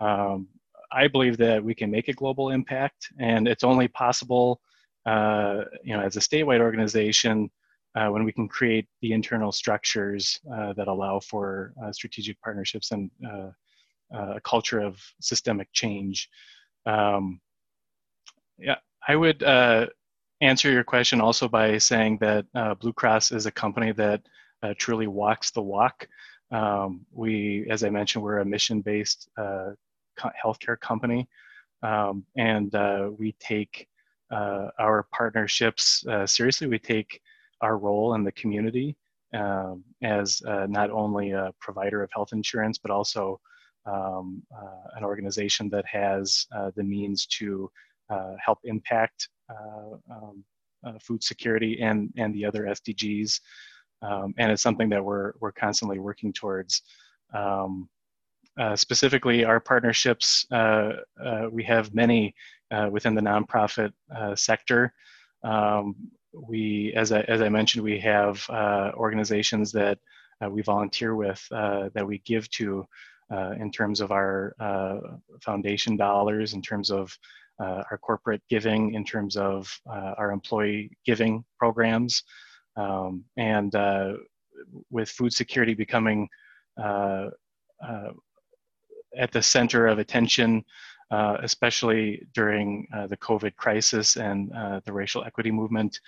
Um, 0.00 0.48
I 0.92 1.08
believe 1.08 1.36
that 1.38 1.62
we 1.62 1.74
can 1.74 1.90
make 1.90 2.08
a 2.08 2.12
global 2.12 2.50
impact, 2.50 3.08
and 3.18 3.46
it's 3.46 3.64
only 3.64 3.88
possible, 3.88 4.60
uh, 5.06 5.64
you 5.84 5.96
know, 5.96 6.02
as 6.02 6.16
a 6.16 6.20
statewide 6.20 6.60
organization 6.60 7.50
uh, 7.94 8.08
when 8.08 8.24
we 8.24 8.32
can 8.32 8.48
create 8.48 8.86
the 9.02 9.12
internal 9.12 9.52
structures 9.52 10.40
that 10.76 10.88
allow 10.88 11.20
for 11.20 11.72
strategic 11.92 12.40
partnerships 12.40 12.90
and 12.92 13.10
a 14.12 14.40
culture 14.40 14.80
of 14.80 15.00
systemic 15.20 15.68
change. 15.72 16.28
Um, 16.86 17.40
yeah, 18.58 18.76
I 19.06 19.16
would 19.16 19.42
uh, 19.42 19.86
answer 20.40 20.70
your 20.70 20.84
question 20.84 21.20
also 21.20 21.48
by 21.48 21.78
saying 21.78 22.18
that 22.18 22.46
uh, 22.54 22.74
Blue 22.74 22.92
Cross 22.92 23.32
is 23.32 23.46
a 23.46 23.50
company 23.50 23.92
that 23.92 24.22
uh, 24.62 24.74
truly 24.78 25.06
walks 25.06 25.50
the 25.50 25.62
walk. 25.62 26.06
Um, 26.50 27.06
we, 27.12 27.66
as 27.70 27.84
I 27.84 27.90
mentioned, 27.90 28.24
we're 28.24 28.38
a 28.38 28.44
mission-based 28.44 29.28
uh, 29.38 29.70
healthcare 30.42 30.78
company, 30.78 31.28
um, 31.82 32.24
and 32.36 32.74
uh, 32.74 33.10
we 33.18 33.32
take 33.40 33.88
uh, 34.30 34.68
our 34.78 35.06
partnerships 35.12 36.06
uh, 36.06 36.26
seriously. 36.26 36.66
We 36.66 36.78
take 36.78 37.20
our 37.60 37.78
role 37.78 38.14
in 38.14 38.24
the 38.24 38.32
community 38.32 38.96
um, 39.34 39.84
as 40.02 40.40
uh, 40.46 40.66
not 40.68 40.90
only 40.90 41.32
a 41.32 41.52
provider 41.60 42.02
of 42.02 42.10
health 42.12 42.32
insurance, 42.32 42.78
but 42.78 42.90
also 42.90 43.40
um, 43.86 44.42
an 44.96 45.04
organization 45.04 45.68
that 45.70 45.86
has 45.86 46.46
the 46.76 46.84
means 46.84 47.26
to 47.26 47.70
help 48.44 48.58
impact 48.64 49.28
um, 50.10 50.44
food 51.00 51.22
security 51.22 51.80
and, 51.80 52.12
and 52.16 52.34
the 52.34 52.44
other 52.44 52.64
SDGs 52.64 53.40
um, 54.02 54.34
and 54.38 54.50
it's 54.50 54.62
something 54.62 54.88
that 54.90 55.04
we're 55.04 55.32
we're 55.40 55.52
constantly 55.52 55.98
working 55.98 56.32
towards. 56.32 56.82
Um, 57.34 57.88
uh, 58.60 58.76
specifically, 58.76 59.44
our 59.44 59.58
partnerships 59.58 60.46
uh, 60.52 60.92
uh, 61.24 61.46
we 61.50 61.64
have 61.64 61.94
many 61.94 62.34
uh, 62.70 62.88
within 62.92 63.14
the 63.14 63.20
nonprofit 63.20 63.92
uh, 64.14 64.34
sector. 64.36 64.92
Um, 65.42 65.96
we, 66.32 66.92
as 66.94 67.10
I 67.10 67.20
as 67.22 67.40
I 67.40 67.48
mentioned, 67.48 67.82
we 67.82 67.98
have 68.00 68.44
uh, 68.50 68.90
organizations 68.94 69.72
that 69.72 69.98
we 70.50 70.62
volunteer 70.62 71.14
with 71.14 71.44
that 71.50 72.06
we 72.06 72.18
give 72.24 72.48
to 72.50 72.86
in 73.58 73.70
terms 73.70 74.00
of 74.00 74.10
our 74.10 74.54
foundation 75.42 75.96
dollars, 75.96 76.54
in 76.54 76.62
terms 76.62 76.90
of 76.90 77.16
our 77.58 77.98
corporate 77.98 78.42
giving, 78.48 78.94
in 78.94 79.04
terms 79.04 79.36
of 79.36 79.68
our 79.86 80.30
employee 80.30 80.90
giving 81.04 81.44
programs. 81.58 82.22
Um, 82.76 83.24
and 83.36 83.74
uh, 83.74 84.12
with 84.90 85.08
food 85.08 85.32
security 85.32 85.74
becoming 85.74 86.28
uh, 86.82 87.28
uh, 87.86 88.10
at 89.16 89.32
the 89.32 89.42
center 89.42 89.86
of 89.86 89.98
attention, 89.98 90.64
uh, 91.10 91.36
especially 91.42 92.26
during 92.34 92.86
uh, 92.94 93.06
the 93.06 93.16
COVID 93.16 93.56
crisis 93.56 94.16
and 94.16 94.52
uh, 94.52 94.80
the 94.84 94.92
racial 94.92 95.24
equity 95.24 95.50
movement 95.50 96.00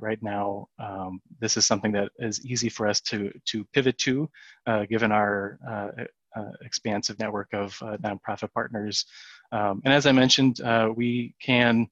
right 0.00 0.22
now, 0.22 0.66
um, 0.78 1.20
this 1.38 1.58
is 1.58 1.66
something 1.66 1.92
that 1.92 2.10
is 2.18 2.44
easy 2.46 2.70
for 2.70 2.86
us 2.86 2.98
to, 3.02 3.30
to 3.44 3.62
pivot 3.74 3.98
to, 3.98 4.28
given 4.88 5.12
our 5.12 5.58
expansive 6.62 7.18
network 7.18 7.48
of 7.52 7.78
nonprofit 8.02 8.50
partners. 8.54 9.04
Um, 9.52 9.82
and 9.84 9.92
as 9.92 10.06
I 10.06 10.12
mentioned, 10.12 10.60
we 10.96 11.34
can 11.42 11.88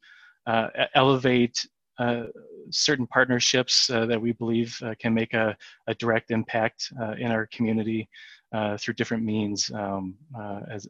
elevate 0.94 1.66
uh, 1.98 2.24
certain 2.70 3.06
partnerships 3.06 3.88
uh, 3.90 4.04
that 4.06 4.20
we 4.20 4.32
believe 4.32 4.76
uh, 4.84 4.94
can 4.98 5.14
make 5.14 5.32
a, 5.32 5.56
a 5.86 5.94
direct 5.94 6.30
impact 6.30 6.92
in 7.18 7.30
our 7.30 7.46
community 7.46 8.08
through 8.78 8.94
different 8.94 9.24
means. 9.24 9.70
Um, 9.74 10.14
as, 10.70 10.86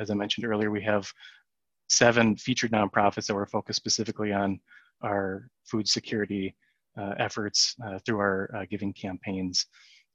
as 0.00 0.10
I 0.10 0.14
mentioned 0.14 0.46
earlier, 0.46 0.70
we 0.70 0.82
have 0.82 1.10
seven 1.88 2.36
featured 2.36 2.70
nonprofits 2.72 3.26
that 3.26 3.34
were 3.34 3.46
focused 3.46 3.78
specifically 3.78 4.32
on 4.32 4.60
our 5.02 5.48
food 5.64 5.88
security 5.88 6.54
efforts 7.18 7.76
through 8.04 8.18
our 8.18 8.66
giving 8.70 8.92
campaigns. 8.92 9.66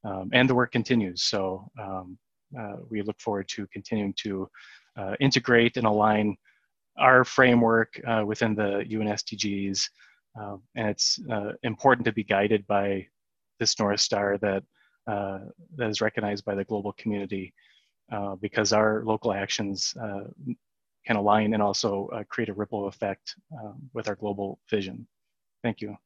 Um, 0.06 0.30
and 0.34 0.50
the 0.50 0.56
work 0.56 0.72
continues. 0.74 1.24
So 1.24 1.66
um, 1.82 2.18
uh, 2.60 2.76
we 2.90 3.02
look 3.02 3.20
forward 3.22 3.48
to 3.48 3.66
continuing 3.72 4.14
to 4.18 4.50
uh, 4.98 5.16
integrate 5.22 5.78
and 5.78 5.88
align 5.88 6.36
our 6.98 7.24
framework 7.24 8.00
uh, 8.06 8.24
within 8.26 8.54
the 8.54 8.84
UN 8.88 9.08
SDGs 9.08 9.88
um, 10.40 10.62
and 10.76 10.90
it's 10.90 11.20
uh, 11.32 11.54
important 11.64 12.06
to 12.06 12.12
be 12.12 12.24
guided 12.24 12.66
by 12.68 13.06
this 13.60 13.78
North 13.80 14.00
Star 14.00 14.38
that, 14.40 14.64
uh, 15.08 15.40
that 15.76 15.90
is 15.90 16.02
recognized 16.02 16.46
by 16.46 16.56
the 16.56 16.64
global 16.64 16.94
community 16.94 17.54
uh, 18.12 18.36
because 18.36 18.74
our 18.74 19.04
local 19.06 19.34
actions 19.34 19.96
uh, 20.02 20.24
can 21.06 21.16
align 21.16 21.54
and 21.54 21.62
also 21.62 22.10
uh, 22.14 22.24
create 22.30 22.50
a 22.50 22.54
ripple 22.54 22.88
effect 22.88 23.36
um, 23.60 23.90
with 23.94 24.08
our 24.08 24.16
global 24.16 24.60
vision. 24.70 25.08
Thank 25.64 25.82
you. 25.82 25.98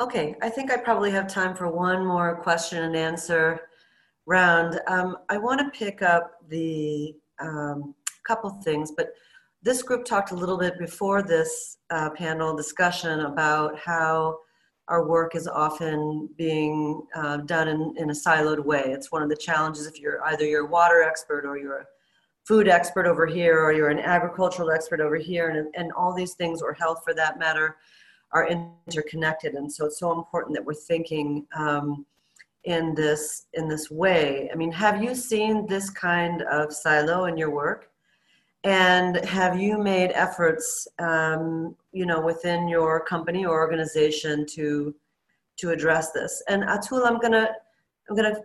Okay, 0.00 0.34
I 0.40 0.48
think 0.48 0.70
I 0.70 0.78
probably 0.78 1.10
have 1.10 1.28
time 1.28 1.54
for 1.54 1.68
one 1.70 2.06
more 2.06 2.36
question 2.36 2.84
and 2.84 2.96
answer 2.96 3.60
round. 4.24 4.80
Um, 4.86 5.18
I 5.28 5.36
want 5.36 5.60
to 5.60 5.78
pick 5.78 6.00
up 6.00 6.32
the 6.48 7.14
um, 7.38 7.94
couple 8.26 8.48
things, 8.62 8.92
but 8.96 9.08
this 9.62 9.82
group 9.82 10.06
talked 10.06 10.30
a 10.30 10.34
little 10.34 10.56
bit 10.56 10.78
before 10.78 11.22
this 11.22 11.76
uh, 11.90 12.08
panel 12.10 12.56
discussion 12.56 13.20
about 13.20 13.78
how 13.78 14.38
our 14.90 15.06
work 15.06 15.36
is 15.36 15.46
often 15.46 16.28
being 16.36 17.00
uh, 17.14 17.38
done 17.38 17.68
in, 17.68 17.94
in 17.96 18.10
a 18.10 18.12
siloed 18.12 18.62
way. 18.64 18.82
It's 18.86 19.12
one 19.12 19.22
of 19.22 19.28
the 19.28 19.36
challenges 19.36 19.86
if 19.86 20.00
you're 20.00 20.22
either 20.24 20.44
you're 20.44 20.66
a 20.66 20.70
water 20.70 21.02
expert 21.02 21.46
or 21.46 21.56
you're 21.56 21.78
a 21.78 21.86
food 22.44 22.68
expert 22.68 23.06
over 23.06 23.24
here 23.24 23.60
or 23.60 23.72
you're 23.72 23.90
an 23.90 24.00
agricultural 24.00 24.72
expert 24.72 25.00
over 25.00 25.14
here 25.14 25.48
and, 25.48 25.72
and 25.76 25.92
all 25.92 26.12
these 26.12 26.34
things 26.34 26.60
or 26.60 26.72
health 26.72 27.02
for 27.04 27.14
that 27.14 27.38
matter 27.38 27.76
are 28.32 28.48
interconnected. 28.48 29.54
And 29.54 29.72
so 29.72 29.86
it's 29.86 30.00
so 30.00 30.10
important 30.12 30.56
that 30.56 30.64
we're 30.64 30.74
thinking 30.74 31.46
um, 31.56 32.04
in 32.64 32.94
this 32.94 33.46
in 33.54 33.68
this 33.68 33.90
way. 33.90 34.50
I 34.52 34.56
mean 34.56 34.72
have 34.72 35.02
you 35.02 35.14
seen 35.14 35.66
this 35.66 35.88
kind 35.88 36.42
of 36.42 36.72
silo 36.72 37.24
in 37.24 37.36
your 37.36 37.50
work 37.50 37.89
and 38.64 39.16
have 39.24 39.58
you 39.58 39.78
made 39.78 40.10
efforts, 40.12 40.86
um, 40.98 41.74
you 41.92 42.04
know, 42.04 42.20
within 42.20 42.68
your 42.68 43.00
company 43.00 43.46
or 43.46 43.60
organization 43.60 44.44
to 44.54 44.94
to 45.56 45.70
address 45.70 46.12
this? 46.12 46.42
And 46.48 46.64
Atul, 46.64 47.06
I'm 47.06 47.18
gonna 47.18 47.50
I'm 48.08 48.16
gonna 48.16 48.40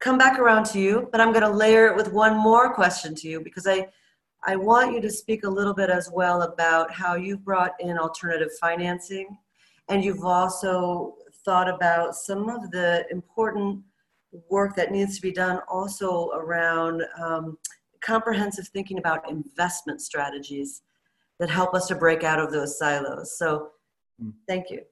come 0.00 0.18
back 0.18 0.38
around 0.38 0.64
to 0.66 0.80
you, 0.80 1.08
but 1.12 1.20
I'm 1.20 1.32
gonna 1.32 1.50
layer 1.50 1.86
it 1.86 1.96
with 1.96 2.12
one 2.12 2.36
more 2.36 2.74
question 2.74 3.14
to 3.16 3.28
you 3.28 3.40
because 3.40 3.66
I 3.66 3.88
I 4.44 4.56
want 4.56 4.92
you 4.92 5.00
to 5.00 5.10
speak 5.10 5.44
a 5.44 5.48
little 5.50 5.74
bit 5.74 5.88
as 5.88 6.10
well 6.12 6.42
about 6.42 6.92
how 6.92 7.14
you've 7.14 7.44
brought 7.44 7.74
in 7.78 7.96
alternative 7.98 8.50
financing, 8.60 9.38
and 9.88 10.02
you've 10.02 10.24
also 10.24 11.14
thought 11.44 11.68
about 11.68 12.16
some 12.16 12.48
of 12.48 12.72
the 12.72 13.06
important 13.10 13.82
work 14.48 14.74
that 14.74 14.90
needs 14.90 15.14
to 15.16 15.22
be 15.22 15.30
done 15.30 15.60
also 15.68 16.30
around 16.30 17.02
um, 17.22 17.58
comprehensive 18.02 18.68
thinking 18.68 18.98
about 18.98 19.28
investment 19.30 20.00
strategies 20.00 20.82
that 21.38 21.50
help 21.50 21.74
us 21.74 21.86
to 21.88 21.94
break 21.94 22.22
out 22.24 22.38
of 22.38 22.52
those 22.52 22.78
silos. 22.78 23.38
So, 23.38 23.68
hmm. 24.20 24.30
thank 24.46 24.70
you. 24.70 24.82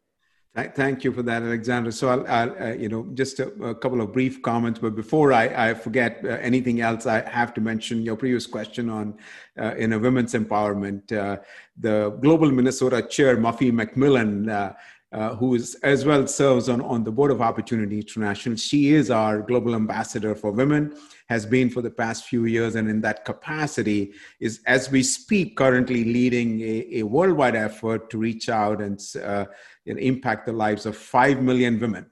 Thank 0.75 1.05
you 1.05 1.13
for 1.13 1.23
that, 1.23 1.45
Alexandra. 1.45 1.93
So, 1.93 2.09
I'll, 2.09 2.27
I'll 2.27 2.63
uh, 2.63 2.73
you 2.73 2.89
know, 2.89 3.07
just 3.15 3.39
a, 3.39 3.49
a, 3.63 3.75
couple 3.75 4.01
of 4.01 4.13
brief 4.13 4.43
comments. 4.43 4.81
But 4.81 4.97
before 4.97 5.33
I, 5.33 5.71
I 5.71 5.75
forget 5.75 6.23
uh, 6.25 6.29
anything 6.41 6.81
else, 6.81 7.07
I 7.07 7.29
have 7.31 7.55
to 7.55 7.61
mention 7.61 8.03
your 8.03 8.17
previous 8.17 8.49
question 8.49 8.91
on 8.91 9.17
uh, 9.61 9.75
in 9.77 9.93
a 9.93 9.99
women's 9.99 10.35
empowerment. 10.35 11.13
Uh, 11.13 11.39
the 11.79 12.11
Global 12.21 12.51
Minnesota 12.51 13.01
Chair, 13.01 13.37
Muffy 13.37 13.71
MacMillan, 13.71 14.75
uh, 15.13 15.35
who 15.35 15.55
is 15.55 15.75
as 15.83 16.05
well 16.05 16.25
serves 16.27 16.69
on, 16.69 16.81
on 16.83 17.03
the 17.03 17.11
board 17.11 17.31
of 17.31 17.43
Opportunity 17.43 17.99
International. 17.99 18.57
She 18.57 18.95
is 18.95 19.11
our 19.11 19.43
global 19.43 19.75
ambassador 19.75 20.35
for 20.35 20.53
women, 20.53 20.95
has 21.29 21.45
been 21.45 21.69
for 21.69 21.83
the 21.83 21.91
past 21.91 22.27
few 22.27 22.45
years, 22.45 22.77
and 22.77 22.89
in 22.89 23.01
that 23.01 23.25
capacity 23.25 24.13
is, 24.39 24.61
as 24.67 24.91
we 24.91 25.03
speak, 25.03 25.57
currently 25.57 26.05
leading 26.05 26.61
a, 26.61 26.99
a 26.99 27.03
worldwide 27.03 27.57
effort 27.57 28.09
to 28.11 28.19
reach 28.19 28.49
out 28.49 28.81
and, 28.81 29.01
uh, 29.23 29.47
and 29.87 29.99
impact 29.99 30.47
the 30.47 30.53
lives 30.53 30.87
of 30.87 30.97
five 30.97 31.43
million 31.43 31.81
women. 31.81 32.07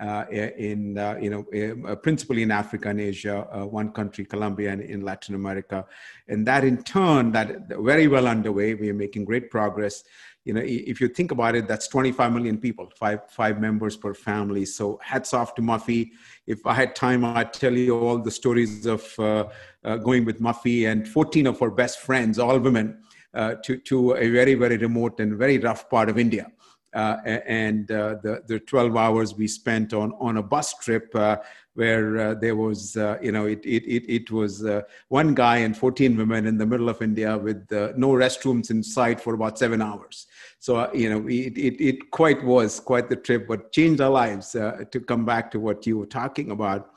Uh, 0.00 0.24
in 0.30 0.96
uh, 0.96 1.14
you 1.20 1.28
know 1.28 1.84
uh, 1.86 1.94
principally 1.94 2.42
in 2.42 2.50
Africa 2.50 2.88
and 2.88 2.98
Asia, 2.98 3.46
uh, 3.52 3.66
one 3.66 3.92
country, 3.92 4.24
Colombia, 4.24 4.70
and 4.70 4.80
in 4.80 5.02
Latin 5.02 5.34
America, 5.34 5.84
and 6.26 6.46
that 6.46 6.64
in 6.64 6.82
turn, 6.82 7.30
that 7.32 7.68
very 7.68 8.08
well 8.08 8.26
underway. 8.26 8.72
We 8.72 8.88
are 8.88 8.94
making 8.94 9.26
great 9.26 9.50
progress 9.50 10.02
you 10.44 10.52
know 10.54 10.62
if 10.64 11.00
you 11.00 11.08
think 11.08 11.30
about 11.32 11.54
it 11.54 11.68
that's 11.68 11.86
25 11.88 12.32
million 12.32 12.58
people 12.58 12.90
five 12.96 13.20
five 13.30 13.60
members 13.60 13.96
per 13.96 14.14
family. 14.14 14.64
So 14.64 14.98
hats 15.02 15.34
off 15.34 15.54
to 15.56 15.62
muffy. 15.62 16.10
If 16.46 16.66
i 16.66 16.74
had 16.74 16.94
time 16.96 17.24
i'd 17.24 17.52
tell 17.52 17.72
you 17.72 17.98
all 17.98 18.18
the 18.18 18.30
stories 18.30 18.86
of 18.86 19.02
uh, 19.18 19.44
uh, 19.84 19.96
going 19.96 20.24
with 20.24 20.40
muffy 20.40 20.90
and 20.90 21.06
14 21.06 21.46
of 21.46 21.60
her 21.60 21.70
best 21.70 22.00
friends 22.00 22.38
all 22.38 22.58
women 22.58 23.02
uh, 23.34 23.54
to, 23.64 23.76
to 23.76 24.12
a 24.12 24.28
very 24.28 24.54
very 24.54 24.76
remote 24.76 25.20
and 25.20 25.36
very 25.36 25.58
rough 25.58 25.88
part 25.88 26.08
of 26.08 26.18
india. 26.18 26.46
Uh, 26.92 27.16
and 27.46 27.92
uh, 27.92 28.16
the, 28.22 28.42
the 28.48 28.58
12 28.58 28.96
hours 28.96 29.34
we 29.36 29.46
spent 29.46 29.92
on, 29.94 30.12
on 30.18 30.38
a 30.38 30.42
bus 30.42 30.74
trip 30.74 31.14
uh, 31.14 31.36
where 31.74 32.18
uh, 32.18 32.34
there 32.34 32.56
was, 32.56 32.96
uh, 32.96 33.16
you 33.22 33.30
know, 33.30 33.46
it, 33.46 33.64
it, 33.64 33.84
it, 33.86 34.12
it 34.12 34.30
was 34.32 34.64
uh, 34.64 34.82
one 35.08 35.32
guy 35.32 35.58
and 35.58 35.76
14 35.76 36.16
women 36.16 36.46
in 36.46 36.58
the 36.58 36.66
middle 36.66 36.88
of 36.88 37.00
India 37.00 37.38
with 37.38 37.64
no 37.96 38.10
restrooms 38.10 38.70
in 38.70 38.82
sight 38.82 39.20
for 39.20 39.34
about 39.34 39.56
seven 39.56 39.80
hours. 39.80 40.26
So, 40.60 40.92
you 40.92 41.10
know, 41.10 41.26
it, 41.26 41.58
it, 41.58 41.82
it 41.82 42.10
quite 42.10 42.44
was 42.44 42.78
quite 42.78 43.08
the 43.08 43.16
trip, 43.16 43.48
but 43.48 43.72
changed 43.72 44.00
our 44.00 44.10
lives 44.10 44.52
to 44.52 45.00
come 45.08 45.24
back 45.24 45.50
to 45.52 45.58
what 45.58 45.86
you 45.86 45.98
were 45.98 46.06
talking 46.06 46.50
about. 46.52 46.90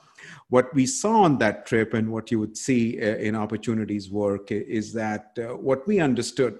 What 0.50 0.74
we 0.76 0.86
saw 0.86 1.24
on 1.24 1.38
that 1.40 1.66
trip 1.66 1.94
and 1.94 2.12
what 2.12 2.30
you 2.30 2.40
would 2.40 2.58
see 2.58 3.00
in 3.00 3.36
opportunities 3.36 4.12
work 4.12 4.52
is 4.52 4.94
that 4.94 5.38
what 5.60 5.88
we 5.88 6.00
understood 6.00 6.60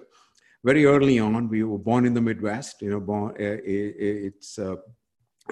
very 0.64 0.86
early 0.86 1.18
on. 1.18 1.48
We 1.48 1.62
were 1.62 1.78
born 1.78 2.06
in 2.06 2.14
the 2.14 2.20
Midwest. 2.20 2.80
You 2.82 2.90
know, 2.90 3.00
born, 3.00 3.34
uh, 3.38 3.44
it, 3.44 3.94
it's 4.32 4.58
uh, 4.58 4.76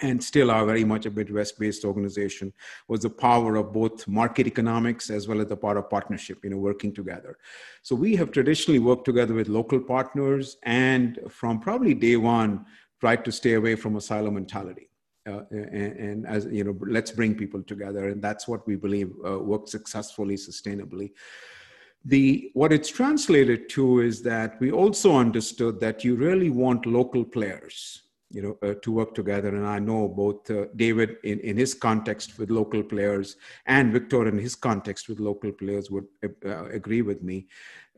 and 0.01 0.23
still 0.23 0.51
are 0.51 0.65
very 0.65 0.85
much 0.85 1.05
a 1.05 1.11
Midwest-based 1.11 1.85
organization, 1.85 2.53
was 2.89 3.01
the 3.01 3.11
power 3.11 3.57
of 3.57 3.73
both 3.73 4.09
market 4.09 4.47
economics 4.47 5.11
as 5.11 5.29
well 5.29 5.41
as 5.41 5.49
the 5.49 5.57
power 5.57 5.77
of 5.79 5.91
partnership, 5.91 6.39
you 6.43 6.51
know, 6.51 6.57
working 6.57 6.95
together. 6.95 7.37
So 7.83 7.95
we 7.95 8.17
have 8.17 8.31
traditionally 8.31 8.79
worked 8.79 9.05
together 9.05 9.35
with 9.35 9.49
local 9.49 9.81
partners 9.81 10.57
and 10.63 11.19
from 11.29 11.61
probably 11.61 11.93
day 11.93 12.17
one, 12.17 12.65
tried 13.01 13.25
to 13.27 13.33
stay 13.33 13.55
away 13.55 13.75
from 13.75 13.97
a 13.97 14.01
silo 14.01 14.31
mentality. 14.31 14.89
Uh, 15.29 15.43
and, 15.51 15.97
and, 15.99 16.27
as 16.27 16.47
you 16.47 16.65
know, 16.65 16.77
let's 16.81 17.13
bring 17.13 17.35
people 17.35 17.63
together. 17.63 18.09
And 18.09 18.21
that's 18.21 18.49
what 18.49 18.67
we 18.67 18.75
believe 18.75 19.13
uh, 19.25 19.39
works 19.39 19.71
successfully, 19.71 20.35
sustainably 20.35 21.13
the 22.05 22.51
what 22.55 22.73
it's 22.73 22.89
translated 22.89 23.69
to 23.69 24.01
is 24.01 24.23
that 24.23 24.59
we 24.61 24.73
also 24.73 25.15
understood 25.15 25.79
that 25.79 26.03
you 26.03 26.17
really 26.17 26.51
want 26.51 26.85
local 26.85 27.25
players 27.25 28.03
you 28.33 28.43
know 28.43 28.69
uh, 28.69 28.75
to 28.83 28.93
work 28.93 29.15
together 29.15 29.49
and 29.49 29.67
i 29.67 29.79
know 29.79 30.09
both 30.09 30.51
uh, 30.51 30.67
david 30.77 31.17
in, 31.25 31.39
in 31.41 31.57
his 31.57 31.75
context 31.75 32.39
with 32.39 32.51
local 32.51 32.83
players 32.83 33.37
and 33.67 33.93
victor 33.93 34.27
in 34.27 34.39
his 34.39 34.55
context 34.55 35.09
with 35.09 35.21
local 35.21 35.53
players 35.53 35.91
would 35.91 36.07
uh, 36.25 36.65
agree 36.67 37.03
with 37.03 37.23
me 37.23 37.47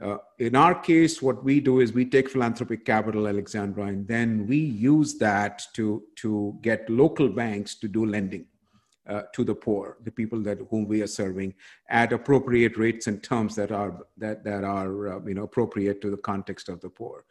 uh, 0.03 0.17
in 0.39 0.57
our 0.57 0.75
case 0.75 1.23
what 1.23 1.43
we 1.45 1.61
do 1.61 1.81
is 1.81 1.93
we 1.93 2.05
take 2.05 2.29
philanthropic 2.29 2.85
capital 2.85 3.29
alexandra 3.29 3.85
and 3.85 4.07
then 4.09 4.47
we 4.47 4.59
use 4.59 5.15
that 5.15 5.63
to 5.73 6.03
to 6.17 6.57
get 6.63 6.89
local 6.91 7.29
banks 7.29 7.75
to 7.77 7.89
do 7.89 8.05
lending 8.05 8.47
uh, 9.07 9.23
to 9.35 9.45
the 9.45 9.55
poor, 9.55 9.99
the 10.05 10.11
people 10.11 10.41
that 10.41 10.59
whom 10.71 10.87
we 10.87 11.03
are 11.03 11.07
serving, 11.07 11.55
at 11.89 12.13
appropriate 12.13 12.77
rates 12.77 13.07
and 13.07 13.23
terms 13.23 13.55
that 13.55 13.71
are 13.71 14.01
that 14.17 14.43
that 14.45 14.65
are 14.65 15.17
uh, 15.17 15.21
you 15.27 15.35
know 15.35 15.43
appropriate 15.43 16.01
to 16.01 16.11
the 16.11 16.17
context 16.17 16.69
of 16.69 16.81
the 16.81 16.89
poor. 16.89 17.25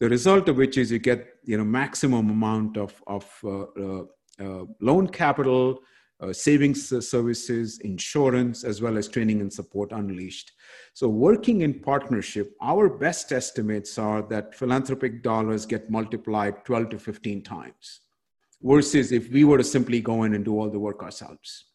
The 0.00 0.08
result 0.08 0.48
of 0.48 0.56
which 0.56 0.76
is 0.76 0.90
you 0.90 0.98
get 0.98 1.26
you 1.44 1.56
know 1.56 1.64
maximum 1.64 2.30
amount 2.30 2.76
of 2.76 3.02
of 3.06 3.26
uh, 3.44 3.62
uh, 3.62 4.04
uh 4.40 4.64
loan 4.80 5.08
capital, 5.08 5.78
uh, 6.20 6.32
savings 6.32 6.88
services, 7.08 7.78
insurance, 7.80 8.64
as 8.64 8.82
well 8.82 8.98
as 8.98 9.08
training 9.08 9.40
and 9.40 9.52
support 9.52 9.92
unleashed. 9.92 10.52
So, 10.94 11.08
working 11.08 11.62
in 11.62 11.80
partnership, 11.80 12.54
our 12.60 12.88
best 12.88 13.32
estimates 13.32 13.98
are 13.98 14.22
that 14.22 14.54
philanthropic 14.54 15.22
dollars 15.22 15.66
get 15.66 15.90
multiplied 15.90 16.64
12 16.64 16.90
to 16.90 16.98
15 16.98 17.42
times 17.42 18.00
versus 18.62 19.12
if 19.12 19.30
we 19.30 19.44
were 19.44 19.58
to 19.58 19.64
simply 19.64 20.00
go 20.00 20.24
in 20.24 20.34
and 20.34 20.44
do 20.44 20.58
all 20.58 20.70
the 20.70 20.78
work 20.78 21.02
ourselves 21.02 21.66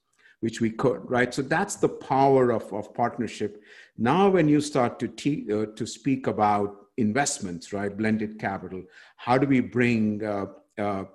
which 0.42 0.62
we 0.62 0.70
could 0.70 1.02
right 1.10 1.34
so 1.34 1.42
that's 1.42 1.76
the 1.76 1.90
power 1.90 2.52
of, 2.52 2.72
of 2.74 2.94
partnership 2.94 3.62
now 3.98 4.30
when 4.30 4.48
you 4.48 4.60
start 4.60 5.00
to 5.00 5.08
te- 5.08 5.46
uh, 5.52 5.66
to 5.76 5.86
speak 5.86 6.28
about 6.28 6.79
investments 7.00 7.74
right? 7.74 7.96
Blended 7.96 8.40
capital. 8.40 8.84
How 9.18 9.38
do 9.38 9.48
we 9.48 9.60
bring 9.60 10.24
uh, 10.24 10.46
uh, 10.80 11.06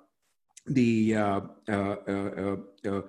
the 0.67 1.15
uh, 1.15 1.41
uh, 1.67 2.55
uh, 2.87 3.01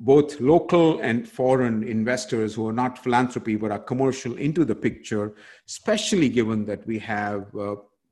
both 0.00 0.40
local 0.40 1.00
and 1.00 1.28
foreign 1.28 1.82
investors 1.84 2.54
who 2.54 2.66
are 2.66 2.72
not 2.72 2.98
philanthropy 2.98 3.56
but 3.56 3.70
are 3.70 3.78
commercial 3.78 4.34
into 4.36 4.64
the 4.64 4.74
picture 4.74 5.34
especially 5.68 6.28
given 6.28 6.64
that 6.64 6.84
we 6.86 6.98
have 6.98 7.46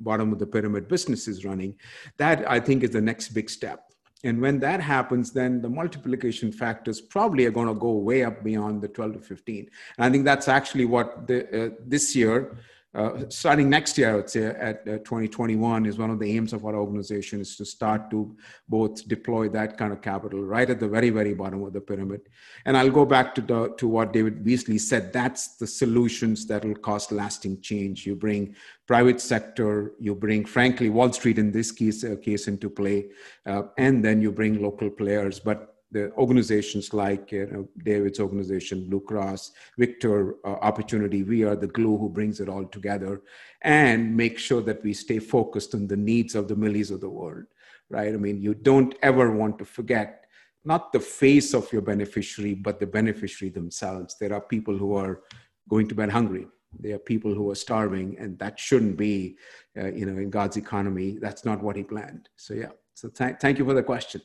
bottom 0.01 0.33
of 0.33 0.39
the 0.39 0.47
pyramid 0.47 0.87
businesses 0.87 1.45
running? 1.45 1.75
That 2.19 2.49
i 2.49 2.61
think 2.61 2.85
is 2.85 2.91
the 2.91 3.01
next 3.01 3.31
big 3.31 3.51
step. 3.51 3.85
And 4.23 4.41
when 4.41 4.61
that 4.61 4.81
happens 4.81 5.33
then 5.33 5.61
the 5.61 5.69
multiplication 5.69 6.53
factors 6.53 7.01
probably 7.01 7.47
are 7.47 7.51
going 7.51 7.69
to 7.69 7.75
go 7.75 7.93
way 7.93 8.23
up 8.23 8.45
beyond 8.45 8.83
the 8.83 8.89
12 8.89 9.15
to 9.15 9.21
15 9.21 9.71
and 9.97 10.05
i 10.07 10.11
think 10.11 10.25
that's 10.25 10.49
actually 10.49 10.85
what 10.85 11.27
the, 11.27 11.39
uh, 11.59 11.71
this 11.87 12.15
year 12.15 12.57
uh, 12.95 13.29
starting 13.29 13.69
next 13.69 13.99
year, 13.99 14.13
I 14.13 14.15
would 14.17 14.31
say 14.31 14.47
at 14.47 14.81
uh, 14.89 14.99
2021 14.99 15.85
is 15.85 15.99
one 15.99 16.11
of 16.11 16.19
the 16.19 16.37
aims 16.37 16.55
of 16.55 16.65
our 16.65 16.75
organization 16.75 17.39
is 17.39 17.55
to 17.57 17.67
start 17.67 18.11
to 18.11 18.35
both 18.67 19.07
deploy 19.07 19.51
that 19.51 19.77
kind 19.77 19.93
of 19.93 20.01
capital 20.01 20.43
right 20.43 20.69
at 20.71 20.81
the 20.81 20.89
very, 20.89 21.11
very 21.11 21.35
bottom 21.35 21.63
of 21.63 21.75
the 21.75 21.83
pyramid. 21.83 22.23
And 22.65 22.79
I'll 22.79 22.91
go 22.91 23.05
back 23.05 23.35
to 23.35 23.43
the, 23.43 23.75
to 23.77 23.87
what 23.87 24.15
David 24.15 24.43
Beasley 24.43 24.79
said. 24.79 25.13
That's 25.13 25.57
the 25.57 25.67
solutions 25.67 26.47
that 26.47 26.65
will 26.65 26.77
cause 26.77 27.13
lasting 27.13 27.61
change. 27.61 28.07
You 28.07 28.17
bring 28.17 28.57
private 28.87 29.21
sector, 29.21 29.93
you 30.01 30.15
bring, 30.15 30.47
frankly, 30.47 30.89
Wall 30.89 31.13
Street 31.13 31.39
in 31.39 31.53
this 31.53 31.71
case, 31.71 32.05
uh, 32.05 32.17
case 32.23 32.49
into 32.49 32.71
play, 32.71 33.11
uh, 33.45 33.65
and 33.77 34.03
then 34.03 34.23
you 34.23 34.33
bring 34.33 34.63
local 34.63 34.89
players. 34.89 35.39
But 35.39 35.78
the 35.91 36.13
organizations 36.13 36.93
like 36.93 37.33
you 37.33 37.47
know, 37.47 37.69
David's 37.83 38.21
organization, 38.21 38.89
Blue 38.89 39.01
Cross, 39.01 39.53
Victor 39.79 40.37
uh, 40.45 40.57
Opportunity, 40.61 41.23
we 41.23 41.45
are 41.45 41.57
the 41.57 41.67
glue 41.67 41.97
who 41.97 42.09
brings 42.09 42.41
it 42.41 42.49
all 42.49 42.67
together 42.67 43.23
and 43.63 44.17
make 44.17 44.39
sure 44.39 44.61
that 44.63 44.83
we 44.85 44.93
stay 44.93 45.19
focused 45.19 45.75
on 45.75 45.87
the 45.87 45.97
needs 45.97 46.35
of 46.35 46.49
the 46.49 46.57
millies 46.57 46.91
of 46.91 47.01
the 47.01 47.09
world, 47.09 47.45
right? 47.89 48.13
I 48.13 48.17
mean, 48.17 48.41
you 48.43 48.55
don't 48.55 48.95
ever 49.03 49.31
want 49.31 49.59
to 49.59 49.65
forget 49.65 50.27
not 50.65 50.93
the 50.93 51.01
face 51.01 51.55
of 51.55 51.73
your 51.73 51.83
beneficiary, 51.83 52.55
but 52.55 52.79
the 52.79 52.87
beneficiary 52.87 53.51
themselves. 53.51 54.17
There 54.21 54.35
are 54.35 54.41
people 54.41 54.77
who 54.77 54.95
are 54.95 55.23
going 55.69 55.89
to 55.89 55.95
bed 55.95 56.11
hungry. 56.11 56.47
There 56.79 56.97
are 56.97 56.99
people 56.99 57.35
who 57.35 57.51
are 57.51 57.55
starving, 57.55 58.17
and 58.19 58.39
that 58.41 58.59
shouldn't 58.59 58.99
be, 58.99 59.39
uh, 59.79 59.87
you 59.87 60.05
know, 60.05 60.21
in 60.21 60.29
God's 60.29 60.59
economy. 60.59 61.17
That's 61.19 61.47
not 61.47 61.63
what 61.63 61.77
He 61.77 61.83
planned. 61.83 62.29
So 62.37 62.53
yeah. 62.53 62.73
So 62.93 63.09
th- 63.09 63.37
thank 63.41 63.59
you 63.59 63.65
for 63.65 63.73
the 63.73 63.83
question. 63.83 64.21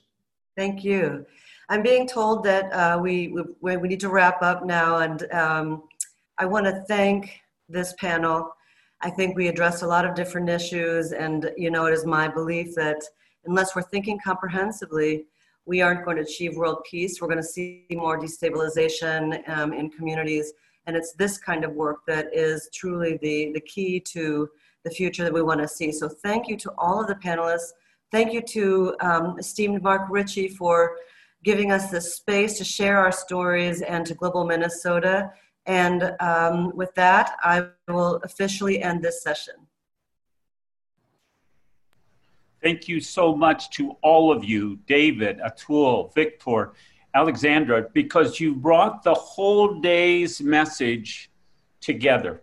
Thank 0.58 0.84
you. 0.84 1.26
I'm 1.74 1.82
being 1.82 2.08
told 2.08 2.44
that 2.44 2.72
uh, 2.72 3.00
we, 3.02 3.36
we, 3.60 3.78
we 3.78 3.88
need 3.88 4.00
to 4.02 4.10
wrap 4.10 4.44
up 4.44 4.64
now, 4.64 4.98
and 4.98 5.24
um, 5.32 5.84
I 6.38 6.46
want 6.46 6.68
to 6.68 6.84
thank 6.88 7.42
this 7.68 7.96
panel. 8.00 8.52
I 9.02 9.10
think 9.10 9.36
we 9.36 9.48
addressed 9.48 9.82
a 9.82 9.88
lot 9.88 10.06
of 10.06 10.14
different 10.14 10.50
issues, 10.50 11.14
and 11.14 11.52
you 11.58 11.72
know, 11.72 11.88
it 11.88 11.94
is 11.96 12.06
my 12.06 12.28
belief 12.28 12.76
that 12.76 13.02
unless 13.46 13.76
we're 13.76 13.82
thinking 13.82 14.20
comprehensively, 14.24 15.26
we 15.66 15.82
aren't 15.82 16.06
going 16.06 16.18
to 16.18 16.22
achieve 16.22 16.56
world 16.56 16.84
peace. 16.88 17.20
We're 17.20 17.28
going 17.28 17.42
to 17.42 17.44
see 17.44 17.88
more 17.90 18.20
destabilization 18.20 19.50
um, 19.50 19.74
in 19.74 19.90
communities, 19.90 20.54
and 20.86 20.96
it's 20.96 21.14
this 21.14 21.40
kind 21.40 21.66
of 21.66 21.72
work 21.72 22.02
that 22.06 22.28
is 22.32 22.70
truly 22.72 23.18
the, 23.24 23.52
the 23.52 23.62
key 23.62 24.00
to 24.12 24.48
the 24.84 24.92
future 24.92 25.24
that 25.24 25.34
we 25.34 25.42
want 25.42 25.60
to 25.62 25.68
see. 25.68 25.92
So, 25.92 26.08
thank 26.08 26.48
you 26.48 26.56
to 26.56 26.72
all 26.78 27.02
of 27.02 27.08
the 27.08 27.16
panelists. 27.16 27.72
Thank 28.12 28.32
you 28.32 28.42
to 28.42 28.96
um, 29.00 29.40
esteemed 29.40 29.82
Mark 29.82 30.04
Ritchie 30.12 30.50
for 30.50 30.98
giving 31.44 31.72
us 31.72 31.90
this 31.90 32.16
space 32.16 32.58
to 32.58 32.64
share 32.64 32.98
our 32.98 33.12
stories 33.12 33.82
and 33.82 34.06
to 34.06 34.14
Global 34.14 34.46
Minnesota. 34.46 35.32
And 35.66 36.16
um, 36.20 36.76
with 36.76 36.94
that, 36.96 37.36
I 37.42 37.68
will 37.88 38.16
officially 38.24 38.82
end 38.82 39.02
this 39.02 39.22
session. 39.24 39.56
Thank 42.62 42.88
you 42.88 43.02
so 43.02 43.36
much 43.36 43.70
to 43.72 43.98
all 44.02 44.32
of 44.32 44.46
you, 44.46 44.78
David, 44.88 45.40
Atul, 45.40 46.14
Victor, 46.16 46.74
Alexandra, 47.14 47.90
because 47.94 48.40
you 48.40 48.56
brought 48.56 49.04
the 49.04 49.14
whole 49.14 49.82
day's 49.82 50.42
message 50.42 51.30
together 51.82 52.42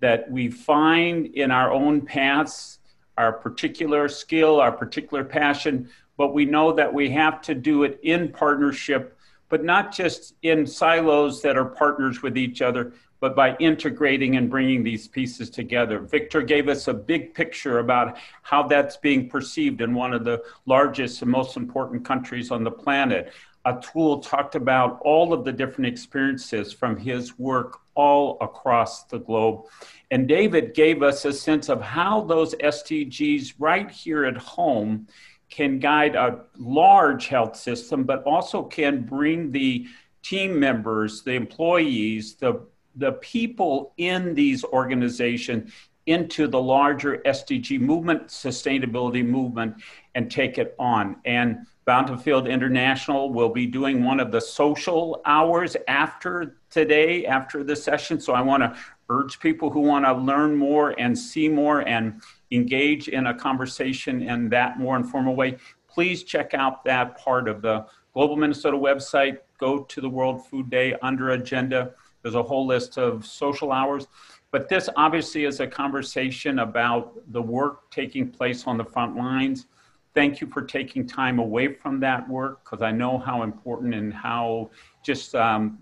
that 0.00 0.30
we 0.30 0.50
find 0.50 1.26
in 1.26 1.50
our 1.50 1.72
own 1.72 2.02
paths, 2.02 2.80
our 3.16 3.32
particular 3.32 4.08
skill, 4.08 4.60
our 4.60 4.72
particular 4.72 5.24
passion, 5.24 5.88
but 6.16 6.34
we 6.34 6.44
know 6.44 6.72
that 6.72 6.92
we 6.92 7.10
have 7.10 7.40
to 7.42 7.54
do 7.54 7.84
it 7.84 7.98
in 8.02 8.30
partnership, 8.30 9.16
but 9.48 9.64
not 9.64 9.92
just 9.92 10.34
in 10.42 10.66
silos 10.66 11.42
that 11.42 11.56
are 11.56 11.64
partners 11.64 12.22
with 12.22 12.36
each 12.36 12.62
other, 12.62 12.92
but 13.20 13.36
by 13.36 13.56
integrating 13.58 14.36
and 14.36 14.50
bringing 14.50 14.82
these 14.82 15.06
pieces 15.06 15.48
together. 15.48 16.00
Victor 16.00 16.42
gave 16.42 16.68
us 16.68 16.88
a 16.88 16.94
big 16.94 17.34
picture 17.34 17.78
about 17.78 18.18
how 18.42 18.64
that's 18.64 18.96
being 18.96 19.28
perceived 19.28 19.80
in 19.80 19.94
one 19.94 20.12
of 20.12 20.24
the 20.24 20.42
largest 20.66 21.22
and 21.22 21.30
most 21.30 21.56
important 21.56 22.04
countries 22.04 22.50
on 22.50 22.64
the 22.64 22.70
planet. 22.70 23.32
Atul 23.64 24.26
talked 24.26 24.56
about 24.56 25.00
all 25.02 25.32
of 25.32 25.44
the 25.44 25.52
different 25.52 25.86
experiences 25.86 26.72
from 26.72 26.96
his 26.96 27.38
work 27.38 27.78
all 27.94 28.38
across 28.40 29.04
the 29.04 29.20
globe. 29.20 29.66
And 30.10 30.26
David 30.26 30.74
gave 30.74 31.02
us 31.02 31.24
a 31.24 31.32
sense 31.32 31.68
of 31.68 31.80
how 31.80 32.22
those 32.22 32.56
SDGs 32.56 33.54
right 33.60 33.88
here 33.88 34.24
at 34.24 34.36
home 34.36 35.06
can 35.52 35.78
guide 35.78 36.14
a 36.14 36.40
large 36.56 37.28
health 37.28 37.56
system, 37.56 38.04
but 38.04 38.24
also 38.24 38.62
can 38.62 39.02
bring 39.02 39.52
the 39.52 39.86
team 40.22 40.58
members, 40.58 41.22
the 41.22 41.32
employees, 41.32 42.36
the, 42.36 42.58
the 42.96 43.12
people 43.12 43.92
in 43.98 44.34
these 44.34 44.64
organizations 44.64 45.70
into 46.06 46.48
the 46.48 46.60
larger 46.60 47.18
SDG 47.26 47.78
movement, 47.78 48.28
sustainability 48.28 49.24
movement, 49.24 49.76
and 50.14 50.30
take 50.30 50.56
it 50.56 50.74
on. 50.78 51.16
And 51.26 51.66
Bountifield 51.86 52.48
International 52.48 53.30
will 53.30 53.50
be 53.50 53.66
doing 53.66 54.02
one 54.02 54.20
of 54.20 54.32
the 54.32 54.40
social 54.40 55.20
hours 55.26 55.76
after 55.86 56.56
today, 56.70 57.26
after 57.26 57.62
the 57.62 57.76
session. 57.76 58.18
So 58.20 58.32
I 58.32 58.40
want 58.40 58.62
to 58.62 58.74
urge 59.10 59.38
people 59.38 59.68
who 59.68 59.80
want 59.80 60.06
to 60.06 60.14
learn 60.14 60.56
more 60.56 60.98
and 60.98 61.16
see 61.16 61.48
more 61.48 61.86
and 61.86 62.22
engage 62.54 63.08
in 63.08 63.26
a 63.26 63.34
conversation 63.34 64.22
in 64.22 64.48
that 64.50 64.78
more 64.78 64.96
informal 64.96 65.34
way, 65.34 65.56
please 65.88 66.22
check 66.24 66.54
out 66.54 66.84
that 66.84 67.18
part 67.18 67.48
of 67.48 67.62
the 67.62 67.86
Global 68.14 68.36
Minnesota 68.36 68.76
website. 68.76 69.38
Go 69.58 69.84
to 69.84 70.00
the 70.00 70.08
World 70.08 70.46
Food 70.46 70.70
Day 70.70 70.94
under 71.02 71.30
agenda. 71.30 71.92
There's 72.22 72.34
a 72.34 72.42
whole 72.42 72.66
list 72.66 72.98
of 72.98 73.26
social 73.26 73.72
hours. 73.72 74.06
But 74.50 74.68
this 74.68 74.88
obviously 74.96 75.44
is 75.44 75.60
a 75.60 75.66
conversation 75.66 76.58
about 76.58 77.14
the 77.32 77.40
work 77.40 77.90
taking 77.90 78.30
place 78.30 78.66
on 78.66 78.76
the 78.76 78.84
front 78.84 79.16
lines. 79.16 79.66
Thank 80.14 80.42
you 80.42 80.46
for 80.46 80.60
taking 80.60 81.06
time 81.06 81.38
away 81.38 81.72
from 81.72 82.00
that 82.00 82.28
work 82.28 82.62
because 82.64 82.82
I 82.82 82.92
know 82.92 83.18
how 83.18 83.44
important 83.44 83.94
and 83.94 84.12
how 84.12 84.70
just 85.02 85.34
um, 85.34 85.78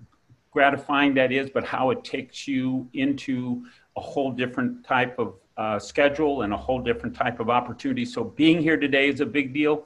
gratifying 0.53 1.15
that 1.15 1.33
is, 1.33 1.51
but 1.51 1.65
how 1.65 1.91
it 1.91 2.05
takes 2.05 2.47
you 2.47 2.89
into 2.93 3.65
a 3.97 4.01
whole 4.01 4.31
different 4.31 4.85
type 4.85 5.19
of 5.19 5.35
uh, 5.61 5.79
schedule 5.79 6.41
and 6.43 6.55
a 6.55 6.57
whole 6.57 6.81
different 6.81 7.15
type 7.15 7.39
of 7.39 7.51
opportunity. 7.51 8.07
So 8.07 8.25
being 8.25 8.63
here 8.63 8.79
today 8.79 9.11
is 9.11 9.21
a 9.21 9.27
big 9.27 9.53
deal. 9.53 9.85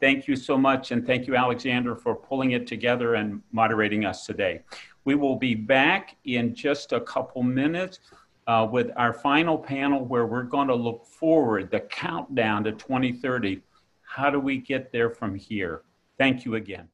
Thank 0.00 0.28
you 0.28 0.36
so 0.36 0.56
much. 0.56 0.92
And 0.92 1.04
thank 1.04 1.26
you, 1.26 1.34
Alexander, 1.34 1.96
for 1.96 2.14
pulling 2.14 2.52
it 2.52 2.64
together 2.64 3.16
and 3.16 3.42
moderating 3.50 4.04
us 4.04 4.24
today. 4.24 4.60
We 5.04 5.16
will 5.16 5.34
be 5.34 5.56
back 5.56 6.16
in 6.24 6.54
just 6.54 6.92
a 6.92 7.00
couple 7.00 7.42
minutes 7.42 7.98
uh, 8.46 8.68
with 8.70 8.92
our 8.96 9.12
final 9.12 9.58
panel 9.58 10.04
where 10.04 10.26
we're 10.26 10.44
going 10.44 10.68
to 10.68 10.76
look 10.76 11.04
forward, 11.04 11.72
the 11.72 11.80
countdown 11.80 12.62
to 12.62 12.70
2030. 12.70 13.62
How 14.02 14.30
do 14.30 14.38
we 14.38 14.58
get 14.58 14.92
there 14.92 15.10
from 15.10 15.34
here? 15.34 15.82
Thank 16.18 16.44
you 16.44 16.54
again. 16.54 16.88